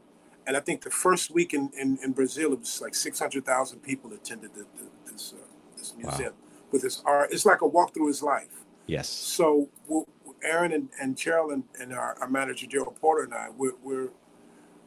And 0.47 0.57
I 0.57 0.59
think 0.59 0.81
the 0.83 0.89
first 0.89 1.31
week 1.31 1.53
in, 1.53 1.69
in, 1.79 1.99
in 2.03 2.11
Brazil, 2.13 2.51
it 2.53 2.59
was 2.59 2.81
like 2.81 2.95
six 2.95 3.19
hundred 3.19 3.45
thousand 3.45 3.79
people 3.81 4.11
attended 4.13 4.53
the, 4.53 4.65
the, 4.77 5.11
this 5.11 5.33
uh, 5.35 5.41
this 5.77 5.93
Wow. 5.93 6.09
museum 6.09 6.33
with 6.71 6.83
his 6.83 7.01
art. 7.05 7.29
It's 7.31 7.45
like 7.45 7.61
a 7.61 7.67
walk 7.67 7.93
through 7.93 8.07
his 8.07 8.21
life. 8.23 8.63
Yes. 8.87 9.07
So 9.07 9.69
we'll, 9.87 10.07
Aaron 10.43 10.71
and, 10.73 10.89
and 10.99 11.15
Cheryl 11.15 11.53
and, 11.53 11.63
and 11.79 11.93
our, 11.93 12.17
our 12.19 12.27
manager 12.29 12.65
Gerald 12.65 12.95
Porter 12.99 13.23
and 13.23 13.33
I, 13.33 13.49
we're, 13.55 13.73
we're 13.83 14.09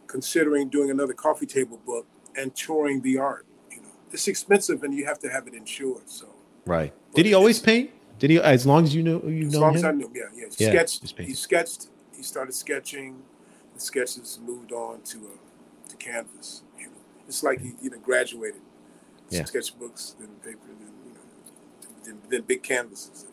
considering 0.07 0.69
doing 0.69 0.91
another 0.91 1.13
coffee 1.13 1.47
table 1.47 1.81
book 1.87 2.07
and 2.37 2.55
touring 2.55 3.01
the 3.03 3.19
art. 3.19 3.47
You 3.71 3.83
know, 3.83 3.89
it's 4.11 4.27
expensive 4.29 4.83
and 4.83 4.93
you 4.95 5.07
have 5.07 5.19
to 5.21 5.31
have 5.31 5.47
it 5.47 5.55
insured. 5.55 6.11
So 6.11 6.27
Right. 6.67 6.93
Did 7.15 7.27
he 7.27 7.35
always 7.35 7.61
paint? 7.61 7.91
Did 8.19 8.31
he? 8.31 8.41
As 8.41 8.67
long 8.67 8.85
as 8.85 8.95
you 8.95 9.03
know 9.03 9.23
you 9.25 9.47
as 9.47 9.53
know 9.53 9.61
long 9.61 9.71
him. 9.73 9.77
as 9.77 9.85
I 9.85 9.93
knew, 9.93 10.11
yeah, 10.15 10.23
yeah. 10.35 10.45
Yeah, 10.57 10.71
sketched. 10.71 11.19
He 11.19 11.35
sketched. 11.35 11.89
Started 12.25 12.55
sketching. 12.55 13.23
the 13.75 13.81
sketches 13.81 14.39
moved 14.43 14.73
on 14.73 15.03
to 15.03 15.19
uh, 15.19 15.89
to 15.89 15.97
canvas. 15.97 16.63
You 16.79 16.87
know, 16.87 16.93
it's 17.29 17.43
like 17.43 17.61
he 17.61 17.75
you 17.83 17.91
know 17.91 17.99
graduated 17.99 18.63
yeah. 19.31 19.43
sketchbooks, 19.43 20.19
then 20.19 20.29
paper, 20.45 20.59
then 20.67 20.93
you 21.07 21.15
know, 21.15 21.21
then, 22.05 22.19
then 22.29 22.43
big 22.43 22.63
canvases. 22.63 23.27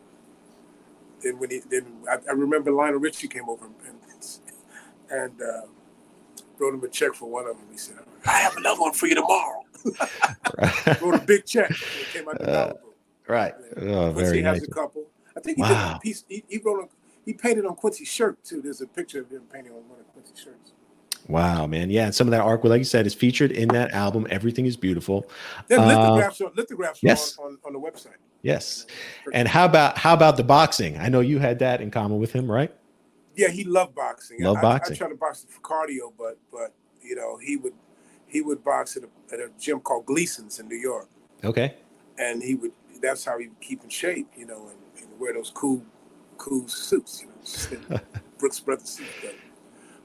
Then 1.24 1.40
when 1.40 1.52
he 1.52 1.62
then 1.70 1.86
I, 2.10 2.18
I 2.30 2.34
remember 2.34 2.72
Lionel 2.72 3.00
Richie 3.00 3.28
came 3.28 3.50
over 3.50 3.66
and 3.66 3.96
and 5.12 5.42
uh, 5.42 5.62
wrote 6.58 6.74
him 6.74 6.84
a 6.84 6.88
check 6.88 7.14
for 7.14 7.30
one 7.30 7.46
of 7.48 7.58
them. 7.58 7.68
He 7.72 7.78
said, 7.78 7.98
"I 8.26 8.40
have 8.40 8.56
another 8.56 8.82
one 8.82 8.94
for 8.94 9.08
you 9.08 9.16
tomorrow." 9.16 9.64
wrote 11.02 11.16
a 11.16 11.24
big 11.26 11.46
check. 11.46 11.70
It 11.72 12.08
came 12.14 12.28
out 12.28 12.40
the 12.40 12.50
uh, 12.50 12.74
Right. 13.28 13.54
Oh, 13.78 14.12
very 14.12 14.38
he 14.38 14.44
nice. 14.44 14.60
has 14.60 14.68
a 14.68 14.72
couple. 14.72 15.06
I 15.36 15.40
think 15.40 15.58
he 15.58 15.64
wow. 15.64 15.70
did 15.70 15.96
a 15.96 16.00
piece. 16.00 16.24
He, 16.28 16.44
he 16.48 16.58
wrote 16.64 16.84
a, 16.84 16.88
he 17.26 17.34
painted 17.34 17.66
on 17.66 17.76
Quincy's 17.76 18.08
shirt 18.08 18.44
too. 18.44 18.62
There's 18.62 18.82
a 18.82 18.88
picture 18.88 19.22
of 19.22 19.30
him 19.30 19.44
painting 19.52 19.74
on 19.74 19.88
one 19.90 20.00
of 20.00 20.08
Quincy's 20.14 20.40
shirts. 20.40 20.74
Wow, 21.28 21.68
man. 21.68 21.90
Yeah. 21.90 22.06
And 22.06 22.16
some 22.16 22.28
of 22.28 22.32
that 22.32 22.42
artwork, 22.42 22.70
like 22.70 22.80
you 22.80 22.86
said, 22.86 23.06
is 23.06 23.14
featured 23.14 23.52
in 23.52 23.68
that 23.70 23.92
album. 23.92 24.26
Everything 24.30 24.66
is 24.66 24.76
beautiful. 24.76 25.30
There's 25.68 25.82
uh, 25.82 25.86
lithographs, 25.86 26.42
on, 26.42 26.52
lithographs 26.56 27.00
yes. 27.04 27.38
on, 27.38 27.46
on, 27.46 27.58
on, 27.66 27.74
the 27.74 27.80
website. 27.80 28.18
Yes. 28.42 28.88
And 29.34 29.48
how 29.48 29.66
about 29.66 29.98
how 29.98 30.14
about 30.14 30.38
the 30.38 30.44
boxing? 30.44 30.98
I 30.98 31.10
know 31.10 31.20
you 31.20 31.40
had 31.40 31.60
that 31.60 31.80
in 31.80 31.92
common 31.92 32.20
with 32.20 32.32
him, 32.32 32.50
right? 32.50 32.74
Yeah, 33.36 33.50
he 33.50 33.64
loved 33.64 33.96
boxing. 33.96 34.42
Love 34.42 34.58
I, 34.58 34.62
boxing. 34.62 34.94
I, 34.94 34.96
I 34.96 34.98
tried 34.98 35.10
to 35.10 35.16
box 35.16 35.46
for 35.48 35.62
cardio, 35.62 36.12
but 36.18 36.38
but 36.52 36.74
you 37.02 37.16
know, 37.16 37.38
he 37.38 37.56
would 37.56 37.74
he 38.28 38.42
would 38.42 38.64
box 38.64 38.98
at 38.98 39.04
a, 39.04 39.34
at 39.34 39.40
a 39.40 39.52
gym 39.60 39.80
called 39.80 40.06
Gleason's 40.06 40.60
in 40.60 40.68
New 40.68 40.76
York. 40.76 41.08
Okay. 41.44 41.76
And 42.18 42.42
he 42.42 42.56
would 42.56 42.72
that's 43.02 43.26
how 43.26 43.38
he 43.38 43.48
would 43.48 43.60
keep 43.62 43.84
in 43.84 43.90
shape, 43.90 44.28
you 44.36 44.46
know, 44.46 44.70
and, 44.70 45.04
and 45.04 45.20
wear 45.20 45.34
those 45.34 45.52
cool 45.54 45.84
cool 46.42 46.68
suits, 46.68 47.24
you 47.72 47.80
know, 47.90 48.00
Brooks 48.40 48.60
Brothers 48.60 48.90
suits. 48.90 49.10
But, 49.22 49.36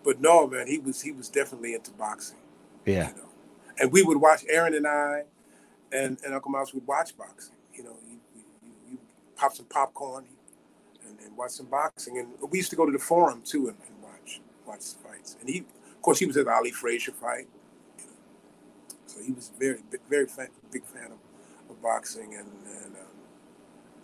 but 0.04 0.20
no, 0.20 0.46
man, 0.46 0.66
he 0.66 0.78
was 0.78 1.00
he 1.00 1.10
was 1.10 1.30
definitely 1.30 1.74
into 1.74 1.90
boxing. 1.92 2.36
Yeah. 2.84 3.08
You 3.08 3.16
know? 3.16 3.28
And 3.78 3.90
we 3.90 4.02
would 4.02 4.18
watch 4.18 4.44
Aaron 4.48 4.74
and 4.74 4.86
I, 4.86 5.24
and, 5.92 6.18
and 6.24 6.34
Uncle 6.34 6.50
Miles 6.50 6.74
would 6.74 6.86
watch 6.86 7.16
boxing. 7.16 7.56
You 7.74 7.84
know, 7.84 7.96
you, 8.06 8.18
you, 8.34 8.68
you 8.90 8.98
pop 9.34 9.54
some 9.54 9.66
popcorn 9.66 10.24
and, 11.06 11.18
and, 11.20 11.36
watch 11.36 11.52
some 11.52 11.66
boxing. 11.66 12.18
And 12.18 12.28
we 12.50 12.58
used 12.58 12.70
to 12.70 12.76
go 12.76 12.86
to 12.86 12.92
the 12.92 12.98
forum 12.98 13.42
too 13.42 13.68
and, 13.68 13.76
and 13.86 14.02
watch 14.02 14.40
watch 14.66 14.92
the 14.92 15.08
fights. 15.08 15.36
And 15.40 15.48
he, 15.48 15.60
of 15.60 16.02
course, 16.02 16.18
he 16.18 16.26
was 16.26 16.36
at 16.36 16.44
the 16.44 16.52
Ali 16.52 16.70
Frazier 16.70 17.12
fight. 17.12 17.48
You 17.98 18.04
know? 18.04 18.10
So 19.06 19.22
he 19.22 19.32
was 19.32 19.52
very 19.58 19.78
very 20.10 20.26
fan, 20.26 20.48
big 20.70 20.84
fan 20.84 21.06
of, 21.06 21.70
of 21.70 21.82
boxing 21.82 22.34
and 22.34 22.48
and 22.84 22.94
um, 22.94 23.16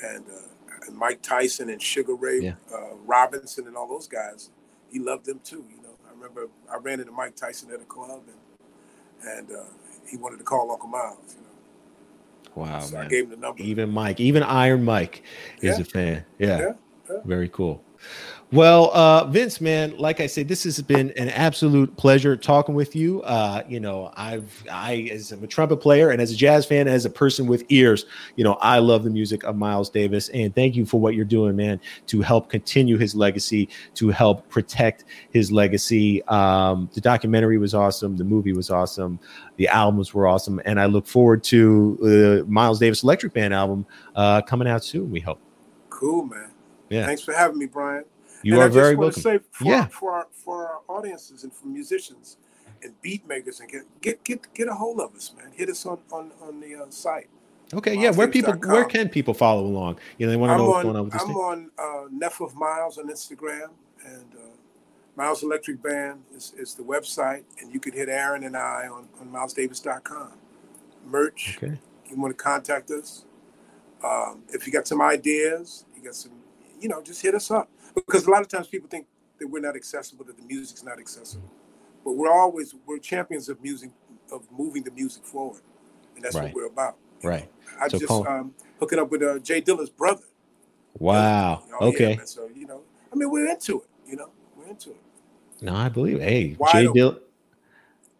and, 0.03 0.24
uh, 0.28 0.49
and 0.87 0.97
Mike 0.97 1.22
Tyson 1.22 1.70
and 1.70 1.80
Sugar 1.80 2.14
Ray 2.14 2.41
yeah. 2.41 2.55
uh, 2.72 2.95
Robinson 3.05 3.66
and 3.66 3.76
all 3.76 3.89
those 3.89 4.09
guys. 4.09 4.51
He 4.91 4.99
loved 4.99 5.26
them 5.26 5.41
too. 5.45 5.64
You 5.70 5.83
know 5.83 5.97
I 6.09 6.12
remember 6.12 6.49
I 6.70 6.76
ran 6.76 7.01
into 7.01 7.12
Mike 7.12 7.37
Tyson 7.37 7.70
at 7.72 7.80
a 7.80 7.85
club 7.85 8.22
and 8.26 9.39
and 9.39 9.51
uh, 9.53 9.64
he 10.07 10.16
wanted 10.16 10.39
to 10.39 10.45
call 10.45 10.70
Uncle 10.70 10.89
Miles. 10.89 11.37
You 11.37 11.43
know. 11.43 11.49
Wow, 12.55 12.80
so 12.80 12.97
man. 12.97 13.07
I 13.07 13.09
gave 13.09 13.24
him 13.24 13.30
the 13.30 13.37
number. 13.37 13.62
Even 13.62 13.91
Mike, 13.91 14.20
even 14.20 14.43
Iron 14.43 14.85
Mike, 14.85 15.22
is 15.61 15.78
yeah. 15.78 15.83
a 15.83 15.85
fan. 15.85 16.24
Yeah. 16.39 16.59
yeah. 16.59 16.72
yeah. 17.11 17.16
Very 17.24 17.49
cool. 17.49 17.83
Well, 18.53 18.90
uh, 18.92 19.24
Vince, 19.28 19.62
man, 19.62 19.96
like 19.96 20.20
I 20.20 20.26
said, 20.26 20.46
this 20.46 20.64
has 20.64 20.78
been 20.82 21.11
an 21.12 21.30
absolute 21.30 21.96
pleasure 21.96 22.36
talking 22.36 22.74
with 22.74 22.94
you. 22.94 23.22
Uh, 23.22 23.62
you 23.66 23.80
know, 23.80 24.12
I've 24.14 24.62
I 24.70 25.09
as 25.11 25.32
a 25.32 25.46
trumpet 25.46 25.78
player 25.78 26.11
and 26.11 26.20
as 26.20 26.32
a 26.32 26.36
jazz 26.36 26.66
fan, 26.66 26.86
as 26.86 27.07
a 27.07 27.11
person 27.11 27.46
with 27.46 27.64
ears, 27.70 28.05
you 28.36 28.44
know, 28.44 28.59
I 28.61 28.78
love 28.78 29.05
the 29.05 29.11
music 29.11 29.42
of 29.44 29.57
Miles 29.57 29.88
Davis. 29.88 30.28
And 30.30 30.55
thank 30.55 30.76
you 30.76 30.84
for 30.84 31.00
what 31.00 31.14
you're 31.14 31.24
doing, 31.24 31.57
man, 31.57 31.80
to 32.09 32.20
help 32.20 32.50
continue 32.50 32.98
his 32.98 33.14
legacy, 33.14 33.70
to 33.94 34.11
help 34.11 34.46
protect 34.50 35.05
his 35.30 35.50
legacy. 35.50 36.22
Um, 36.24 36.90
the 36.92 37.00
documentary 37.00 37.57
was 37.57 37.72
awesome, 37.72 38.18
the 38.18 38.24
movie 38.24 38.53
was 38.53 38.68
awesome, 38.68 39.18
the 39.57 39.68
albums 39.68 40.12
were 40.12 40.26
awesome, 40.26 40.61
and 40.66 40.78
I 40.78 40.84
look 40.84 41.07
forward 41.07 41.42
to 41.44 41.96
the 42.03 42.44
Miles 42.46 42.78
Davis 42.78 43.03
Electric 43.03 43.32
Band 43.32 43.55
album 43.55 43.86
uh, 44.14 44.42
coming 44.42 44.68
out 44.68 44.84
soon. 44.84 45.11
We 45.11 45.20
hope. 45.20 45.40
Cool, 45.88 46.26
man. 46.26 46.50
Yeah. 46.90 47.07
Thanks 47.07 47.22
for 47.22 47.32
having 47.32 47.59
me, 47.59 47.64
Brian. 47.64 48.05
You 48.43 48.55
and 48.55 48.62
are 48.62 48.66
I 48.66 48.68
very 48.68 48.93
just 48.93 48.99
welcome. 48.99 49.14
To 49.14 49.20
say 49.20 49.38
for, 49.51 49.64
yeah. 49.64 49.86
for 49.86 50.12
our, 50.12 50.26
for 50.32 50.66
our 50.66 50.80
audiences 50.88 51.45
and 51.45 51.53
for 51.53 51.66
musicians 51.66 52.36
and 52.82 53.01
beat 53.03 53.26
makers 53.26 53.61
and 53.61 53.70
get 53.70 53.82
get 54.01 54.24
get 54.24 54.55
get 54.55 54.68
a 54.68 54.74
hold 54.74 55.01
of 55.01 55.14
us, 55.14 55.32
man. 55.36 55.53
Hit 55.53 55.68
us 55.68 55.86
on 55.86 55.99
on 56.12 56.32
on 56.40 56.61
the 56.61 56.74
uh, 56.74 56.90
site. 56.90 57.28
Okay, 57.74 57.95
yeah. 57.95 58.11
Where 58.11 58.28
people 58.28 58.53
where 58.55 58.84
can 58.84 59.09
people 59.09 59.34
follow 59.34 59.64
along? 59.64 59.99
You 60.18 60.26
know, 60.26 60.32
they 60.32 60.36
want 60.36 60.53
to 60.53 60.59
know 60.59 60.70
what's 60.70 60.82
going 60.82 60.97
on 60.97 61.05
with 61.05 61.12
this 61.12 61.22
I'm 61.22 61.28
thing. 61.28 61.36
on 61.36 61.70
uh, 61.78 62.09
Neff 62.11 62.40
of 62.40 62.55
Miles 62.55 62.99
on 62.99 63.09
Instagram 63.09 63.70
and 64.05 64.34
uh, 64.34 64.53
Miles 65.16 65.43
Electric 65.43 65.82
Band 65.82 66.22
is, 66.34 66.53
is 66.57 66.74
the 66.74 66.82
website, 66.82 67.45
and 67.61 67.72
you 67.72 67.80
can 67.80 67.93
hit 67.93 68.09
Aaron 68.09 68.45
and 68.45 68.57
I 68.57 68.88
on 68.88 69.09
on 69.20 69.28
milesdavis.com. 69.28 70.32
Merch. 71.07 71.59
Okay. 71.59 71.78
You 72.09 72.20
want 72.20 72.36
to 72.36 72.43
contact 72.43 72.90
us? 72.90 73.24
Um, 74.05 74.43
if 74.49 74.66
you 74.66 74.72
got 74.72 74.86
some 74.86 75.01
ideas, 75.01 75.84
you 75.97 76.03
got 76.03 76.14
some, 76.14 76.32
you 76.83 76.89
know, 76.89 77.01
just 77.01 77.22
hit 77.22 77.35
us 77.35 77.51
up 77.51 77.70
because 77.95 78.26
a 78.26 78.30
lot 78.30 78.43
of 78.43 78.49
times 78.49 78.66
people 78.66 78.89
think 78.89 79.07
that 79.39 79.47
we're 79.47 79.61
not 79.61 79.76
accessible, 79.76 80.24
that 80.24 80.37
the 80.37 80.43
music's 80.45 80.83
not 80.83 80.99
accessible. 80.99 81.49
But 82.05 82.12
we're 82.12 82.33
always 82.33 82.74
we're 82.87 82.99
champions 82.99 83.49
of 83.49 83.62
music, 83.62 83.91
of 84.33 84.47
moving 84.51 84.83
the 84.83 84.91
music 84.91 85.24
forward, 85.24 85.62
and 86.16 86.24
that's 86.24 86.35
Right. 86.35 86.47
what 86.47 86.55
we're 86.55 86.66
about. 86.66 86.97
Right. 87.22 87.49
I 87.80 87.87
So 87.89 87.99
just 87.99 88.09
call- 88.09 88.26
um, 88.26 88.55
hooking 88.80 88.99
up 88.99 89.11
with 89.11 89.22
uh, 89.22 89.39
J 89.39 89.61
Dilla's 89.61 89.91
brother. 89.91 90.24
Wow. 90.99 91.62
Oh, 91.80 91.87
yeah, 91.87 91.89
okay. 91.95 92.16
man. 92.16 92.26
So 92.26 92.49
you 92.55 92.66
know, 92.66 92.83
I 93.12 93.16
mean, 93.16 93.30
we're 93.30 93.49
into 93.49 93.83
it. 93.83 93.89
You 94.07 94.16
know, 94.16 94.30
we're 94.57 94.66
into 94.68 94.91
it. 94.91 95.01
No, 95.61 95.76
I 95.76 95.89
believe. 95.89 96.20
Hey, 96.20 96.57
Wide 96.59 96.72
Jay 96.72 96.87
open. 96.89 96.95
Dill. 96.99 97.18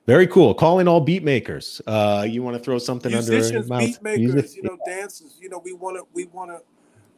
Very 0.07 0.27
cool. 0.27 0.55
Calling 0.55 0.89
all 0.89 1.01
beat 1.01 1.23
makers. 1.23 1.81
Uh, 1.87 2.27
you 2.29 2.43
want 2.43 2.57
to 2.57 2.63
throw 2.63 2.79
something 2.79 3.13
Musicians, 3.13 3.71
under 3.71 3.87
beat 3.87 4.03
makers, 4.03 4.57
you 4.57 4.63
know, 4.65 4.77
dancers. 4.85 5.39
You 5.41 5.49
know, 5.49 5.59
we 5.65 5.73
want 5.73 5.97
to, 5.97 6.05
we 6.13 6.25
want 6.27 6.51
to, 6.51 6.61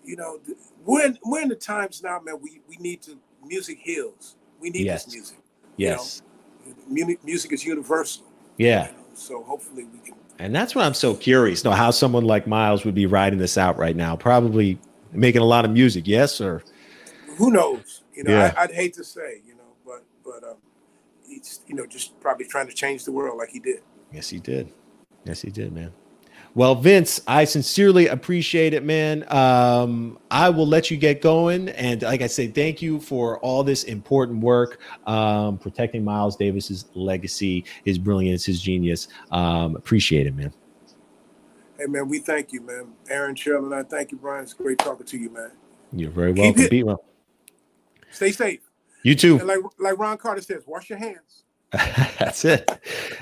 you 0.04 0.16
know, 0.16 0.38
we're 0.84 1.06
in, 1.06 1.18
we're 1.24 1.40
in 1.40 1.48
the 1.48 1.54
times 1.56 2.02
now, 2.02 2.20
man. 2.20 2.36
We 2.42 2.60
we 2.68 2.76
need 2.76 3.02
to 3.02 3.18
music 3.44 3.78
heals. 3.78 4.36
We 4.60 4.70
need 4.70 4.84
Yes. 4.86 5.04
this 5.04 5.14
music. 5.14 5.38
Yes. 5.76 6.22
Mu- 6.88 7.16
music 7.24 7.52
is 7.52 7.64
universal. 7.64 8.24
Yeah. 8.56 8.86
you 8.88 8.92
know, 8.92 8.98
so 9.14 9.42
hopefully 9.42 9.84
we 9.84 9.98
can. 9.98 10.14
And 10.38 10.54
that's 10.54 10.74
what 10.74 10.84
I'm 10.84 10.94
so 10.94 11.14
curious. 11.14 11.62
You 11.64 11.70
Know 11.70 11.76
how 11.76 11.90
someone 11.90 12.24
like 12.24 12.46
Miles 12.46 12.84
would 12.84 12.94
be 12.94 13.06
riding 13.06 13.38
this 13.38 13.56
out 13.58 13.76
right 13.78 13.94
now. 13.96 14.16
Probably 14.16 14.78
making 15.12 15.42
a 15.42 15.44
lot 15.46 15.64
of 15.64 15.70
music. 15.70 16.06
Yes, 16.06 16.40
or 16.40 16.62
Who 17.36 17.50
knows? 17.50 18.02
You 18.14 18.24
know, 18.24 18.32
Yeah. 18.32 18.54
I, 18.56 18.62
I'd 18.64 18.72
hate 18.72 18.94
to 18.94 19.04
say, 19.04 19.40
you 19.46 19.54
know, 19.54 19.72
but 19.84 20.04
but 20.24 20.42
um, 20.48 20.56
he's 21.28 21.60
you 21.66 21.74
know 21.74 21.86
just 21.86 22.18
probably 22.20 22.46
trying 22.46 22.66
to 22.68 22.72
change 22.74 23.04
the 23.04 23.12
world 23.12 23.38
like 23.38 23.50
he 23.50 23.60
did. 23.60 23.80
yes, 24.12 24.28
he 24.30 24.38
did. 24.40 24.72
Yes, 25.24 25.40
he 25.42 25.50
did, 25.50 25.72
man. 25.72 25.92
Well, 26.56 26.76
Vince, 26.76 27.20
I 27.26 27.44
sincerely 27.44 28.06
appreciate 28.06 28.74
it, 28.74 28.84
man. 28.84 29.24
Um, 29.32 30.18
I 30.30 30.50
will 30.50 30.66
let 30.66 30.88
you 30.88 30.96
get 30.96 31.20
going. 31.20 31.68
And 31.70 32.02
like 32.02 32.22
I 32.22 32.28
said, 32.28 32.54
thank 32.54 32.80
you 32.80 33.00
for 33.00 33.40
all 33.40 33.64
this 33.64 33.84
important 33.84 34.40
work, 34.40 34.80
um, 35.08 35.58
protecting 35.58 36.04
Miles 36.04 36.36
Davis's 36.36 36.84
legacy, 36.94 37.64
his 37.84 37.98
brilliance, 37.98 38.44
his 38.44 38.62
genius. 38.62 39.08
Um, 39.32 39.74
appreciate 39.74 40.28
it, 40.28 40.36
man. 40.36 40.52
Hey 41.76 41.86
man, 41.86 42.08
we 42.08 42.20
thank 42.20 42.52
you, 42.52 42.60
man. 42.60 42.92
Aaron, 43.10 43.34
Cheryl, 43.34 43.64
and 43.64 43.74
I 43.74 43.82
thank 43.82 44.12
you, 44.12 44.18
Brian. 44.18 44.44
It's 44.44 44.52
great 44.52 44.78
talking 44.78 45.06
to 45.06 45.18
you, 45.18 45.30
man. 45.30 45.50
You're 45.92 46.10
very 46.10 46.32
welcome. 46.32 46.68
Beat 46.68 46.84
well. 46.84 47.04
Stay 48.12 48.30
safe. 48.30 48.60
You 49.02 49.16
too. 49.16 49.38
And 49.38 49.48
like 49.48 49.58
like 49.80 49.98
Ron 49.98 50.18
Carter 50.18 50.40
says, 50.40 50.62
wash 50.66 50.88
your 50.88 50.98
hands. 50.98 51.43
That's 52.18 52.44
it. 52.44 52.70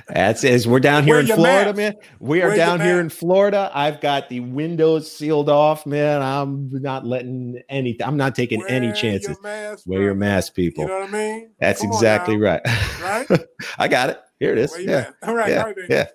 That's 0.08 0.44
it. 0.44 0.52
As 0.52 0.68
We're 0.68 0.78
down 0.80 1.04
here 1.04 1.14
Wear 1.14 1.20
in 1.20 1.26
Florida, 1.26 1.64
mask. 1.72 1.76
man. 1.76 1.94
We 2.20 2.42
are 2.42 2.48
Wear 2.48 2.56
down 2.56 2.80
here 2.80 3.00
in. 3.00 3.08
Florida. 3.08 3.70
I've 3.72 4.00
got 4.00 4.28
the 4.28 4.40
windows 4.40 5.10
sealed 5.10 5.48
off, 5.48 5.86
man. 5.86 6.20
I'm 6.20 6.68
not 6.70 7.06
letting 7.06 7.62
anything. 7.70 8.06
I'm 8.06 8.16
not 8.18 8.34
taking 8.34 8.62
any 8.68 8.92
chances. 8.92 9.28
Your 9.30 9.40
mask, 9.42 9.84
Wear 9.86 10.02
your 10.02 10.14
mask, 10.14 10.54
people. 10.54 10.84
You 10.84 10.88
know 10.90 11.00
what 11.00 11.08
I 11.08 11.12
mean? 11.12 11.50
That's 11.60 11.80
Come 11.80 11.90
exactly 11.92 12.36
right. 12.36 12.60
Right? 13.02 13.26
I 13.78 13.88
got 13.88 14.10
it. 14.10 14.20
Here 14.38 14.52
it 14.52 14.58
is. 14.58 14.70
Wear 14.72 14.80
Yeah. 14.82 14.90
mask. 15.00 15.14
All 15.22 15.34
right, 15.34 15.50
Yeah. 15.50 15.58
all 15.60 15.66
right, 15.66 15.76
baby. 15.76 15.88
Yeah. 15.94 16.08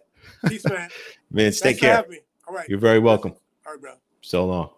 Peace, 0.47 0.65
man. 0.65 0.89
Vince, 1.31 1.59
Thanks 1.59 1.79
take 1.79 1.81
care. 1.81 2.05
All 2.47 2.53
right. 2.55 2.69
You're 2.69 2.79
very 2.79 2.99
welcome. 2.99 3.33
All 3.65 3.73
right, 3.73 3.81
bro. 3.81 3.93
So 4.21 4.45
long. 4.45 4.69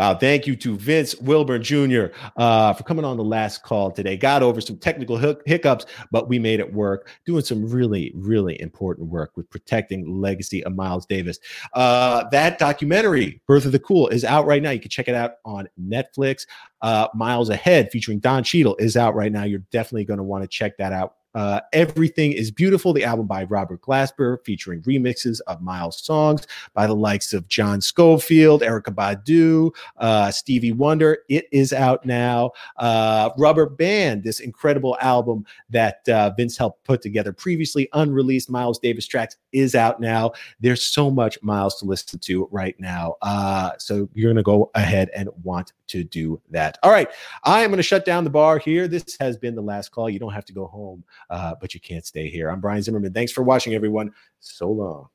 Wow, 0.00 0.14
thank 0.14 0.46
you 0.46 0.56
to 0.56 0.78
Vince 0.78 1.14
Wilburn 1.16 1.62
Jr. 1.62 2.06
Uh, 2.34 2.72
for 2.72 2.84
coming 2.84 3.04
on 3.04 3.18
the 3.18 3.22
last 3.22 3.62
call 3.62 3.90
today. 3.90 4.16
Got 4.16 4.42
over 4.42 4.58
some 4.58 4.78
technical 4.78 5.18
hic- 5.18 5.42
hiccups, 5.44 5.84
but 6.10 6.26
we 6.26 6.38
made 6.38 6.58
it 6.58 6.72
work. 6.72 7.10
Doing 7.26 7.44
some 7.44 7.68
really, 7.68 8.10
really 8.14 8.58
important 8.62 9.10
work 9.10 9.32
with 9.36 9.50
protecting 9.50 10.04
the 10.04 10.10
legacy 10.10 10.64
of 10.64 10.74
Miles 10.74 11.04
Davis. 11.04 11.38
Uh, 11.74 12.24
that 12.30 12.58
documentary, 12.58 13.42
Birth 13.46 13.66
of 13.66 13.72
the 13.72 13.78
Cool, 13.78 14.08
is 14.08 14.24
out 14.24 14.46
right 14.46 14.62
now. 14.62 14.70
You 14.70 14.80
can 14.80 14.88
check 14.88 15.06
it 15.06 15.14
out 15.14 15.32
on 15.44 15.68
Netflix. 15.78 16.46
Uh, 16.80 17.08
Miles 17.14 17.50
Ahead, 17.50 17.90
featuring 17.90 18.20
Don 18.20 18.42
Cheadle, 18.42 18.76
is 18.76 18.96
out 18.96 19.14
right 19.14 19.30
now. 19.30 19.44
You're 19.44 19.64
definitely 19.70 20.06
going 20.06 20.16
to 20.16 20.24
want 20.24 20.42
to 20.44 20.48
check 20.48 20.78
that 20.78 20.94
out 20.94 21.16
uh, 21.34 21.60
Everything 21.72 22.32
is 22.32 22.50
Beautiful, 22.50 22.92
the 22.92 23.04
album 23.04 23.26
by 23.26 23.44
Robert 23.44 23.80
Glasper, 23.80 24.44
featuring 24.44 24.82
remixes 24.82 25.40
of 25.46 25.60
Miles' 25.62 26.02
songs 26.02 26.46
by 26.74 26.86
the 26.86 26.94
likes 26.94 27.32
of 27.32 27.48
John 27.48 27.80
Scofield, 27.80 28.62
Erykah 28.62 28.94
Badu, 28.94 29.74
uh, 29.98 30.30
Stevie 30.30 30.72
Wonder. 30.72 31.18
It 31.28 31.46
is 31.52 31.72
out 31.72 32.04
now. 32.04 32.52
Uh, 32.76 33.30
Rubber 33.36 33.66
Band, 33.66 34.22
this 34.22 34.40
incredible 34.40 34.96
album 35.00 35.44
that 35.70 36.08
uh, 36.08 36.30
Vince 36.36 36.56
helped 36.56 36.84
put 36.84 37.02
together 37.02 37.32
previously, 37.32 37.88
unreleased 37.92 38.50
Miles 38.50 38.78
Davis 38.78 39.06
tracks, 39.06 39.36
is 39.52 39.74
out 39.74 40.00
now. 40.00 40.32
There's 40.60 40.82
so 40.82 41.10
much 41.10 41.38
Miles 41.42 41.78
to 41.80 41.84
listen 41.84 42.18
to 42.20 42.48
right 42.50 42.78
now. 42.78 43.16
Uh, 43.22 43.72
so 43.78 44.08
you're 44.14 44.28
going 44.28 44.36
to 44.36 44.42
go 44.42 44.70
ahead 44.74 45.10
and 45.14 45.28
want 45.42 45.72
to 45.88 46.04
do 46.04 46.40
that. 46.50 46.78
All 46.82 46.90
right. 46.90 47.08
I 47.44 47.62
am 47.62 47.70
going 47.70 47.78
to 47.78 47.82
shut 47.82 48.04
down 48.04 48.24
the 48.24 48.30
bar 48.30 48.58
here. 48.58 48.88
This 48.88 49.16
has 49.18 49.36
been 49.36 49.54
the 49.54 49.62
last 49.62 49.90
call. 49.90 50.08
You 50.08 50.18
don't 50.18 50.32
have 50.32 50.44
to 50.46 50.52
go 50.52 50.66
home, 50.66 51.04
uh, 51.30 51.54
but 51.60 51.74
you 51.74 51.80
can't 51.80 52.04
stay 52.04 52.28
here. 52.28 52.50
I'm 52.50 52.60
Brian 52.60 52.82
Zimmerman. 52.82 53.12
Thanks 53.12 53.32
for 53.32 53.42
watching, 53.42 53.74
everyone. 53.74 54.12
So 54.40 54.70
long. 54.70 55.08